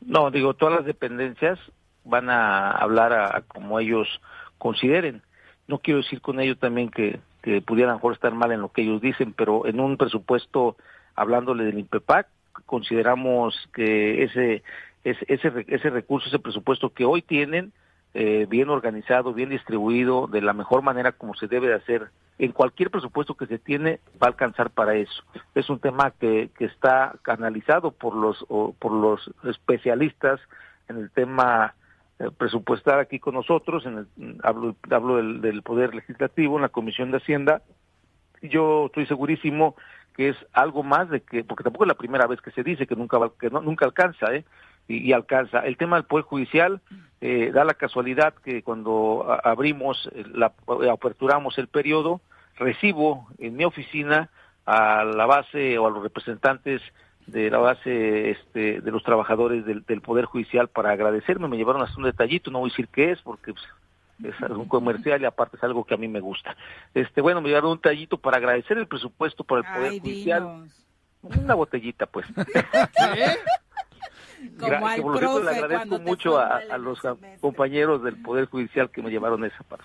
[0.00, 1.58] No, digo, todas las dependencias
[2.04, 4.08] van a hablar a, como ellos
[4.56, 5.20] consideren.
[5.68, 8.80] No quiero decir con ello también que, que pudieran mejor estar mal en lo que
[8.80, 10.78] ellos dicen, pero en un presupuesto,
[11.14, 12.28] hablándole del INPEPAC,
[12.64, 14.62] consideramos que ese,
[15.10, 17.72] ese, ese, recurso, ese presupuesto que hoy tienen,
[18.14, 22.52] eh, bien organizado, bien distribuido, de la mejor manera como se debe de hacer, en
[22.52, 25.22] cualquier presupuesto que se tiene, va a alcanzar para eso.
[25.54, 28.44] Es un tema que, que está canalizado por los,
[28.78, 30.40] por los especialistas
[30.88, 31.74] en el tema
[32.18, 36.68] eh, presupuestar aquí con nosotros, en el, hablo, hablo del, del Poder Legislativo, en la
[36.68, 37.62] Comisión de Hacienda.
[38.42, 39.76] Yo estoy segurísimo
[40.16, 42.86] que es algo más de que, porque tampoco es la primera vez que se dice
[42.86, 44.44] que nunca que no, nunca alcanza, ¿eh?
[44.88, 45.60] Y, alcanza.
[45.60, 46.80] El tema del Poder Judicial
[47.20, 50.52] eh, da la casualidad que cuando abrimos, la,
[50.90, 52.20] aperturamos el periodo,
[52.56, 54.30] recibo en mi oficina
[54.64, 56.82] a la base o a los representantes
[57.26, 61.48] de la base este, de los trabajadores del, Poder Judicial para agradecerme.
[61.48, 64.68] Me llevaron hasta un detallito, no voy a decir qué es, porque pues, es un
[64.68, 66.56] comercial y aparte es algo que a mí me gusta.
[66.94, 70.42] Este, bueno, me llevaron un tallito para agradecer el presupuesto por el Poder Ay, Judicial.
[70.42, 70.82] dinos.
[71.22, 72.26] Una botellita, pues.
[74.58, 77.38] Como al por cierto le profe agradezco mucho a, a los semestre.
[77.40, 79.84] compañeros del Poder Judicial que me llevaron esa parte.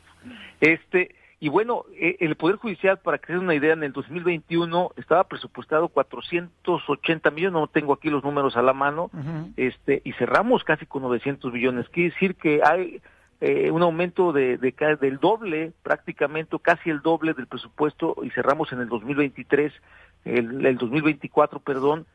[0.59, 3.93] Este, y bueno, eh, el Poder Judicial, para que se den una idea, en el
[3.93, 9.09] 2021 estaba presupuestado 480 millones, no tengo aquí los números a la mano,
[9.57, 11.89] este, y cerramos casi con 900 millones.
[11.89, 13.01] Quiere decir que hay
[13.39, 18.29] eh, un aumento de, de ca- del doble, prácticamente casi el doble del presupuesto, y
[18.29, 19.73] cerramos en el 2023,
[20.25, 22.05] el, el 2024, perdón,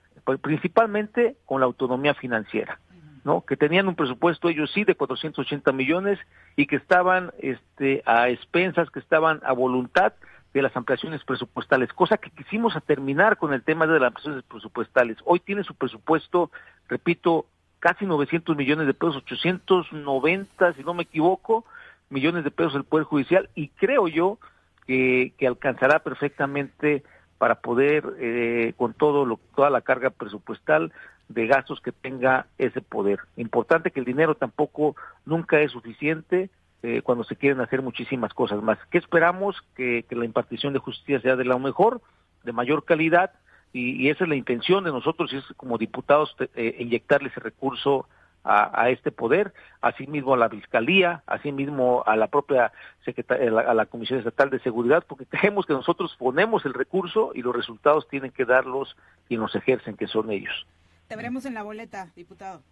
[0.43, 2.79] principalmente con la autonomía financiera.
[3.25, 3.41] ¿no?
[3.41, 6.17] que tenían un presupuesto ellos sí de 480 millones
[6.55, 10.13] y que estaban este a expensas, que estaban a voluntad
[10.55, 15.19] de las ampliaciones presupuestales, cosa que quisimos terminar con el tema de las ampliaciones presupuestales.
[15.25, 16.53] Hoy tiene su presupuesto,
[16.89, 17.47] repito,
[17.81, 21.65] casi 900 millones de pesos, 890, si no me equivoco,
[22.11, 24.39] millones de pesos el Poder Judicial y creo yo
[24.87, 27.03] que, que alcanzará perfectamente
[27.39, 30.93] para poder, eh, con todo lo, toda la carga presupuestal,
[31.29, 33.21] de gastos que tenga ese poder.
[33.37, 36.51] Importante que el dinero tampoco nunca es suficiente
[36.83, 38.79] eh, cuando se quieren hacer muchísimas cosas más.
[38.91, 39.57] ¿Qué esperamos?
[39.75, 42.01] Que, la impartición de justicia sea de lo mejor,
[42.45, 43.33] de mayor calidad,
[43.73, 47.41] y, y esa es la intención de nosotros, y es como diputados eh, inyectarle ese
[47.41, 48.09] recurso
[48.47, 52.73] a, a, este poder, asimismo a la Fiscalía, asimismo a la propia
[53.05, 57.43] Secretaría, a la Comisión Estatal de Seguridad, porque creemos que nosotros ponemos el recurso y
[57.43, 58.97] los resultados tienen que darlos
[59.29, 60.67] quienes los ejercen, que son ellos.
[61.09, 62.63] Te veremos en la boleta, diputado.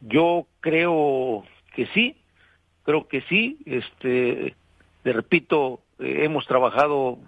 [0.00, 2.16] Yo creo que sí,
[2.84, 3.58] creo que sí.
[3.66, 4.54] Este,
[5.04, 7.18] le repito, eh, hemos trabajado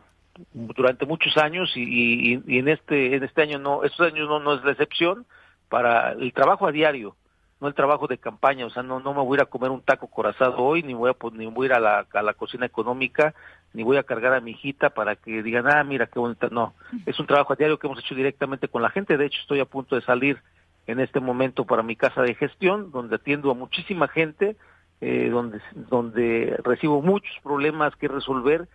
[0.53, 4.39] durante muchos años y, y, y, en este en este año no, estos años no,
[4.39, 5.27] no es la excepción
[5.69, 7.17] para el trabajo a diario,
[7.61, 8.67] no el trabajo de campaña.
[8.67, 10.95] O sea, no no me voy a ir a comer un taco corazado hoy, ni
[10.95, 13.35] voy a ni voy a ir a la, a la cocina económica,
[13.73, 16.49] ni voy a cargar a mi hijita para que digan, ah, mira qué bonita.
[16.51, 16.75] No,
[17.07, 19.17] es un trabajo a diario que hemos hecho directamente con la gente.
[19.17, 20.41] De hecho, estoy a punto de salir
[20.87, 24.57] en este momento para mi casa de gestión, donde atiendo a muchísima gente,
[25.01, 28.69] eh, donde, donde recibo muchos problemas que resolver.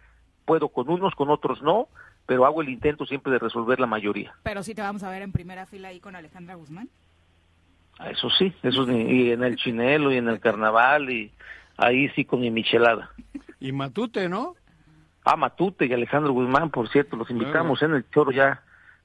[0.46, 1.88] Puedo con unos, con otros no,
[2.26, 4.36] pero hago el intento siempre de resolver la mayoría.
[4.44, 6.90] Pero sí te vamos a ver en primera fila ahí con Alejandra Guzmán.
[8.10, 11.32] Eso sí, eso y en el chinelo y en el carnaval y
[11.78, 13.12] ahí sí con mi michelada.
[13.60, 14.56] Y Matute, ¿no?
[15.24, 18.62] Ah, Matute y Alejandro Guzmán, por cierto, los invitamos en el choro ya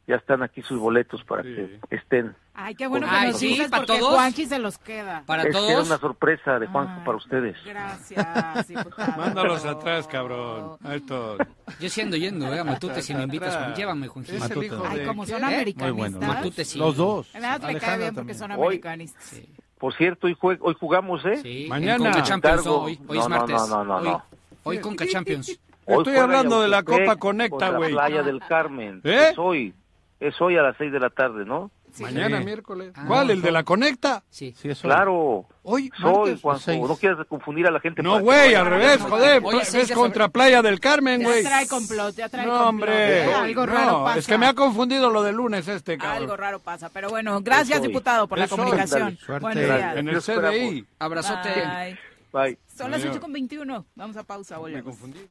[0.08, 1.78] ya están aquí sus boletos para sí.
[1.88, 2.34] que estén.
[2.60, 4.14] Ay, qué bueno que Ay, nos sí, dices ¿para porque todos?
[4.16, 5.22] Juanji se los queda.
[5.26, 5.66] Para es todos.
[5.66, 7.56] que era una sorpresa de Juanjo Ay, para ustedes.
[7.64, 9.12] Gracias, diputado.
[9.16, 10.76] Mándalos atrás, cabrón.
[10.82, 11.38] A estos.
[11.78, 14.66] Yo sí ando yendo, eh, a Matute, si me invitas, llévame, Matute.
[14.66, 15.44] hijo Ay, como son ¿quién?
[15.54, 15.92] americanistas.
[15.92, 16.78] Muy bueno, Matute sí.
[16.78, 17.28] Los dos.
[17.32, 19.22] Además, me cae bien porque son Hoy- americanistas.
[19.24, 19.48] Sí.
[19.78, 21.36] Por cierto, hoy, jue- hoy jugamos, ¿eh?
[21.36, 21.98] Sí, Mañana.
[22.10, 23.56] Conca Champions, hoy, hoy No, es no, martes.
[23.56, 24.24] no, no, no, hoy, no.
[24.64, 25.56] hoy Conca Champions.
[25.84, 27.92] Hoy Estoy hablando de la Copa Conecta, güey.
[27.92, 29.00] Playa del Carmen.
[29.04, 29.28] ¿Eh?
[29.30, 29.72] Es hoy.
[30.18, 31.70] Es hoy a las seis de la tarde, ¿no?
[31.98, 32.02] Sí.
[32.04, 32.44] Mañana, Sí.
[32.44, 32.92] miércoles.
[32.94, 33.30] Ah, ¿Cuál?
[33.30, 33.44] ¿El no.
[33.46, 34.24] de la Conecta?
[34.30, 34.54] Sí.
[34.56, 34.82] Sí, eso.
[34.82, 35.46] Claro.
[35.62, 36.38] Hoy, Soy.
[36.40, 36.88] Juanjo.
[36.88, 38.02] No quieras confundir a la gente.
[38.02, 39.42] No, güey, al revés, joder.
[39.44, 41.42] Hoy es Es contra Playa del Carmen, Ya güey.
[41.42, 42.68] trae complot, ya trae No, complot.
[42.68, 43.24] hombre.
[43.34, 44.18] Algo raro pasa.
[44.20, 46.22] es que me ha confundido lo del lunes este, cabrón.
[46.22, 46.88] Algo raro pasa.
[46.88, 49.18] Pero bueno, gracias, diputado, por la Eso comunicación.
[49.26, 49.54] Gracias.
[49.56, 49.96] días.
[49.96, 50.22] En el.
[50.22, 50.86] CDI.
[50.98, 51.50] Abrazote.
[51.50, 51.98] Bye.
[52.32, 52.58] Bye.
[52.76, 53.16] Son las Adiós.
[53.16, 53.86] 8 con 21.
[53.94, 54.84] Vamos a pausa, Me volvemos.
[54.84, 55.28] confundí.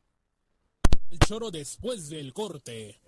[1.11, 2.99] El choro después del corte.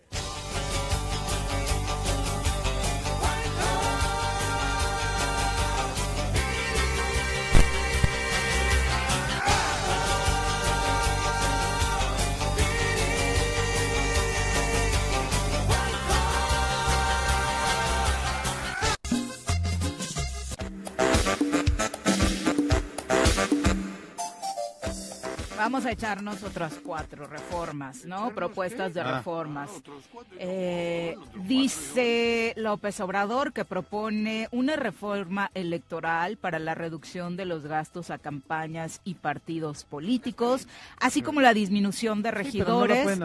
[25.60, 28.30] Vamos a echarnos otras cuatro reformas, ¿no?
[28.30, 29.70] Propuestas de reformas.
[30.38, 38.10] Eh, dice López Obrador que propone una reforma electoral para la reducción de los gastos
[38.10, 40.66] a campañas y partidos políticos,
[40.98, 43.20] así como la disminución de Sí, no regidores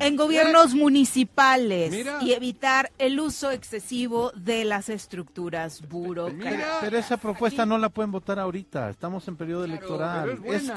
[0.00, 2.22] en gobiernos municipales Mira.
[2.22, 6.78] y evitar el uso excesivo de las estructuras burocráticas.
[6.80, 8.88] Pero esa propuesta no la pueden votar ahorita.
[8.88, 10.40] Estamos en periodo electoral.
[10.46, 10.70] es Es,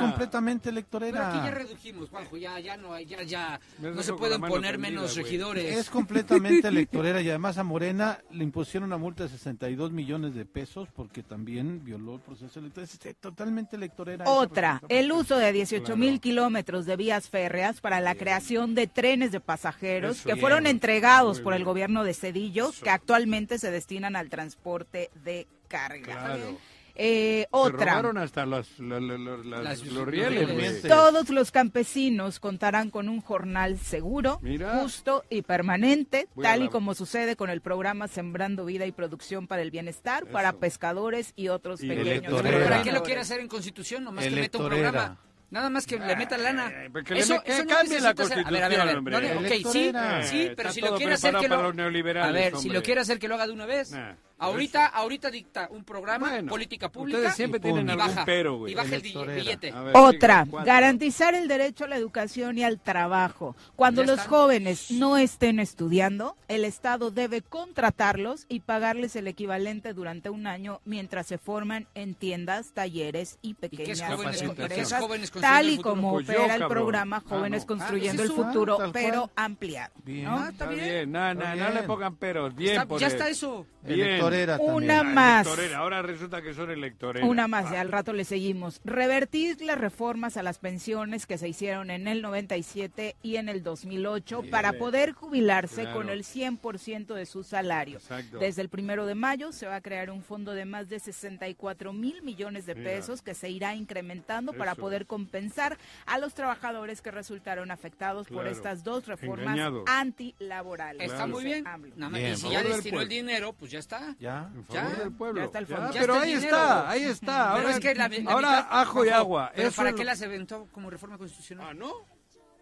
[0.92, 3.60] Pero aquí ya redujimos, Juanjo, ya, ya no ya, ya,
[4.02, 5.78] se pueden poner tendida, menos regidores.
[5.78, 10.46] Es completamente electorera y además a Morena le impusieron una multa de 62 millones de
[10.46, 12.90] pesos porque también violó el proceso electoral.
[12.90, 14.26] Es totalmente electorera.
[14.28, 19.32] Otra, el uso de 18 mil kilómetros de vías férreas para la creación de trenes
[19.32, 20.28] de pasajeros Eso.
[20.28, 20.42] que Bien.
[20.42, 25.48] fueron entregados Muy por el gobierno de Cedillo, que actualmente se destinan al transporte de
[25.68, 26.04] carga.
[26.04, 26.58] Claro.
[26.96, 27.86] Eh, Se otra.
[27.92, 30.84] robaron hasta las, la- la- la- las- Las- los rieles.
[30.84, 30.90] los.
[30.90, 34.80] Todos los campesinos contarán con un jornal seguro, Mira.
[34.80, 38.86] justo y permanente, Voy a tal y la- como sucede con el programa Sembrando Vida
[38.86, 40.60] y Producción para el Bienestar para Eso.
[40.60, 42.08] pescadores y otros Y pequeños.
[42.08, 42.58] electorera.
[42.58, 44.04] Pero ¿para qué lo quiere hacer en Constitución?
[44.04, 44.92] Nomás que meta un Electorera.
[44.92, 45.20] programa.
[45.52, 46.70] Nada más que le meta lana.
[47.04, 49.02] Que le cambie la necesita ser- A ver, a ver, a ver.
[49.04, 50.24] Constitución, No, ok, sí, Electorera.
[50.24, 51.70] sí, pero está si lo quiere hacer que para lo...
[51.70, 52.74] A ver, si hombre.
[52.74, 53.92] lo quiere hacer que lo haga de una vez.
[53.92, 57.18] Nah, ahorita, ahorita dicta un programa, Bueno, política pública.
[57.20, 58.74] ustedes siempre y tienen y algún baja, pero, güey.
[58.74, 59.72] Y baja el billete.
[59.72, 63.56] Ver, Otra, garantizar el derecho a la educación y al trabajo.
[63.76, 64.28] Cuando los están.
[64.30, 70.82] jóvenes no estén estudiando, el Estado debe contratarlos y pagarles el equivalente durante un año
[70.86, 74.56] mientras se forman en tiendas, talleres y ¿Y qué es pequeñas jóvenes, Capacitación.
[74.56, 76.70] qué es empresas, jóvenes tal y como Pues yo, opera el cabrón.
[76.78, 77.68] programa Ah, Jóvenes no.
[77.68, 78.32] Construyendo Ah, el.
[78.32, 79.32] Futuro, Ah, pero cual.
[79.36, 79.92] ampliado.
[80.04, 80.26] Bien.
[80.26, 80.38] ¿no?
[80.38, 80.86] Está Está bien.
[80.86, 82.56] bien, no, no, Está no le pongan peros.
[82.56, 83.14] Bien Está- por ya él.
[83.14, 83.66] está eso.
[83.84, 84.02] Bien.
[84.02, 85.16] Electorera Una también.
[85.16, 85.46] más.
[85.48, 87.28] Electorera, Ahora resulta que son electoreras.
[87.30, 88.82] Una más, y al rato le seguimos.
[88.84, 93.64] Revertir las reformas a las pensiones que se hicieron en el 97 y en el
[93.64, 95.96] 2008 para poder jubilarse Claro.
[95.98, 97.98] con el 100% de su salario.
[97.98, 98.38] Exacto.
[98.40, 101.94] Desde el primero de mayo se va a crear un fondo de más de 64
[101.94, 102.90] mil millones de Mira.
[102.92, 108.48] pesos que se irá incrementando para poder compensar a los trabajadores que resultaron afectados por
[108.48, 109.58] estas dos reformas
[109.88, 111.12] antilaborales.
[111.12, 111.64] Está muy bien.
[111.64, 111.78] Nada
[112.10, 112.34] más, Bien.
[112.34, 114.16] y si ya destinó el dinero, pues ya está.
[114.20, 114.50] Ya.
[114.54, 115.40] En favor Ya, del pueblo.
[115.42, 115.92] ya está el fondo.
[115.94, 116.56] Ya pero está ahí dinero.
[116.58, 117.34] está, ahí está.
[117.34, 119.52] Pero Ahora, es que la, la ahora mitad- ajo y agua.
[119.56, 121.68] ¿Pero Eso para qué lo- las aventó como reforma constitucional?
[121.70, 121.92] Ah, ¿no?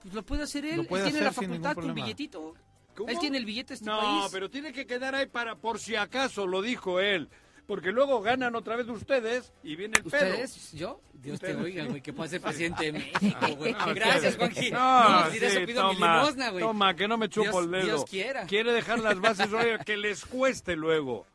[0.01, 0.85] Pues lo puede hacer él.
[0.87, 2.53] Puede él tiene la facultad con billetito.
[2.95, 3.09] ¿Cómo?
[3.09, 4.29] Él tiene el billete de este No, país.
[4.31, 7.29] pero tiene que quedar ahí para por si acaso, lo dijo él.
[7.67, 10.25] Porque luego ganan otra vez ustedes y viene el pedo.
[10.25, 10.71] ¿Ustedes?
[10.71, 11.01] ¿Yo?
[11.13, 11.65] Dios te Ustedes.
[11.65, 13.73] oiga, güey, que pueda ser presidente de México, güey.
[13.73, 14.37] No, Gracias.
[14.37, 14.71] Juanji.
[14.71, 16.63] No, No, si sí, eso pido mi toma, limosna, güey.
[16.63, 17.83] Toma, que no me chupo Dios- el dedo.
[17.85, 18.45] Dios quiera.
[18.45, 21.25] Quiere dejar las bases, oye, que les cueste luego.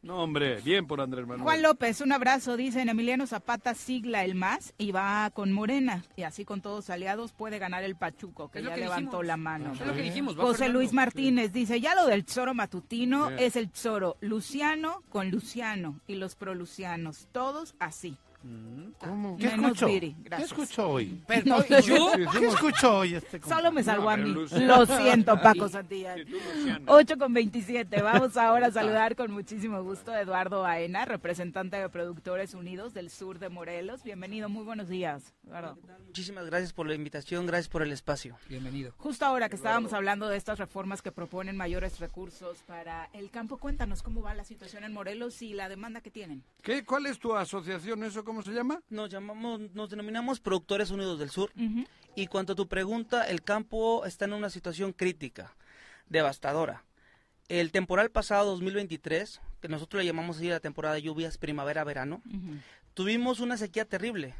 [0.00, 1.42] No, hombre, bien por Andrés Manuel.
[1.42, 6.22] Juan López, un abrazo, dicen Emiliano Zapata sigla el más y va con Morena y
[6.22, 9.26] así con todos aliados puede ganar el Pachuco que ya que levantó dijimos.
[9.26, 9.72] la mano.
[9.72, 10.38] Es lo que dijimos.
[10.38, 10.78] va José Fernando.
[10.78, 13.40] Luis Martínez dice, ya lo del Zoro matutino Bien.
[13.40, 18.16] es el Zoro Luciano con Luciano y los prolucianos, todos así.
[19.00, 19.36] ¿Cómo?
[19.36, 19.86] ¿Qué Menos escucho?
[19.86, 20.50] Viri, ¿Qué gracias.
[20.52, 21.22] escucho hoy?
[21.44, 22.12] No, ¿yo?
[22.38, 23.14] ¿Qué escucho hoy?
[23.14, 24.32] Este Solo me salvó No, a mí.
[24.32, 26.84] Lo siento, Paco Luciano.
[26.86, 28.00] 8 con 27.
[28.02, 33.10] Vamos ahora a saludar con muchísimo gusto a Eduardo Baena, representante de Productores Unidos del
[33.10, 34.02] sur de Morelos.
[34.02, 35.34] Bienvenido, muy buenos días.
[35.46, 35.78] Eduardo.
[36.06, 38.36] Muchísimas gracias por la invitación, gracias por el espacio.
[38.48, 38.92] Bienvenido.
[38.98, 43.58] Justo ahora que estábamos hablando de estas reformas que proponen mayores recursos para el campo,
[43.58, 46.42] cuéntanos cómo va la situación en Morelos y la demanda que tienen.
[46.62, 46.84] ¿Qué?
[46.84, 48.02] ¿Cuál es tu asociación?
[48.04, 48.80] ¿Eso cómo se llama?
[48.88, 51.52] Nos llamamos, nos denominamos Productores Unidos del Sur.
[52.14, 55.54] Y cuanto a tu pregunta, el campo está en una situación crítica,
[56.08, 56.84] devastadora.
[57.48, 62.22] El temporal pasado 2023, que nosotros le llamamos así la temporada de lluvias primavera-verano,
[62.94, 64.34] tuvimos una sequía terrible.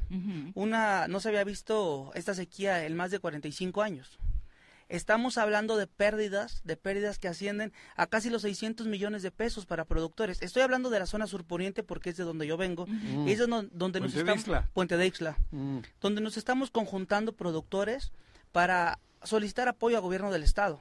[0.55, 4.19] Una no se había visto esta sequía en más de 45 años.
[4.89, 9.67] Estamos hablando de pérdidas, de pérdidas que ascienden a casi los 600 millones de pesos
[9.67, 10.41] para productores.
[10.41, 12.87] Estoy hablando de la zona surponiente porque es de donde yo vengo.
[13.27, 14.71] Y es de don- donde nos Puente de estamos Ixtla.
[14.73, 15.79] Puente de Ixtla, Mm.
[16.01, 18.13] donde nos estamos conjuntando productores
[18.53, 20.81] para solicitar apoyo al gobierno del estado.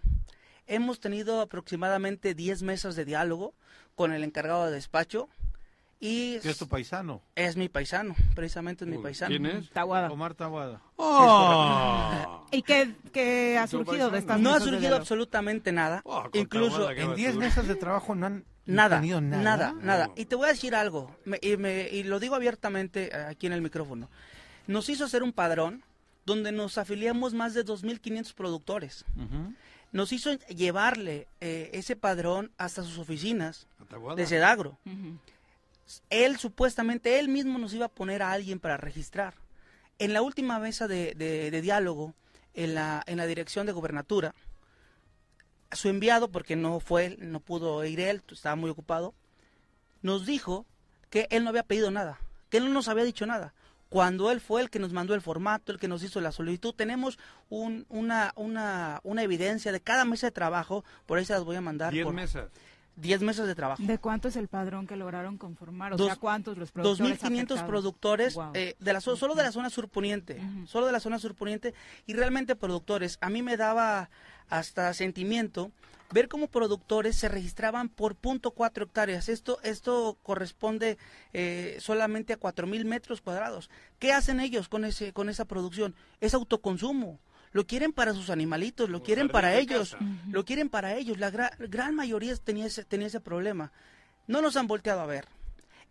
[0.68, 3.54] Hemos tenido aproximadamente 10 mesas de diálogo
[3.96, 5.28] con el encargado de despacho
[6.00, 7.22] y ¿Qué es tu paisano?
[7.36, 9.30] es mi paisano, precisamente es mi paisano.
[9.30, 9.70] ¿Quién es?
[9.72, 10.10] Tahuada.
[10.12, 10.82] Omar Tabuada.
[10.96, 12.46] ¡Oh!
[12.52, 16.02] ¿Y qué, qué ha surgido de estas No ha surgido absolutamente nada.
[16.06, 17.46] Oh, Incluso Taboada, ¿qué va En a 10 subir?
[17.48, 19.42] mesas de trabajo no han nada, tenido nada.
[19.44, 20.10] nada, nada.
[20.16, 23.48] Y te voy a decir algo, me- y, me- y lo digo abiertamente eh, aquí
[23.48, 24.10] en el micrófono.
[24.68, 25.84] Nos hizo hacer un padrón
[26.26, 29.06] donde nos afiliamos más de 2.500 productores.
[29.16, 29.54] Ujú.
[29.94, 33.68] Nos hizo llevarle eh, ese padrón hasta sus oficinas
[34.18, 34.78] de Sedagro.
[36.10, 39.36] Él supuestamente, él mismo nos iba a poner a alguien para registrar.
[40.00, 42.14] En la última mesa de, de- de diálogo,
[42.54, 44.36] en la, en la dirección de gobernatura,
[45.72, 49.14] su enviado, porque no fue él, no pudo ir él, estaba muy ocupado,
[50.02, 50.66] nos dijo
[51.10, 52.20] que él no había pedido nada,
[52.50, 53.54] que él no nos había dicho nada.
[53.90, 56.74] Cuando él fue el que nos mandó el formato, el que nos hizo la solicitud,
[56.74, 57.18] tenemos
[57.50, 61.56] un- una, una, una evidencia de cada mesa de trabajo, por ahí se las voy
[61.56, 61.94] a mandar.
[61.94, 62.50] Diez por mesas.
[62.98, 63.82] 10 mesas de trabajo.
[63.84, 65.94] ¿De cuánto es el padrón que lograron conformar?
[65.94, 67.64] O Dos- sea, ¿cuántos los productores 2.500 afectados?
[67.64, 68.52] productores Wow.
[68.56, 71.74] eh, de la, solo de la zona surponiente, solo de la zona surponiente
[72.06, 73.18] y realmente productores.
[73.22, 74.10] A mí me daba
[74.50, 75.72] hasta sentimiento
[76.12, 79.28] ver cómo productores se registraban por punto cuatro hectáreas.
[79.30, 80.98] Esto, esto corresponde
[81.34, 83.70] eh, solamente a 4.000 metros cuadrados.
[84.00, 85.96] ¿Qué hacen ellos con, ese, con esa producción?
[86.22, 87.20] Es autoconsumo.
[87.58, 90.06] Lo quieren para sus animalitos, lo quieren para ellos, casa.
[90.30, 91.18] lo quieren para ellos.
[91.18, 93.72] La gra- gran mayoría tenía ese, tenía ese problema.
[94.28, 95.26] No nos han volteado a ver.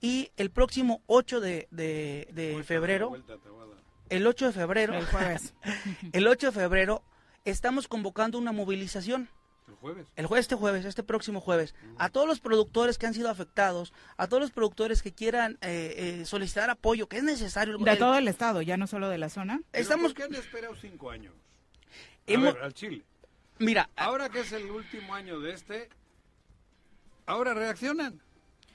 [0.00, 3.16] Y el próximo 8 de, de, de febrero,
[4.10, 5.54] el 8 de febrero, El jueves.
[6.12, 7.02] el 8 de febrero,
[7.44, 9.28] estamos convocando una movilización.
[9.66, 10.06] ¿El jueves?
[10.14, 13.92] El jueves, este jueves, este próximo jueves, a todos los productores que han sido afectados,
[14.16, 17.76] a todos los productores que quieran eh, eh, solicitar apoyo, que es necesario.
[17.78, 19.60] De El- todo el estado, ya no solo de la zona.
[19.72, 21.34] Estamos, ¿Por qué han esperado cinco años?
[22.28, 23.02] A Hemos- ver, al Chile.
[23.58, 25.88] mira, Ahora que es el último año de este,
[27.26, 28.20] ¿ahora reaccionan?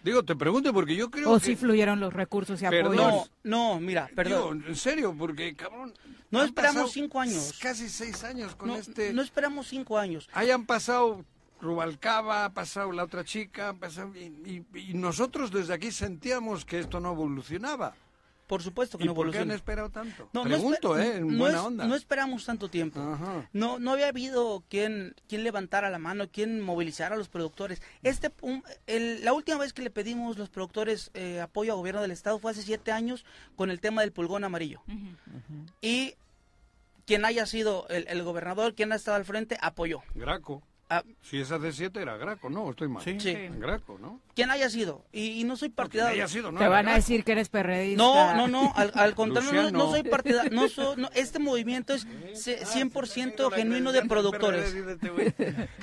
[0.04, 1.46] Digo, te pregunto porque yo creo O que...
[1.46, 2.96] si fluyeron los recursos y apoyos.
[2.96, 4.60] no, no, mira, perdón.
[4.60, 5.94] Digo, en serio, porque, cabrón...
[6.32, 7.60] No esperamos cinco años.
[7.62, 9.14] Casi seis años con no, este...
[9.14, 10.28] no esperamos cinco años.
[10.34, 11.24] Hayan pasado
[11.60, 16.80] Rubalcaba, ha pasado la otra chica, pasado- y, y- y nosotros desde aquí sentíamos que
[16.80, 17.94] esto no evolucionaba.
[18.52, 19.56] Por supuesto que ¿Y no por qué han evoluciona.
[19.56, 20.28] esperado tanto?
[20.34, 21.16] No, Pregunto, ¿eh?
[21.20, 21.88] En no buena es- onda.
[21.88, 23.00] No esperamos tanto tiempo.
[23.00, 23.48] Ajá.
[23.54, 27.82] No, no había habido quien, quien levantara la mano, quien movilizara a los productores.
[28.04, 32.02] Este, un- el- la última vez que le pedimos los productores eh, apoyo al gobierno
[32.02, 33.24] del estado fue hace siete años
[33.56, 34.82] con el tema del pulgón amarillo.
[35.80, 36.16] Y
[37.06, 40.02] quien haya sido el, el gobernador, quien ha estado al frente, apoyó.
[40.14, 40.62] Graco.
[40.94, 43.02] Ah, Si es hace siete era Graco, no, estoy mal.
[43.02, 43.18] Sí.
[43.20, 43.34] Sí.
[43.58, 44.20] Graco, ¿no?
[44.36, 45.06] quien haya sido.
[45.14, 46.12] Y, y no soy partidario.
[46.14, 46.96] haya sido, no Te van a Graco.
[46.98, 48.04] decir que eres perredista.
[48.04, 52.06] No, no, no, al, al contrario, no, soy partidario, no soy, no, este movimiento es
[52.34, 54.76] ce- 100% genuino de productores.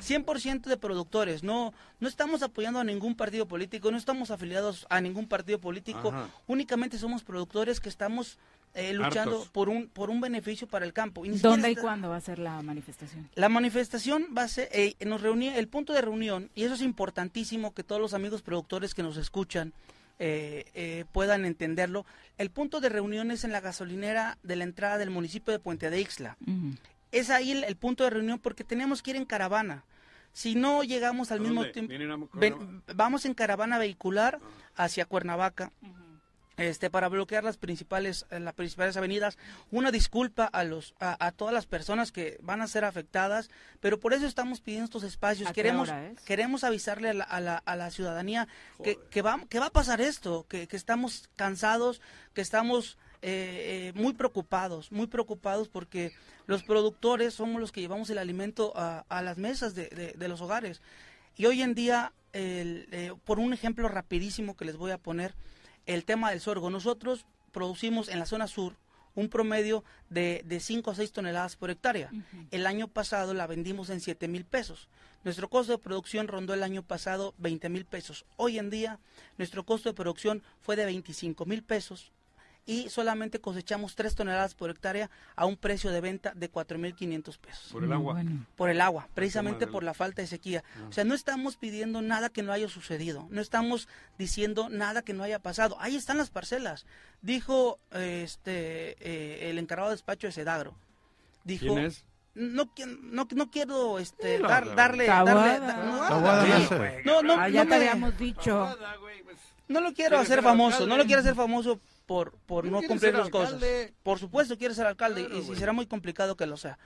[0.00, 5.00] 100% de productores, no no estamos apoyando a ningún partido político, no estamos afiliados a
[5.00, 6.28] ningún partido político, Ajá.
[6.46, 8.38] únicamente somos productores que estamos
[8.74, 9.48] eh, luchando Hartos.
[9.48, 11.24] por un por un beneficio para el campo.
[11.24, 13.28] Y ¿Dónde y cuándo va a ser la manifestación?
[13.34, 16.82] La manifestación va a ser, eh, nos reunía, el punto de reunión, y eso es
[16.82, 19.72] importantísimo que todos los amigos productores que nos escuchan
[20.20, 22.04] eh, eh, puedan entenderlo,
[22.38, 25.90] el punto de reunión es en la gasolinera de la entrada del municipio de Puente
[25.90, 26.36] de Ixla.
[27.12, 29.84] Es ahí el, el punto de reunión porque tenemos que ir en caravana.
[30.32, 31.94] Si no llegamos al ¿A mismo tiempo,
[32.94, 34.40] vamos en caravana vehicular
[34.74, 35.72] hacia Cuernavaca.
[36.58, 39.38] Este, para bloquear las principales eh, las principales avenidas.
[39.70, 43.48] Una disculpa a los a, a todas las personas que van a ser afectadas
[43.80, 45.48] pero por eso estamos pidiendo estos espacios.
[45.48, 46.20] ¿A qué queremos hora es?
[46.22, 48.48] queremos avisarle a la, a la, a la ciudadanía
[48.82, 52.00] que, que va que va a pasar esto que, que estamos cansados
[52.34, 56.12] que estamos eh, eh, muy preocupados muy preocupados porque
[56.46, 60.28] los productores somos los que llevamos el alimento a, a las mesas de, de- de
[60.28, 60.82] los hogares.
[61.36, 65.34] Y hoy en día el, eh, por un ejemplo rapidísimo que les voy a poner
[65.88, 66.70] el tema del sorgo.
[66.70, 68.76] Nosotros producimos en la zona sur
[69.14, 72.10] un promedio de, de 5 a 6 toneladas por hectárea.
[72.52, 74.88] El año pasado la vendimos en 7 mil pesos.
[75.24, 78.26] Nuestro costo de producción rondó el año pasado 20 mil pesos.
[78.36, 79.00] Hoy en día
[79.36, 82.12] nuestro costo de producción fue de 25 mil pesos
[82.68, 87.72] y solamente cosechamos 3 toneladas por hectárea a un precio de venta de 4.500 pesos
[87.72, 88.12] Por el agua.
[88.12, 88.44] Bueno.
[88.56, 90.62] por el agua, precisamente por la falta de sequía.
[90.76, 90.86] Ah.
[90.90, 93.88] O sea, no estamos pidiendo nada que no haya sucedido, no estamos
[94.18, 95.76] diciendo nada que no haya pasado.
[95.80, 96.84] Ahí están las parcelas.
[97.22, 100.74] Dijo este eh, el encargado de despacho de Sedagro.
[101.44, 102.04] Dijo, ¿Quién es?
[102.34, 102.70] No,
[103.02, 107.02] no, no quiero este, dar- darle, darle- da- no, no güey.
[107.04, 108.76] no, no, Ah, ya no te habíamos dicho.
[109.68, 112.80] no lo quiero ¿Quieres hacer famoso, no lo quiero hacer famoso por, por ¿Tú no
[112.82, 113.62] cumplir las cosas.
[114.02, 115.58] Por supuesto quiere ser alcalde Claro, y, güey.
[115.58, 116.78] será muy complicado que lo sea.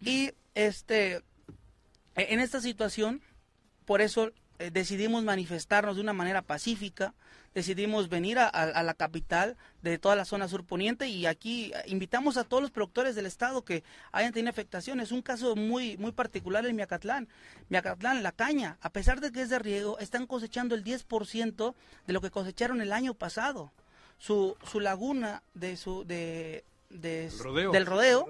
[0.00, 1.16] Y este
[2.16, 3.20] e- en esta situación,
[3.84, 7.14] por eso eh, decidimos manifestarnos de una manera pacífica,
[7.54, 11.82] decidimos venir a, a- a la capital de toda la zona surponiente y aquí eh,
[11.88, 15.12] invitamos a todos los productores del estado que hayan tenido afectaciones.
[15.12, 17.28] Un caso muy muy particular en Miacatlán.
[17.68, 21.74] Miacatlán, la caña, a pesar de que es de riego, están cosechando el 10%
[22.06, 23.72] de lo que cosecharon el año pasado.
[24.22, 27.72] Su, su laguna de su de, de- rodeo.
[27.72, 28.28] del rodeo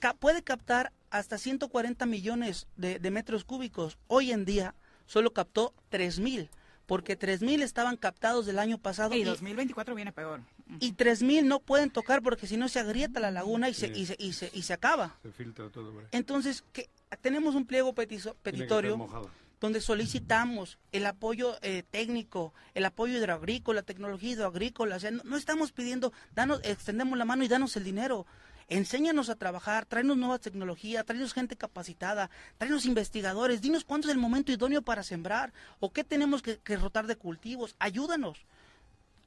[0.00, 3.96] ca- puede captar hasta 140 millones de, de metros cúbicos.
[4.08, 4.74] Hoy en día
[5.06, 6.48] solo captó 3.000,
[6.86, 10.40] porque 3.000 estaban captados del año pasado Y y, 2024 viene peor.
[10.80, 14.06] y 3.000 no pueden tocar porque si no se agrieta la laguna y se, y
[14.06, 15.16] se, y se, y se acaba.
[15.22, 15.92] Se filtra todo.
[16.10, 19.30] Entonces, que tenemos un pliego petizo- Tiene que estar petitorio mojado.
[19.60, 24.96] Donde solicitamos el apoyo eh, técnico, el apoyo hidroagrícola, tecnología hidroagrícola.
[24.96, 28.26] O sea, no, no estamos pidiendo, danos, extendemos la mano y danos el dinero.
[28.70, 32.28] Enséñanos a trabajar, tráenos nueva tecnología, tráenos gente capacitada,
[32.58, 36.76] tráenos investigadores, dinos cuándo es el momento idóneo para sembrar o qué tenemos que, que
[36.76, 37.76] rotar de cultivos.
[37.78, 38.44] Ayúdanos.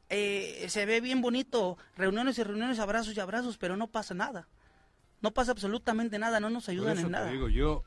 [0.10, 4.48] Eh, se ve bien bonito, reuniones y reuniones, abrazos y abrazos, pero no pasa nada.
[5.22, 7.32] No pasa absolutamente nada, no nos Por ayudan eso en te nada.
[7.32, 7.84] digo, yo,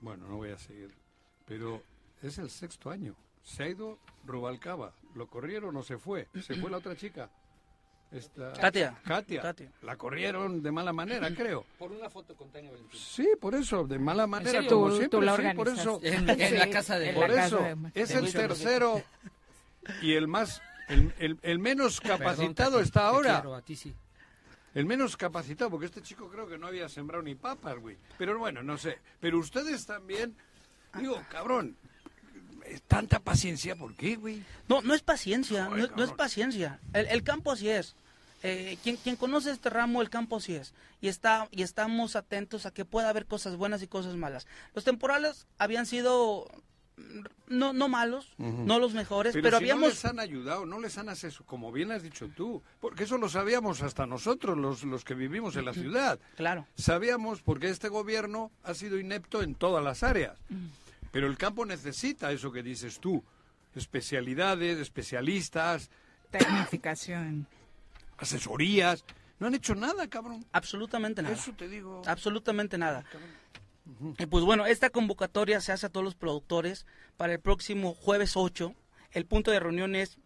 [0.00, 0.94] bueno, no voy a seguir,
[1.48, 1.82] pero
[2.22, 3.14] es el sexto año.
[3.42, 7.30] Se ha ido Rubalcaba, lo corrieron o se fue, se fue la otra chica.
[8.10, 8.98] Esta, Katia.
[9.04, 9.42] Katia.
[9.42, 9.70] Katia.
[9.82, 11.64] La corrieron de mala manera, creo.
[11.78, 12.98] Por una foto con Tania Valentín.
[12.98, 14.70] Sí, por eso, de mala manera, serio?
[14.70, 16.00] como Tú- siempre, tú la sí, por eso.
[16.02, 17.12] En, en la casa de...
[17.12, 19.02] Por eso, de- es de el tercero,
[20.00, 23.34] y el más, el, el- el menos capacitado Tati, está te ahora.
[23.42, 23.94] quiero, a ti sí.
[24.74, 27.96] El menos capacitado, porque este chico creo que no había sembrado ni papas, güey.
[28.16, 28.98] Pero bueno, no sé.
[29.20, 30.34] Pero ustedes también,
[30.94, 31.76] digo, cabrón,
[32.86, 34.42] tanta paciencia, ¿por qué, güey?
[34.68, 36.80] No, no es paciencia, Joder, no, no es paciencia.
[36.92, 37.94] El, el campo así es.
[38.42, 40.72] Eh, quien, quien conoce este ramo, el campo así es.
[41.00, 44.46] Y, está, y estamos atentos a que pueda haber cosas buenas y cosas malas.
[44.74, 46.48] Los temporales habían sido
[47.48, 49.82] no, no malos, no los mejores, pero, Pero, si habíamos...
[49.82, 53.18] no les han ayudado, no les han asesorado, como bien has dicho tú, porque eso
[53.18, 56.18] lo sabíamos hasta nosotros, los, los que vivimos en la ciudad.
[56.36, 56.66] Claro.
[56.76, 60.38] Sabíamos porque este gobierno ha sido inepto en todas las áreas.
[61.10, 63.24] Pero el campo necesita eso que dices tú,
[63.74, 65.90] especialidades, especialistas,
[66.30, 67.46] Tecnificación.
[68.18, 69.04] asesorías.
[69.38, 70.44] No han hecho nada, cabrón.
[70.52, 71.34] Absolutamente nada.
[71.34, 72.02] Eso te digo.
[72.06, 73.04] Absolutamente nada.
[74.18, 76.86] Y pues bueno, esta convocatoria se hace a todos los productores
[77.16, 78.74] para el próximo jueves 8.
[79.12, 80.18] El punto de reunión es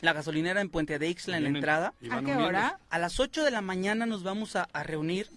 [0.00, 1.94] la gasolinera en Puente de Ixla en la entrada.
[2.10, 2.78] ¿A qué hora?
[2.88, 5.30] A las 8 de la mañana nos vamos a, a reunir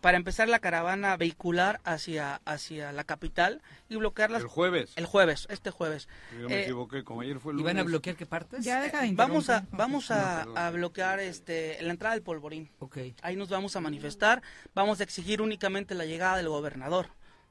[0.00, 4.42] para empezar la caravana vehicular hacia, hacia la capital y bloquear las...
[4.42, 4.92] El jueves.
[4.96, 6.08] El jueves, este jueves.
[6.38, 8.64] Yo me Eh, equivoqué, como ayer fue el ¿Y van a bloquear qué partes?
[8.64, 10.58] Ya deja de Vamos a, vamos a, No, perdón.
[10.58, 12.70] a bloquear este, la entrada del polvorín.
[12.78, 12.98] Ok.
[13.22, 14.42] Ahí nos vamos a manifestar.
[14.74, 17.08] Vamos a exigir únicamente la llegada del gobernador.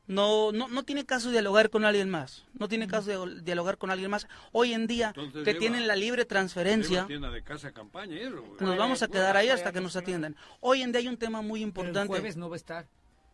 [0.10, 2.44] No, no, no tiene caso dialogar con alguien más.
[2.58, 4.28] No tiene caso de dialogar con alguien más.
[4.52, 8.16] Hoy en día, Entonces que lleva- tienen la libre transferencia, Lleva tienda de casa campaña
[8.16, 8.60] y eso, güey.
[8.60, 10.36] nos vamos a quedar ahí hasta que nos atiendan.
[10.62, 12.02] Hoy en día hay un tema muy Pero importante.
[12.02, 12.88] el jueves no va a estar.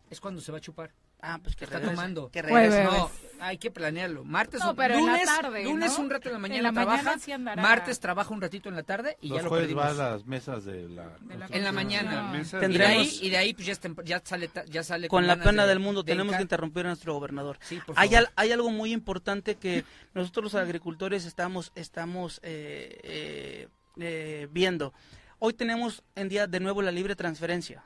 [0.09, 0.91] Es cuando se va a chupar.
[1.21, 2.29] Ah, pues que está regrese, tomando.
[2.29, 2.83] que regrese.
[2.83, 3.09] No,
[3.39, 4.23] hay que planearlo.
[4.23, 6.03] Martes No, o pero en la lunes, tarde, lunes ¿no?
[6.03, 7.61] un rato en la En mañana la mañana trabaja, sí andará.
[7.61, 9.83] martes trabaja un ratito en la tarde y Los ya lo jueves perdimos.
[9.85, 11.17] va a las mesas de la...
[11.49, 12.31] en la mañana.
[12.31, 14.83] Mesas Y de Tendremos- ahí, y de ahí pues ya, está- ya sale ta- ya
[14.83, 17.57] sale con la ganas pena de- del mundo de tenemos que interrumpir a nuestro gobernador.
[17.61, 18.27] Sí, por hay, favor.
[18.27, 19.83] al- hay algo muy importante que
[20.13, 23.67] nosotros los agricultores estamos, estamos eh, eh,
[23.97, 24.93] eh, viendo.
[25.39, 27.83] Hoy tenemos en día de nuevo la libre transferencia.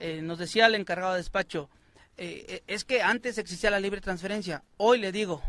[0.00, 1.70] Eh, nos decía el encargado de despacho,
[2.16, 4.62] eh, eh, es que antes existía la libre transferencia.
[4.76, 5.42] Hoy le digo,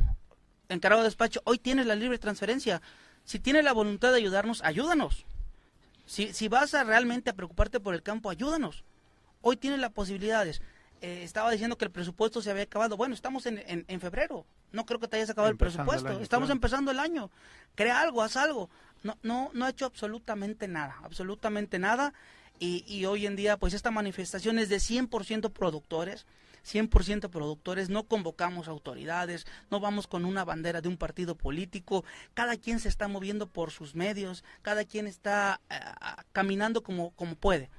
[0.69, 2.81] encargado de despacho, hoy tienes la libre transferencia.
[3.23, 5.25] Si tienes la voluntad de ayudarnos, ayúdanos.
[6.05, 8.83] Si, si vas a realmente a preocuparte por el campo, ayúdanos.
[9.41, 10.61] Hoy tienes las posibilidades.
[11.01, 12.97] Eh, estaba diciendo que el presupuesto se había acabado.
[12.97, 14.45] Bueno, estamos en, en- en febrero.
[14.71, 16.15] No creo que te hayas acabado Empezando el el presupuesto.
[16.17, 16.57] año, estamos claro.
[16.57, 17.31] empezando el año.
[17.75, 18.69] Crea algo, haz algo.
[19.03, 20.97] No, no, no ha hecho absolutamente nada.
[21.03, 22.13] Absolutamente nada.
[22.59, 26.25] Y, y hoy en día, pues esta manifestación es de 100% productores.
[26.65, 32.57] 100% productores, no convocamos autoridades, no vamos con una bandera de un partido político, cada
[32.57, 37.69] quien se está moviendo por sus medios, cada quien está ah, caminando como, como puede.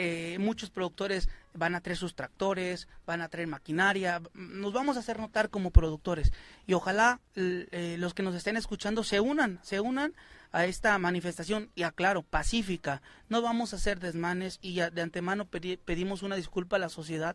[0.00, 5.00] Eh, muchos productores van a traer sus tractores, van a traer maquinaria, nos vamos a
[5.00, 6.32] hacer notar como productores
[6.68, 10.14] y ojalá eh, los que nos estén escuchando se unan, se unan
[10.52, 15.80] a esta manifestación y aclaro, pacífica, no vamos a hacer desmanes y de antemano pedi-
[15.84, 17.34] pedimos una disculpa a la sociedad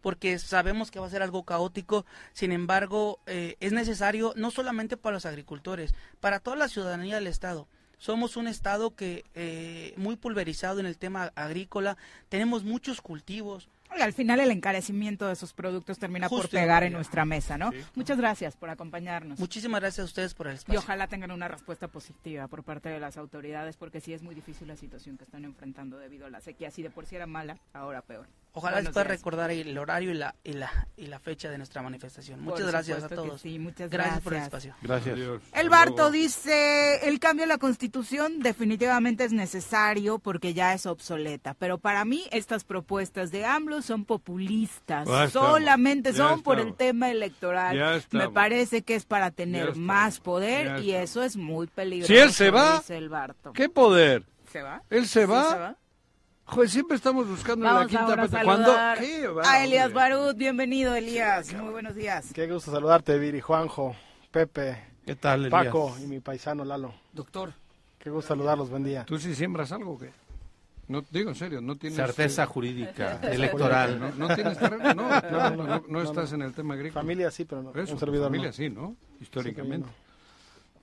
[0.00, 4.96] porque sabemos que va a ser algo caótico, sin embargo, eh, es necesario no solamente
[4.96, 7.68] para los agricultores, para toda la ciudadanía del Estado.
[7.98, 11.96] Somos un Estado que eh, muy pulverizado en el tema agrícola,
[12.28, 13.68] tenemos muchos cultivos,
[13.98, 17.56] Y al final el encarecimiento de sus productos termina por Justo pegar en nuestra mesa,
[17.58, 17.72] ¿no?
[17.72, 17.78] Sí.
[17.94, 19.40] Muchas gracias por acompañarnos.
[19.40, 20.78] Muchísimas gracias a ustedes por el Y espacio.
[20.78, 24.68] ojalá tengan una respuesta positiva por parte de las autoridades, porque sí es muy difícil
[24.68, 26.70] la situación que están enfrentando debido a la sequía.
[26.70, 28.28] Si de por sí era mala, ahora peor.
[28.58, 29.18] Ojalá Buenos después días.
[29.18, 32.40] recordar el horario y la, y la, y la fecha de nuestra manifestación.
[32.40, 33.40] Por Muchas gracias a todos.
[33.40, 34.74] sí, muchas gracias por el espacio.
[34.82, 35.14] Gracias.
[35.14, 35.42] Adiós.
[35.54, 41.54] El Barto dice, el cambio a la constitución definitivamente es necesario porque ya es obsoleta,
[41.54, 47.10] pero para mí estas propuestas de AMLO son populistas, Ya solamente son por el tema
[47.10, 48.02] electoral.
[48.10, 52.12] Me parece que es para tener más poder y eso es muy peligroso.
[52.12, 53.52] Si él se va, dice el Barto.
[53.52, 54.24] ¿Qué poder?
[54.50, 54.82] ¿Se va?
[54.90, 55.50] ¿Él se ¿Sí va?
[55.52, 55.76] se va?
[56.48, 58.42] Joder, siempre estamos buscando en la quinta ahora pata.
[58.42, 58.66] ¿Cuándo?
[58.66, 59.92] saludar ¿Qué va, a Elías?
[59.92, 60.34] Barut.
[60.34, 61.52] Bienvenido, Elías.
[61.52, 62.32] Muy buenos días.
[62.32, 63.94] Qué gusto saludarte, Viri, Juanjo,
[64.30, 65.66] Pepe, ¿Qué tal, Elías?
[65.66, 66.94] Paco y mi paisano Lalo.
[67.12, 67.52] Doctor,
[67.98, 69.04] Qué gusto saludarlos, buen día.
[69.04, 70.10] ¿Tú sí siembras algo o qué?
[70.86, 71.96] No, digo en serio, no tienes...
[71.96, 74.00] Certeza eh, jurídica, Certeza electoral.
[74.00, 77.02] No, no tienes terreno, no, no, no, no, no estás en el tema agrícola.
[77.02, 78.52] Familia sí, pero no, Eso, un servidor familia no.
[78.54, 78.96] sí, ¿no?
[79.20, 79.90] Históricamente.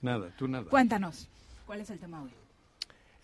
[0.00, 0.66] Nada, tú nada.
[0.66, 1.28] Cuéntanos,
[1.66, 2.30] ¿cuál es el tema hoy?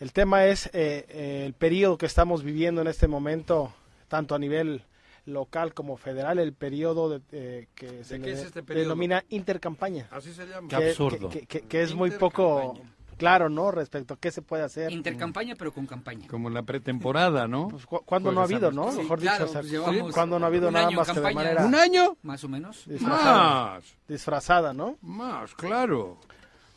[0.02, 3.72] El tema es eh, eh, el periodo que estamos viviendo en este momento,
[4.08, 4.82] tanto a nivel
[5.26, 8.82] local como federal, el periodo de, eh, que se le es este periodo?
[8.86, 10.08] denomina intercampaña.
[10.10, 10.66] Así se llama.
[10.68, 11.28] Qué Que- absurdo.
[11.28, 12.74] Que, que- que es muy poco
[13.16, 13.70] claro, ¿no?
[13.70, 14.90] Respecto a qué se puede hacer.
[14.90, 16.26] intercampaña pero con campaña.
[16.26, 17.68] Como la pretemporada, ¿no?
[17.68, 18.90] Pues, cu- ¿Cuándo no ha habido, no?
[18.90, 21.32] Sí, Mejor claro, dicho, o sea, pues cuando no ha habido nada más que de
[21.32, 22.16] manera ¿Un año?
[22.24, 22.82] Más o menos.
[22.88, 24.96] disfrazada, Más, disfrazada, ¿no?
[25.00, 26.18] más, claro.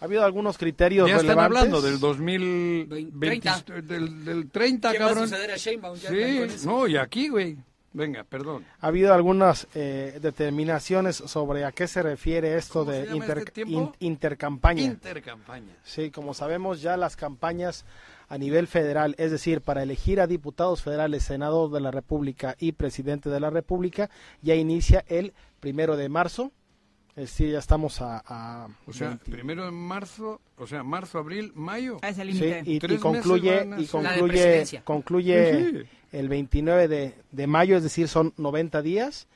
[0.05, 1.57] Ha habido algunos criterios Ya están relevantes.
[1.57, 3.63] hablando del 2020, 30.
[3.81, 5.27] del, del 30, ¿Qué va a cabrón.
[5.27, 5.97] suceder a Sheinbaum?
[5.97, 6.69] Ya con Sí, eso.
[6.69, 7.57] no, y aquí, güey.
[7.91, 8.63] Venga, perdón.
[8.81, 13.61] Ha habido algunas eh, determinaciones sobre a qué se refiere esto ¿Cómo de inter- este
[13.65, 14.83] in- intercampaña.
[14.83, 15.73] Intercampaña.
[15.83, 17.83] Sí, como sabemos ya las campañas
[18.27, 22.73] a nivel federal, es decir, para elegir a diputados federales, senador de la República y
[22.73, 24.11] presidente de la República,
[24.43, 26.51] ya inicia el primero de marzo.
[27.15, 28.21] Es decir, ya estamos a...
[28.25, 31.97] a O sea, 20 primero de marzo, o sea, marzo, abril, mayo.
[32.03, 33.85] Es el Sí, y, y concluye, y.
[33.85, 35.89] La concluye, concluye Sí.
[36.11, 39.27] el 29 de, de mayo, es decir, son 90 días.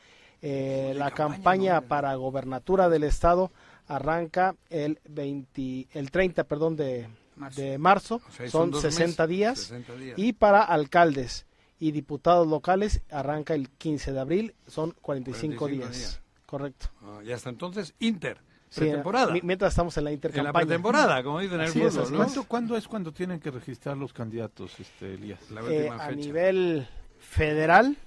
[0.41, 3.51] Eh, la campaña para gobernatura del estado
[3.87, 7.61] arranca el 20, el 30, perdón, de Marzo.
[7.61, 10.19] de marzo, O sea, son, dos 60 meses, días, 60 días.
[10.19, 11.45] y para alcaldes
[11.79, 15.97] y diputados locales arranca el 15 de abril, son 45, 45 días.
[15.97, 16.21] días.
[16.49, 16.87] Correcto.
[17.03, 18.39] Ah, ya hasta entonces, Inter,
[18.75, 19.31] pretemporada.
[19.31, 20.65] mi- mientras estamos en la en la intercampaña.
[20.65, 22.17] pretemporada, como dicen en el Así es, fútbol, así ¿no?
[22.17, 25.51] ¿Cuánto, ¿Cuándo es cuando tienen que registrar los candidatos, este, Elías?
[25.51, 26.11] La Eh, a fecha.
[26.11, 26.87] nivel
[27.19, 27.97] federal,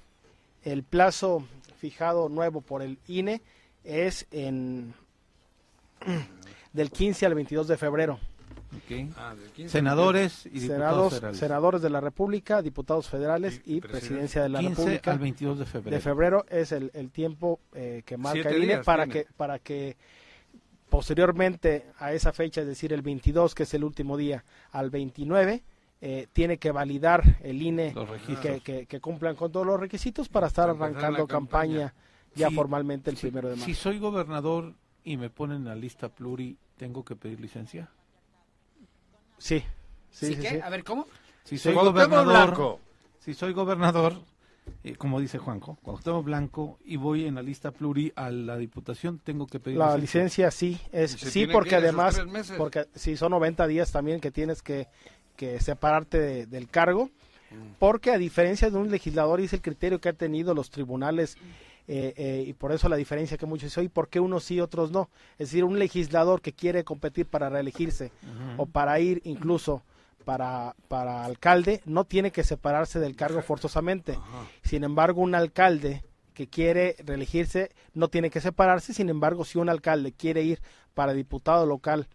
[0.65, 1.47] el plazo
[1.79, 3.43] fijado nuevo por el INE
[3.85, 4.95] es en
[6.73, 8.19] del 15 al 22 de febrero.
[9.17, 14.43] Ah, del 15 Senadores y diputados Senados- senadores de la República, diputados federales Y presidencia
[14.43, 15.13] de la 15 República.
[15.13, 15.95] al 22 de febrero.
[15.97, 19.25] de febrero es el, el tiempo eh, que marca Siete el INE días para tiene.
[19.25, 19.97] que para que
[20.89, 25.63] posteriormente a esa fecha, es decir, el 22, que es el último día, al 29,
[26.01, 27.95] eh, tiene que validar el INE
[28.43, 31.93] que, que- que cumplan con todos los requisitos para estar Para arrancando campaña.
[31.93, 31.95] campaña,
[32.35, 33.67] ya Sí, formalmente el primero de marzo.
[33.67, 34.75] Si soy gobernador
[35.05, 37.89] y me ponen en la lista pluri, ¿tengo que pedir licencia?
[39.43, 39.65] Sí,
[40.11, 40.49] ¿Sí, sí, sí, qué?
[40.51, 40.61] sí.
[40.63, 41.07] A ver, ¿cómo?
[41.45, 42.81] Si soy Cuauhtémoc gobernador, Blanco.
[43.19, 44.15] si soy gobernador,
[44.85, 49.19] eh, como dice Juanjo, Cuauhtémoc Blanco y voy en la lista pluri a la diputación,
[49.19, 52.57] tengo que pedir La licencia sí, es sí porque además, tres meses.
[52.57, 54.87] porque si son 90 días también que tienes que,
[55.37, 57.11] que separarte de- del cargo,
[57.81, 61.37] porque a diferencia de un legislador, y es el criterio que han tenido los tribunales,
[61.89, 64.61] eh, eh, y por eso la diferencia que muchos dicen, ¿y por qué unos sí,
[64.61, 65.11] otros no?
[65.33, 68.13] Es decir, un legislador que quiere competir para reelegirse
[68.57, 69.83] o para ir incluso
[70.25, 74.19] para, para alcalde, no tiene que separarse del cargo forzosamente.
[74.63, 76.05] Sin embargo, un alcalde
[76.35, 78.95] que quiere reelegirse no tiene que separarse.
[78.95, 80.61] Sin embargo, si un alcalde quiere ir
[80.95, 82.07] para diputado local,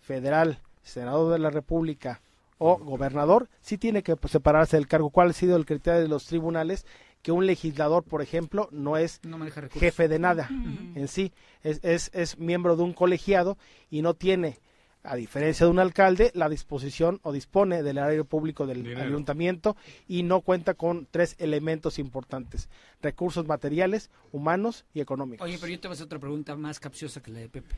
[0.00, 2.20] federal, senador de la República
[2.58, 5.10] o gobernador, sí tiene que separarse del cargo.
[5.10, 6.86] ¿Cuál ha sido el criterio de los tribunales?
[7.24, 9.38] Que un legislador, por ejemplo, no es No
[9.72, 11.32] jefe de nada en sí,
[11.62, 13.56] es, es, es miembro de un colegiado
[13.90, 14.58] y no tiene,
[15.02, 19.00] a diferencia de un alcalde, la disposición o dispone del área público del Dinero.
[19.04, 19.74] ayuntamiento
[20.06, 22.68] y no cuenta con tres elementos importantes,
[23.00, 25.46] recursos materiales, humanos y económicos.
[25.46, 27.74] Oye, pero yo te voy a hacer otra pregunta más capciosa que la de Pepe.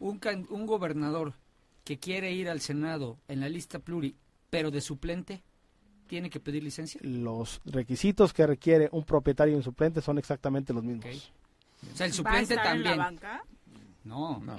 [0.00, 1.34] Un, can- un gobernador
[1.84, 4.16] que quiere ir al Senado en la lista pluri,
[4.50, 5.44] pero de suplente,
[6.06, 7.00] ¿tiene que pedir licencia?
[7.02, 11.32] Los requisitos que requiere un propietario y un suplente son exactamente los mismos.
[11.92, 12.98] O sea, el ¿Va a suplente estar en la también.
[12.98, 13.42] banca?
[14.04, 14.54] No, no.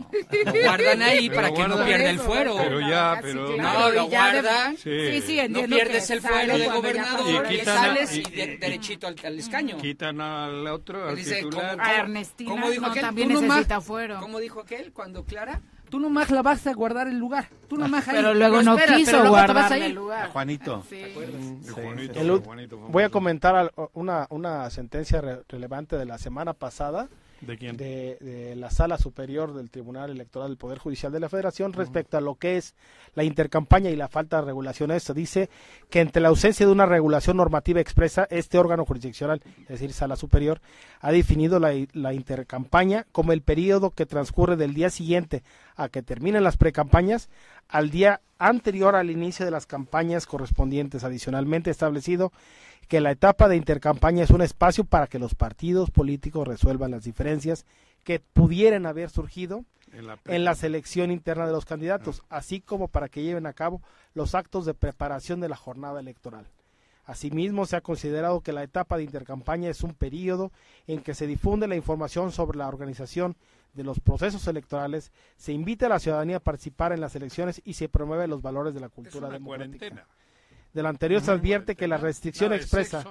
[0.46, 2.58] Lo guardan ahí Pero para que no pierda el fuero.
[2.58, 4.76] Pero ya, pero- No, lo guardan.
[4.76, 5.22] Sí.
[5.22, 9.16] Sí, sí, No pierdes el fuero de gobernador Y sales y, y- de- derechito al,
[9.24, 9.78] al escaño.
[9.78, 11.80] Quitan al otro, al Dice, titular.
[11.80, 13.02] A Ernestina ¿Cómo dijo no, aquel?
[13.02, 14.20] también necesita fuero.
[14.20, 15.62] ¿Cómo dijo aquel cuando Clara?
[15.90, 17.48] Tú nomás la vas a guardar el lugar.
[17.68, 18.16] Tú nomás ahí.
[18.18, 19.38] Pero luego no espera, quiso luego
[19.78, 19.84] ir.
[19.84, 20.30] el lugar.
[20.32, 20.84] Juanito.
[20.90, 20.96] Sí.
[21.02, 22.78] El Juanito, el Juanito.
[22.78, 27.08] Voy a comentar al- una, una sentencia re- relevante de la semana pasada
[27.42, 27.78] ¿De quién?
[27.78, 32.18] de, de la Sala Superior del Tribunal Electoral del Poder Judicial de la Federación respecto
[32.18, 32.76] a lo que es
[33.14, 34.92] la intercampaña y la falta de regulación.
[34.92, 35.50] Esto dice
[35.90, 40.16] que entre la ausencia de una regulación normativa expresa, este órgano jurisdiccional, es decir, Sala
[40.16, 40.62] Superior,
[41.00, 45.44] ha definido la, la intercampaña como el periodo que transcurre del día siguiente
[45.76, 47.30] a que terminen las precampañas
[47.68, 51.04] al día anterior al inicio de las campañas correspondientes.
[51.04, 52.32] Adicionalmente establecido
[52.88, 57.04] que la etapa de intercampaña es un espacio para que los partidos políticos resuelvan las
[57.04, 57.66] diferencias
[58.04, 62.88] que pudieran haber surgido En la, en la selección interna de los candidatos, así como
[62.88, 63.82] para que lleven a cabo
[64.14, 66.48] los actos de preparación de la jornada electoral.
[67.06, 70.52] Asimismo, se ha considerado que la etapa de intercampaña es un periodo
[70.88, 73.38] en que se difunde la información sobre la organización
[73.74, 77.74] de los procesos electorales, se invita a la ciudadanía a participar en las elecciones y
[77.74, 79.78] se promueve los valores de la es cultura una democrática.
[79.78, 80.08] cuarentena.
[80.78, 83.04] Del anterior se advierte que la restricción expresa.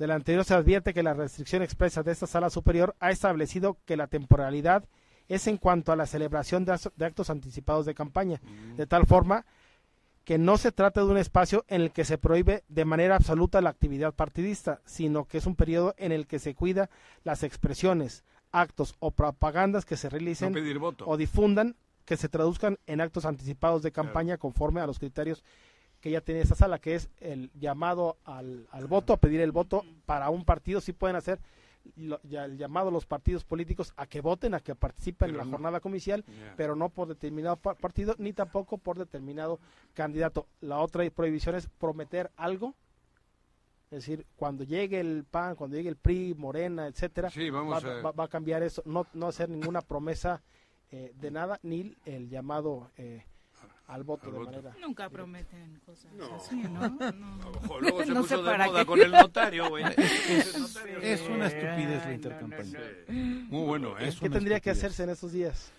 [0.00, 3.96] del anterior se advierte que la restricción expresa de esta sala superior ha establecido que
[3.96, 4.84] la temporalidad
[5.28, 6.72] es en cuanto a la celebración de,
[7.04, 8.40] actos anticipados de campaña,
[8.76, 9.46] de tal forma
[10.24, 13.60] que no se trata de un espacio en el que se prohíbe de manera absoluta
[13.60, 16.90] la actividad partidista, sino que es un periodo en el que se cuida
[17.22, 21.76] las expresiones, actos o propagandas que se realicen No o difundan
[22.08, 25.44] que se traduzcan en actos anticipados de campaña conforme a los criterios
[26.00, 29.52] que ya tiene esta sala, que es el llamado al, al voto, a pedir el
[29.52, 31.40] voto para un partido, sí pueden hacer
[31.96, 35.36] lo- ya el llamado a los partidos políticos a que voten, a que participen en
[35.38, 36.24] la no- jornada comicial,
[36.56, 39.58] pero no por determinado pa- partido ni tampoco por determinado
[39.94, 40.46] candidato.
[40.60, 42.74] La otra prohibición es prometer algo,
[43.90, 47.78] es decir, cuando llegue el PAN, cuando llegue el PRI, Morena, etcétera, Sí, vamos va,
[47.78, 50.42] a- va- va a cambiar eso, no, no hacer ninguna promesa
[50.90, 53.24] eh, de nada, ni el llamado eh,
[53.88, 54.74] al voto de manera.
[54.80, 56.36] Nunca prometen cosas No.
[56.36, 56.88] así, ¿no?
[56.88, 58.86] No, Ojo, luego se No puso de para moda qué.
[58.86, 59.84] con el notario, güey.
[59.96, 60.54] Es,
[61.02, 62.80] es una estupidez no, la intercampaña.
[63.08, 64.08] Muy bueno, ¿eh?
[64.08, 65.72] Es ¿Qué tendría que hacerse en estos días?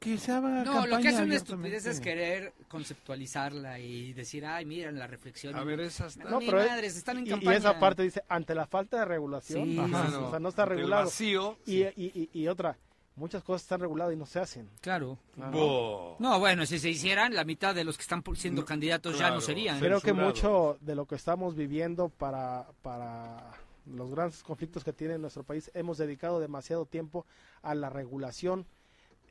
[0.00, 4.64] Que se haga No, lo que hace una estupidez es querer conceptualizarla y decir, ay,
[4.66, 5.54] miren la reflexión.
[5.56, 6.16] A ver, esas...
[6.18, 7.56] No, ni madres, están en y, y campaña.
[7.56, 10.18] esa parte dice, ante la falta de regulación, Sí, Ajá, sí, sí.
[10.18, 11.04] o sea, no está regulado.
[11.04, 11.88] vacío, y, sí.
[11.96, 12.04] y,
[12.34, 12.76] y, y otra,
[13.16, 14.68] muchas cosas están reguladas y no se hacen.
[14.80, 15.18] Claro.
[15.36, 19.40] No, bueno, si se hicieran, la mitad de los que están siendo candidatos ya no
[19.40, 19.78] serían.
[19.78, 23.52] Creo que mucho de lo que estamos viviendo para, para
[23.86, 27.26] los grandes conflictos que tiene nuestro país, hemos dedicado demasiado tiempo
[27.62, 28.66] a la regulación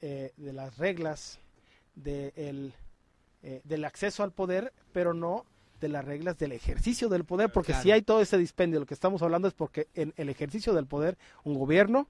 [0.01, 1.39] eh, de las reglas
[1.95, 2.73] de el,
[3.43, 5.45] eh, del acceso al poder, pero no
[5.79, 7.83] de las reglas del ejercicio del poder, porque Claro.
[7.83, 10.85] si hay todo ese dispendio, lo que estamos hablando es porque en el ejercicio del
[10.85, 12.07] poder, un gobierno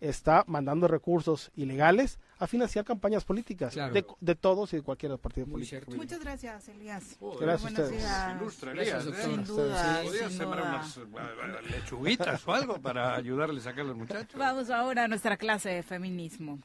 [0.00, 3.92] está mandando recursos ilegales a financiar campañas políticas Claro.
[3.92, 5.70] de, de todos y de cualquier partido Muy político.
[5.84, 5.96] cierto.
[5.96, 7.16] Muchas gracias, Elías.
[7.20, 8.36] Joder, Gracias a Buenos ustedes.
[8.40, 9.20] Ilustra, Gracias, Elías, doctor.
[9.20, 9.34] ¿eh?
[9.34, 11.44] Sin duda, Podrías sembrar duda.
[11.44, 14.38] unas eh, lechuguitas o algo para ayudarle a sacar a los muchachos.
[14.38, 16.58] Vamos ahora a nuestra clase de feminismo.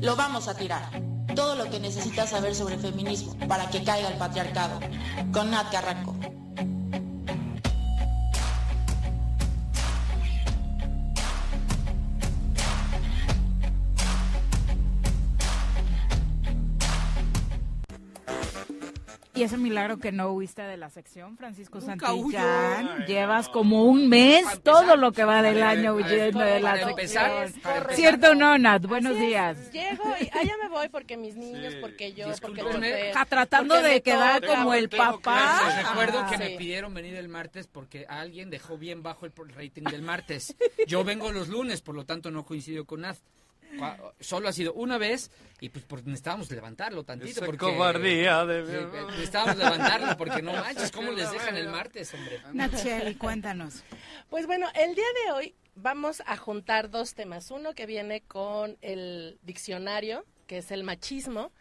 [0.00, 0.82] Lo vamos a tirar.
[1.36, 4.80] Todo lo que necesitas saber sobre feminismo para que caiga el patriarcado.
[5.32, 6.16] Con Nat Carranco.
[19.40, 23.06] Y es un milagro que no huiste de la sección, Francisco Santillán.
[23.06, 26.90] Llevas como un mes, empezar, todo lo que va del año huyendo de la para
[26.90, 27.84] empezar, sección.
[27.92, 28.84] ¿Cierto o no, Nat?
[28.84, 29.72] Buenos Así es, días.
[29.72, 32.70] Llego y allá me voy porque mis niños, porque yo, porque Discúlpeme.
[32.70, 34.56] porque- Ja, tratando porque de quedar toca.
[34.56, 35.82] como el papá.
[35.88, 36.42] Recuerdo que Sí.
[36.42, 40.54] me pidieron venir el martes porque alguien dejó bien bajo el rating del martes.
[40.86, 43.22] Yo vengo los lunes, por lo tanto no coincido con Naz.
[44.20, 45.30] Solo ha sido una vez
[45.60, 47.30] y pues por- necesitábamos levantarlo tantito.
[47.30, 51.68] Esa porque, cobardía de- Sí, eh, necesitábamos levantarlo porque no manches, ¿cómo les dejan el
[51.68, 52.40] martes, hombre?
[52.52, 53.82] Nacheli, cuéntanos.
[54.28, 57.50] Pues bueno, el día de hoy vamos a juntar dos temas.
[57.50, 61.52] Uno que viene con el diccionario, que es el machismo,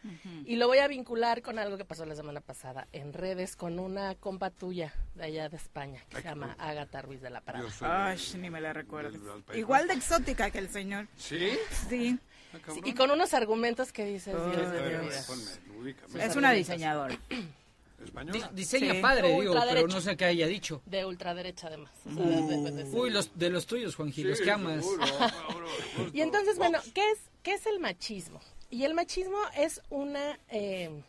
[0.45, 3.77] y lo voy a vincular con algo que pasó la semana pasada en redes con
[3.77, 7.87] una compa tuya de allá de España, que se llama Agatha Ruiz de la soy
[7.87, 9.15] Ay, ni me la recuerdo.
[9.53, 11.07] Igual de exótica que el señor.
[11.17, 11.51] ¿Sí?
[11.87, 12.17] Sí.
[12.51, 16.25] Ah, Sí, y con unos argumentos que dices, Dios de ponme.
[16.25, 17.15] Es una diseñadora.
[18.53, 19.01] Diseña Sí.
[19.01, 20.81] padre, digo, pero no sé qué haya dicho.
[20.87, 21.91] De ultraderecha además.
[22.07, 24.49] o sea, de- de- de- de- Uy, los, de los tuyos, Juan Gil, los que
[24.49, 24.83] amas.
[24.83, 26.11] seguro, seguro, justo.
[26.17, 28.39] Y entonces, bueno, ¿qué es, ¿qué es el machismo?
[28.69, 31.01] Y el machismo es una, eh,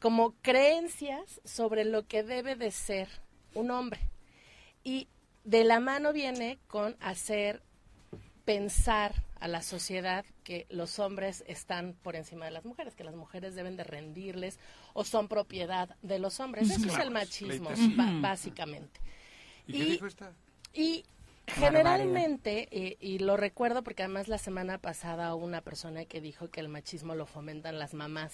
[0.00, 3.08] como creencias sobre lo que debe de ser
[3.54, 4.00] un hombre.
[4.82, 5.08] Y
[5.44, 7.62] de la mano viene con hacer
[8.44, 13.14] pensar a la sociedad que los hombres están por encima de las mujeres, que las
[13.14, 14.58] mujeres deben de rendirles
[14.92, 16.70] o son propiedad de los hombres.
[16.70, 17.70] Eso es el machismo,
[18.20, 19.00] básicamente.
[19.66, 20.32] ¿Y qué y- dijo esta?
[20.74, 21.04] Y
[21.46, 26.50] generalmente, eh, y lo recuerdo porque además la semana pasada hubo una persona que dijo
[26.50, 28.32] que el machismo lo fomentan las mamás,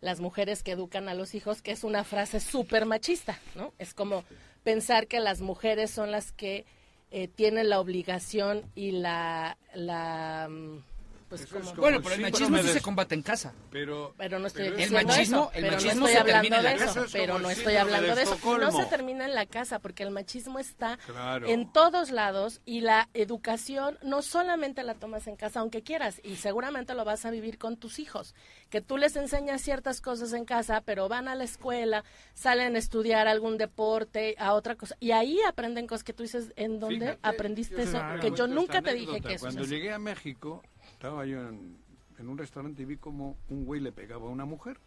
[0.00, 3.72] las mujeres que educan a los hijos, que es una frase súper machista, ¿no?
[3.78, 4.24] Es como
[4.62, 6.66] pensar que las mujeres son las que
[7.10, 9.56] eh, tienen la obligación y la...
[9.74, 10.93] la mm,
[11.40, 13.54] pues como- como Bueno, pero el machismo sí se combate en casa.
[13.70, 16.76] Pero, pero no estoy El machismo- eso, el machismo no se termina hablando en la
[16.76, 17.06] casa.
[17.12, 18.38] pero no estoy hablando de de eso.
[18.44, 21.46] Y no se termina en la casa, porque el machismo está Claro.
[21.48, 26.36] en todos lados y la educación no solamente la tomas en casa, aunque quieras, y
[26.36, 28.34] seguramente lo vas a vivir con tus hijos,
[28.70, 32.04] que tú les enseñas ciertas cosas en casa, pero van a la escuela,
[32.34, 36.52] salen a estudiar algún deporte, a otra cosa, y ahí aprenden cosas que tú dices,
[36.56, 38.00] ¿en dónde Fíjate, aprendiste eso?
[38.20, 39.44] Que yo nunca te dije que eso.
[39.46, 39.74] Cuando es así.
[39.74, 40.62] llegué a México,
[41.04, 41.76] estaba yo en,
[42.18, 44.78] en un restaurante y vi como un güey le pegaba a una mujer.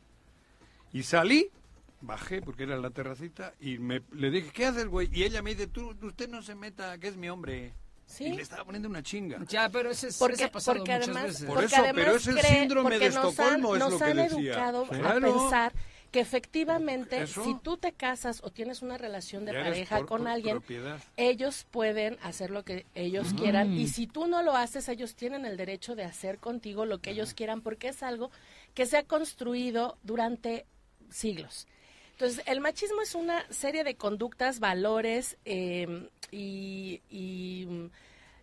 [0.92, 1.52] Y salí,
[2.02, 5.10] bajé porque era la terracita y me, le dije, ¿qué haces, güey?
[5.14, 7.74] Y ella me dice, tú, usted no se meta, que es mi hombre.
[8.08, 8.24] Sí.
[8.24, 9.38] Y le estaba poniendo una chinga.
[9.48, 11.46] Ya, pero ese, es- Porque, ese ha pasado porque muchas además, veces.
[11.46, 13.98] Por porque eso, además pero es el cree- síndrome de Estocolmo, han, es nos lo
[14.00, 14.54] que han decía.
[14.54, 15.74] educado a pensar
[16.12, 17.44] que efectivamente ¿Eso?
[17.44, 21.00] si tú te casas o tienes una relación de pareja con alguien, propiedad.
[21.18, 23.38] ellos pueden hacer lo que ellos Mm.
[23.38, 27.00] quieran y si tú no lo haces, ellos tienen el derecho de hacer contigo lo
[27.00, 28.32] que ellos quieran porque es algo
[28.74, 30.66] que se ha construido durante
[31.10, 31.68] siglos.
[32.12, 37.68] Entonces, el machismo es una serie de conductas, valores eh, y, y,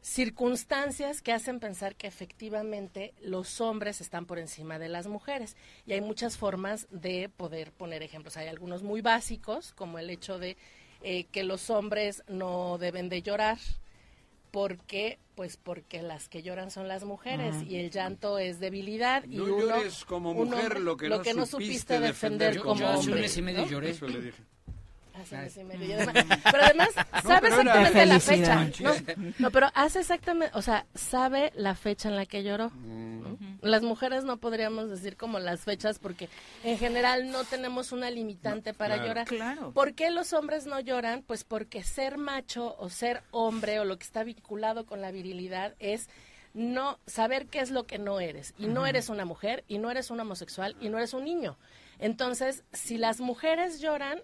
[0.04, 5.56] circunstancias que hacen pensar que efectivamente los hombres están por encima de las mujeres.
[5.86, 8.36] Y hay muchas formas de poder poner ejemplos.
[8.36, 10.58] Hay algunos muy básicos, como el hecho de
[11.02, 13.56] eh, que los hombres no deben de llorar.
[14.50, 15.18] ¿Por qué?
[15.36, 17.64] Pues porque las que lloran son las mujeres Ajá.
[17.64, 21.98] y el llanto es debilidad y No uno llores como mujer lo que no supiste
[21.98, 23.26] defender defender como como hombre.
[23.54, 23.82] ¿no?
[23.82, 24.42] Eso le dije.
[25.14, 25.86] Hace mes y medio.
[25.88, 26.88] Y además- pero además
[27.22, 28.70] sabe pero era- exactamente la fecha.
[28.80, 28.92] No,
[29.38, 32.70] no, pero hace exactamente, o sea, sabe la fecha en la que lloró.
[32.74, 33.38] ¿no?
[33.62, 36.28] Las mujeres no podríamos decir como las fechas porque
[36.64, 39.08] en general no tenemos una limitante para claro.
[39.08, 39.26] llorar.
[39.26, 39.72] Claro.
[39.72, 41.22] ¿Por qué los hombres no lloran?
[41.22, 45.74] Pues porque ser macho o ser hombre o lo que está vinculado con la virilidad
[45.78, 46.08] es
[46.52, 49.90] no saber qué es lo que no eres y no eres una mujer y no
[49.90, 51.56] eres un homosexual y no eres un niño.
[51.98, 54.20] Entonces, si las mujeres lloran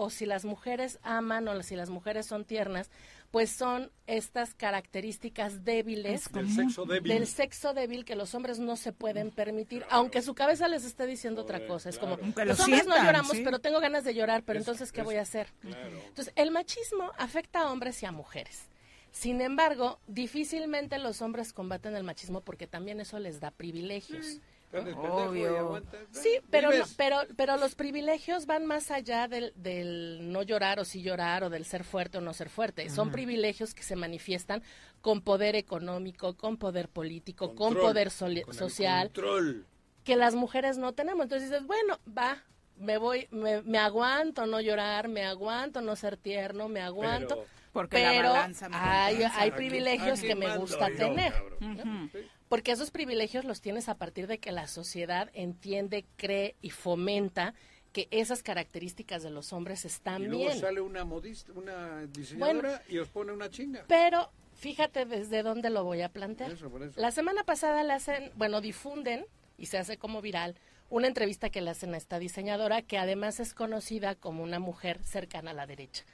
[0.00, 2.88] o si las mujeres aman o si las mujeres son tiernas,
[3.32, 7.12] pues son estas características débiles Del sexo débil.
[7.12, 11.04] del sexo débil que los hombres no se pueden permitir, aunque su cabeza les esté
[11.06, 11.88] diciendo otra cosa.
[11.90, 13.42] Es como, Aunque los lo hombres no lloramos, sí.
[13.44, 15.48] pero tengo ganas de llorar, pero Es- entonces, ¿qué es- voy a hacer?
[15.60, 15.98] claro.
[16.06, 18.62] Entonces, el machismo afecta a hombres y a mujeres.
[19.10, 24.38] Sin embargo, difícilmente los hombres combaten el machismo porque también eso les da privilegios.
[24.72, 25.82] Obvio.
[26.12, 30.84] Sí, pero, no- pero, pero los privilegios van más allá del, del no llorar o
[30.84, 32.88] sí llorar o del ser fuerte o no ser fuerte.
[32.90, 34.62] Son privilegios que se manifiestan
[35.00, 39.66] con poder económico, con poder político, con poder soli- con social, control.
[40.04, 41.24] que las mujeres no tenemos.
[41.24, 42.42] Entonces dices, bueno, va,
[42.76, 47.36] me voy, me, me aguanto no llorar, me aguanto no ser tierno, me aguanto.
[47.36, 51.32] Pero- Porque la pero balanza hay, hay privilegios aquí que me gusta yo, tener.
[51.32, 52.10] cabrón.
[52.12, 52.20] ¿no?
[52.48, 57.54] Porque esos privilegios los tienes a partir de que la sociedad entiende, cree y fomenta
[57.92, 60.58] que esas características de los hombres están Y luego bien.
[60.58, 63.84] sale una modista, una diseñadora y os pone una chinga.
[63.88, 66.52] Pero fíjate desde dónde lo voy a plantear.
[66.52, 67.00] Eso, por eso.
[67.00, 69.26] La semana pasada le hacen, bueno, difunden
[69.56, 70.56] y se hace como viral
[70.90, 75.02] una entrevista que le hacen a esta diseñadora que además es conocida como una mujer
[75.04, 76.04] cercana a la derecha.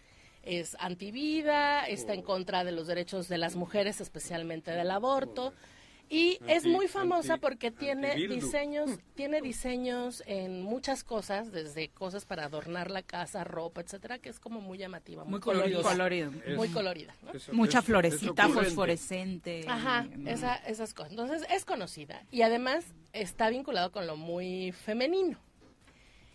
[0.42, 5.54] Es antivida, está en contra de los derechos de las mujeres, especialmente del aborto.
[6.08, 12.24] Y es muy famosa anti- porque tiene diseños, tiene diseños en muchas cosas, desde cosas
[12.26, 15.82] para adornar la casa, ropa, etcétera, que es como muy llamativa, muy, Muy colorido.
[15.82, 16.26] colorida.
[16.30, 16.56] Colorido.
[16.56, 17.14] Muy colorida.
[17.22, 17.32] ¿no?
[17.32, 19.64] Eso- Mucha es- florecita es fosforescente.
[19.68, 20.28] Ajá, Mm.
[20.28, 21.10] esa- esas cosas.
[21.12, 25.38] Entonces es conocida y además está vinculado con lo muy femenino.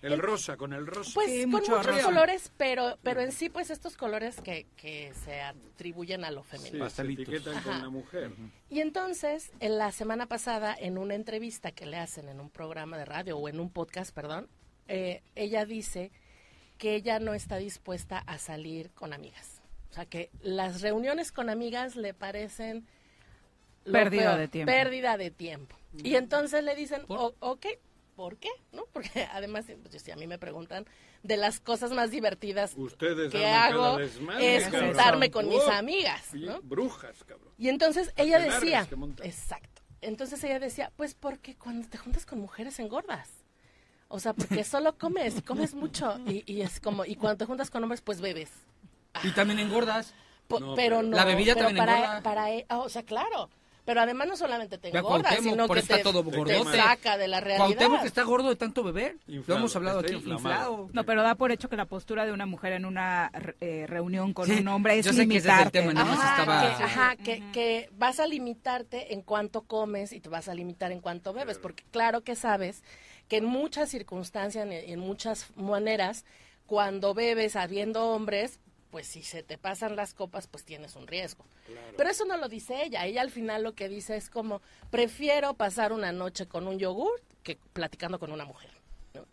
[0.01, 1.11] El rosa, con el rosa.
[1.13, 6.23] Pues con muchos colores, pero pero en sí pues estos colores que, que se atribuyen
[6.23, 6.89] a lo Sí, femenino.
[6.89, 8.31] se etiquetan con la mujer.
[8.69, 12.97] Y entonces, en la semana pasada, en una entrevista que le hacen en un programa
[12.97, 14.47] de radio o en un podcast, perdón,
[14.87, 16.11] eh, ella dice
[16.77, 19.61] que ella no está dispuesta a salir con amigas.
[19.91, 22.87] O sea, que las reuniones con amigas le parecen...
[23.83, 24.71] Pérdida peor, de tiempo.
[24.71, 25.75] Pérdida de tiempo.
[26.03, 27.65] Y entonces le dicen, "O- ok,
[28.19, 28.49] ¿por qué?
[28.73, 28.83] ¿No?
[28.91, 30.85] Porque además, pues, si a mí me preguntan
[31.23, 34.87] de las cosas más divertidas Ustedes que hago es cabrón.
[34.87, 36.25] juntarme con mis amigas.
[36.63, 37.53] Brujas, cabrón.
[37.57, 38.85] Y entonces ella decía,
[39.23, 39.81] exacto.
[40.01, 43.29] Entonces ella decía, pues porque cuando te juntas con mujeres engordas.
[44.09, 47.45] O sea, porque solo comes y comes mucho y, y es como y cuando te
[47.45, 48.51] juntas con hombres pues bebes.
[49.23, 50.13] Y también engordas.
[50.49, 51.15] Po- pero no.
[51.15, 52.21] La bebida pero también para, engorda.
[52.21, 53.49] para e- ah, o sea, claro.
[53.89, 56.37] Pero además no solamente te engorda, Cuauhtémoc, sino por que eso está te, todo te
[56.37, 56.77] gordote.
[56.77, 57.65] saca de la realidad.
[57.65, 59.17] Cuauhtémoc está gordo de tanto beber.
[59.25, 60.53] Lo Inflado, hemos hablado está aquí, inflamado.
[60.73, 60.89] inflado.
[60.93, 64.31] No, pero da por hecho que la postura de una mujer en una eh, reunión
[64.33, 65.81] con Sí, un hombre es yo sé que ese es el limitarte.
[65.81, 70.29] tema, Ajá, estaba- que, ajá, que, que vas a limitarte en cuanto comes y te
[70.29, 72.83] vas a limitar en cuanto bebes, porque claro que sabes
[73.27, 76.25] que en muchas circunstancias y en muchas maneras,
[76.67, 78.59] cuando bebes habiendo hombres,
[78.89, 81.45] pues si se te pasan las copas, pues tienes un riesgo.
[81.95, 83.05] Pero eso no lo dice ella.
[83.05, 87.21] Ella al final lo que dice es como, prefiero pasar una noche con un yogur
[87.43, 88.71] que platicando con una mujer.
[89.13, 89.25] ¿no?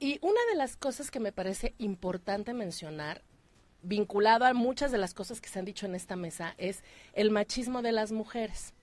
[0.00, 3.22] Y una de las cosas que me parece importante mencionar,
[3.82, 7.30] vinculado a muchas de las cosas que se han dicho en esta mesa, es el
[7.30, 8.74] machismo de las mujeres.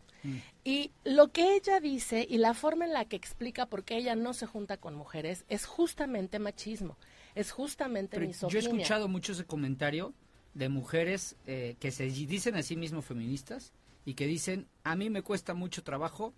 [0.66, 4.16] Y lo que ella dice y la forma en la que explica por qué ella
[4.16, 6.98] no se junta con mujeres es justamente machismo,
[7.40, 8.70] es justamente Pero yo he misoginia.
[8.70, 10.14] escuchado mucho ese comentario
[10.54, 13.72] de mujeres eh, que se dicen a sí mismos feministas
[14.06, 16.34] y que dicen, a mí me cuesta mucho trabajo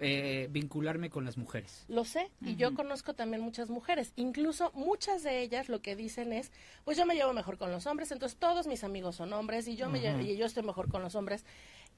[0.00, 1.84] eh, vincularme con las mujeres.
[1.88, 4.12] Lo sé, y yo conozco también muchas mujeres.
[4.14, 6.52] Incluso muchas de ellas lo que dicen es,
[6.84, 9.74] pues yo me llevo mejor con los hombres, entonces todos mis amigos son hombres y
[9.74, 10.24] yo, me lle- Ujú.
[10.24, 11.44] y yo estoy mejor con los hombres.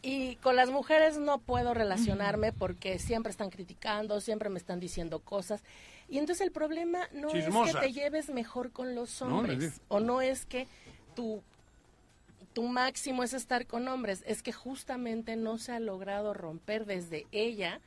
[0.03, 5.19] Y con las mujeres no puedo relacionarme porque siempre están criticando, siempre me están diciendo
[5.21, 5.63] cosas.
[6.11, 10.21] Y entonces el problema no es que te lleves mejor con los hombres o no
[10.21, 10.67] es que
[11.15, 11.43] tu
[12.53, 17.27] tu máximo es estar con hombres, es que justamente no se ha logrado romper desde
[17.31, 17.81] ella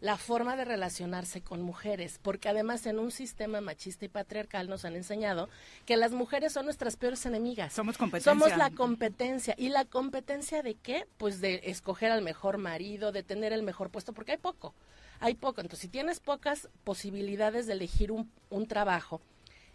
[0.00, 4.84] la forma de relacionarse con mujeres, porque además en un sistema machista y patriarcal nos
[4.84, 5.48] han enseñado
[5.84, 7.74] que las mujeres son nuestras peores enemigas.
[7.74, 8.32] Somos competencia.
[8.32, 9.54] Somos la competencia.
[9.58, 11.06] ¿Y la competencia de qué?
[11.18, 14.74] Pues de escoger al mejor marido, de tener el mejor puesto, porque hay poco.
[15.20, 15.60] Hay poco.
[15.60, 19.20] Entonces, si tienes pocas posibilidades de elegir un, un trabajo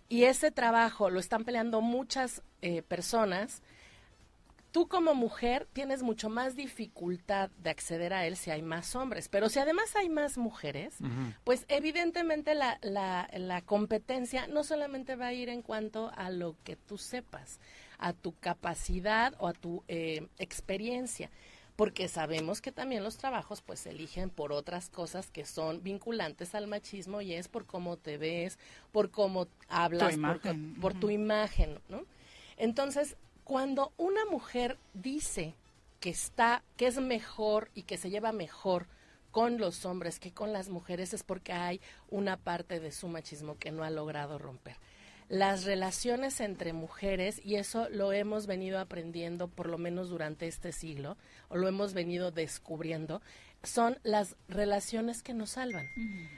[0.10, 3.62] y ese trabajo lo están peleando muchas eh, personas,
[4.76, 9.30] tú como mujer tienes mucho más dificultad de acceder a él si hay más hombres.
[9.30, 10.96] Pero si además hay más mujeres,
[11.46, 16.58] pues evidentemente la, la, la competencia no solamente va a ir en cuanto a lo
[16.66, 17.62] que tú sepas,
[18.00, 21.30] a tu capacidad o a tu eh, experiencia,
[21.76, 26.56] porque sabemos que también los trabajos pues se eligen por otras cosas que son vinculantes
[26.56, 28.58] al machismo y es por cómo te ves,
[28.92, 30.40] por cómo hablas, por,
[30.80, 32.06] por tu imagen, ¿no?
[32.58, 35.54] Entonces, cuando una mujer dice
[36.00, 38.88] que está, que es mejor y que se lleva mejor
[39.32, 43.58] con los hombres que con las mujeres es porque hay una parte de su machismo
[43.60, 44.78] que no ha logrado romper.
[45.28, 50.72] Las relaciones entre mujeres, y eso lo hemos venido aprendiendo por lo menos durante este
[50.72, 51.18] siglo,
[51.50, 53.22] o lo hemos venido descubriendo,
[53.64, 55.88] son las relaciones que nos salvan,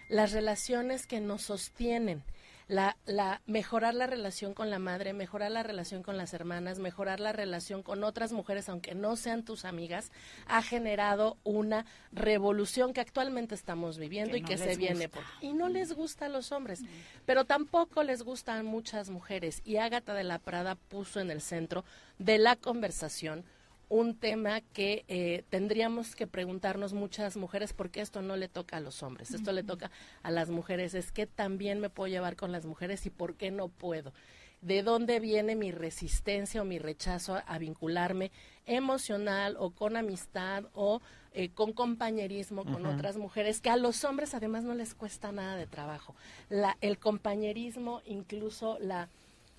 [0.10, 2.24] las relaciones que nos sostienen,
[2.68, 7.20] la, la mejorar la relación con la madre, mejorar la relación con las hermanas, mejorar
[7.20, 10.12] la relación con otras mujeres, aunque no sean tus amigas,
[10.48, 15.24] ha generado una revolución que actualmente estamos viviendo Que y no que se viene por
[15.42, 16.82] y no les gusta a los hombres,
[17.26, 19.62] pero tampoco les gustan muchas mujeres.
[19.64, 21.86] Y Ágata de la Prada puso en el centro
[22.20, 23.46] de la conversación
[23.90, 28.80] un tema que eh, tendríamos que preguntarnos muchas mujeres porque esto no le toca a
[28.82, 29.92] los hombres, esto le toca
[30.24, 33.52] a las mujeres, es que también me puedo llevar con las mujeres y por qué
[33.52, 34.14] no puedo.
[34.62, 38.32] ¿De dónde viene mi resistencia o mi rechazo a, a vincularme
[38.66, 41.00] emocional o con amistad o
[41.34, 45.56] eh, con compañerismo con otras mujeres que a los hombres además no les cuesta nada
[45.56, 46.16] de trabajo?
[46.50, 49.08] La, el compañerismo, incluso la,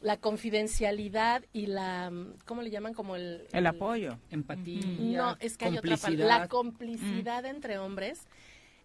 [0.01, 2.95] la confidencialidad y la, mm, ¿cómo le llaman?
[2.95, 3.47] Como el...
[3.53, 4.19] El apoyo.
[4.31, 4.81] Empatía.
[4.99, 5.99] No, es que hay otra palabra.
[5.99, 6.39] complicidad.
[6.41, 8.21] La complicidad entre hombres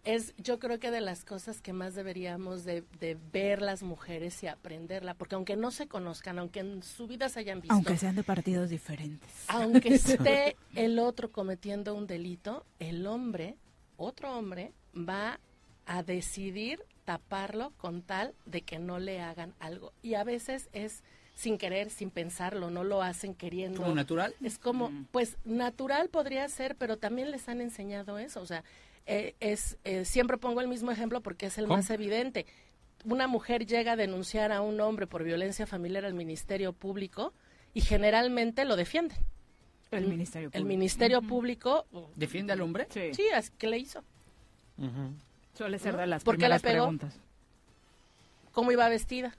[0.03, 4.41] es, yo creo que de las cosas que más deberíamos de, de ver las mujeres
[4.44, 7.98] y aprenderla, porque aunque no se conozcan, aunque en su vida se hayan visto, Aunque
[7.98, 9.30] sean de partidos diferentes.
[9.48, 13.56] aunque esté el otro cometiendo un delito, el hombre,
[13.95, 15.40] otro hombre, va
[15.85, 19.93] a decidir taparlo con tal de que no le hagan algo.
[20.01, 21.03] Y a veces es
[21.35, 23.81] sin querer, sin pensarlo, no lo hacen queriendo.
[23.81, 24.35] ¿Como natural?
[24.43, 28.41] Es como, pues natural podría ser, pero también les han enseñado eso.
[28.41, 28.63] O sea,
[29.05, 31.77] eh, es eh, siempre pongo el mismo ejemplo porque es el ¿Cómo?
[31.77, 32.45] más evidente.
[33.03, 37.34] Una mujer llega a denunciar a un hombre por violencia familiar al Ministerio Público
[37.73, 39.17] y generalmente lo defienden.
[39.91, 40.67] El Ministerio El Público.
[40.67, 41.85] Ministerio Público
[42.15, 42.88] ¿Defiende al hombre?
[42.89, 43.13] Sí.
[43.13, 44.03] Sí, así que le hizo.
[45.53, 45.99] Suele ser ¿No?
[46.01, 46.84] de las ¿Por qué la primeras pegó?
[46.85, 47.19] preguntas.
[48.51, 49.35] ¿Cómo iba vestida?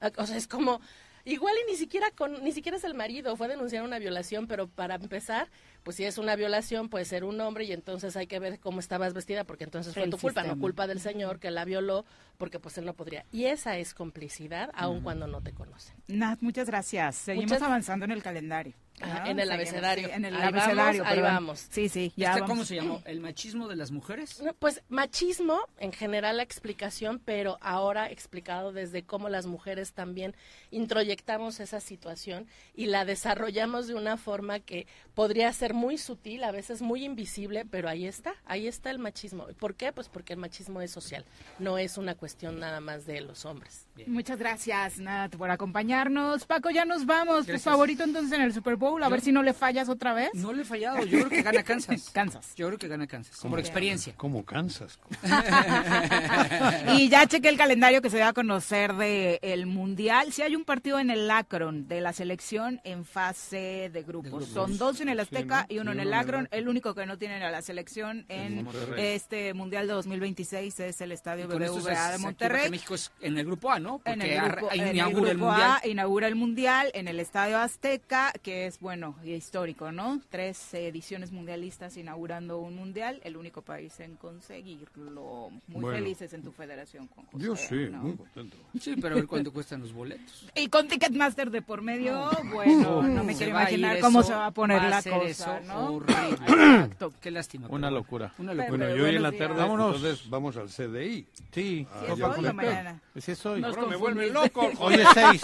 [0.00, 0.80] Ah, O sea, es como
[1.24, 4.46] igual y ni siquiera con ni siquiera es el marido, fue a denunciar una violación,
[4.46, 5.48] pero para empezar,
[5.82, 8.80] pues si es una violación puede ser un hombre y entonces hay que ver cómo
[8.80, 12.04] estabas vestida porque entonces fue El tu culpa, no culpa del señor que la violó,
[12.36, 13.24] porque pues él no podría.
[13.32, 15.94] Y esa es complicidad aun cuando no te conocen.
[16.08, 17.16] Nat, muchas gracias.
[17.16, 18.74] Seguimos Muchas- avanzando en el calendario.
[19.00, 19.08] En
[19.40, 20.06] el Seguimos, abecedario.
[20.08, 21.66] sí, en el Ahí abecedario, vamos, ahí vamos.
[21.70, 22.50] Sí, sí, ya ¿Este vamos.
[22.54, 23.02] cómo se llamó?
[23.04, 24.40] ¿El machismo de las mujeres?
[24.40, 30.34] No, Pues machismo, en general la explicación, pero ahora explicado desde cómo las mujeres también
[30.70, 36.52] introyectamos esa situación y la desarrollamos de una forma que podría ser muy sutil, a
[36.52, 39.46] veces muy invisible, pero ahí está, ahí está el machismo.
[39.58, 39.92] ¿Por qué?
[39.92, 41.24] Pues porque el machismo es social,
[41.58, 43.86] no es una cuestión nada más de los hombres.
[44.06, 46.44] Muchas gracias, Nat, por acompañarnos.
[46.46, 47.40] Paco, ya nos vamos.
[47.46, 47.62] ¿Tu Gracias.
[47.64, 48.83] favorito entonces en el Super Bowl?
[48.86, 50.30] A Yo- ver si no le fallas otra vez.
[50.34, 52.10] No le he fallado, yo creo que gana Kansas.
[52.12, 52.54] Kansas.
[52.56, 53.50] Yo creo que gana Kansas, ¿Cómo?
[53.52, 54.14] por experiencia.
[54.16, 54.98] ¿Cómo cansas?
[56.96, 60.32] Y ya chequé el calendario que se da a conocer de el Mundial.
[60.32, 64.30] Si hay un partido en el Akron de la selección en fase de grupos.
[64.30, 64.48] grupos.
[64.48, 65.74] Son dos en el Azteca Sí, ¿no?
[65.74, 66.48] y uno Sí, en el Akron.
[66.50, 69.14] El único que no tienen a la selección en Monterrey.
[69.14, 72.70] este Mundial de 2026 es el Estadio BBVA de Monterrey.
[72.70, 74.00] México es en el grupo A, ¿no?
[74.04, 75.78] En Porque el grupo, en el inaugura el grupo mundial.
[75.82, 80.20] A inaugura el mundial en el Estadio Azteca, que es bueno y histórico, ¿no?
[80.30, 85.50] Tres ediciones mundialistas inaugurando un mundial, el único país en conseguirlo.
[85.68, 85.98] Muy Bueno.
[85.98, 87.98] felices en tu federación, Juan José, Yo sí, ¿no?
[87.98, 88.56] muy contento.
[88.80, 90.46] Sí, pero a ver cuánto cuestan los boletos.
[90.54, 94.32] Y con Ticketmaster de por medio, bueno, no me Se quiero imaginar eso, cómo se
[94.34, 95.94] va a poner va a la ser cosa, eso ¿no?
[95.94, 96.14] horrible.
[96.46, 97.12] Exacto.
[97.20, 97.68] Qué lástima.
[97.70, 98.32] Una locura.
[98.38, 98.76] Una locura.
[98.86, 99.96] Bueno, y hoy en la tarde, Vámonos.
[99.96, 101.26] entonces vamos al CDI.
[101.52, 101.86] Sí.
[101.90, 103.02] Ah, ¿Sí es hoy o mañana?
[103.14, 103.60] Ese es hoy.
[103.60, 104.70] Nos me vuelve loco.
[104.78, 105.42] Hoy es seis.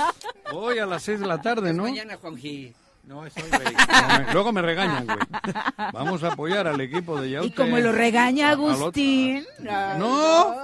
[0.53, 1.85] Hoy a las 6 de la tarde, ¿no?
[1.85, 2.73] Mañana, Juanji.
[3.05, 3.23] No,
[4.27, 5.19] me- Luego me regañan, güey.
[5.93, 7.49] Vamos a apoyar al equipo de Yaute.
[7.49, 9.45] Y como lo regaña A- Agustín.
[9.99, 10.55] No,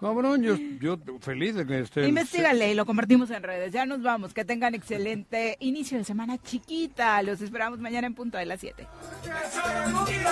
[0.00, 2.08] cabrón, yo, yo feliz de que esté.
[2.08, 3.72] Investígale y lo convertimos en redes.
[3.72, 4.34] Ya nos vamos.
[4.34, 7.22] Que tengan excelente inicio de semana chiquita.
[7.22, 8.86] Los esperamos mañana en punto de las 7.
[10.06, 10.30] Tiro,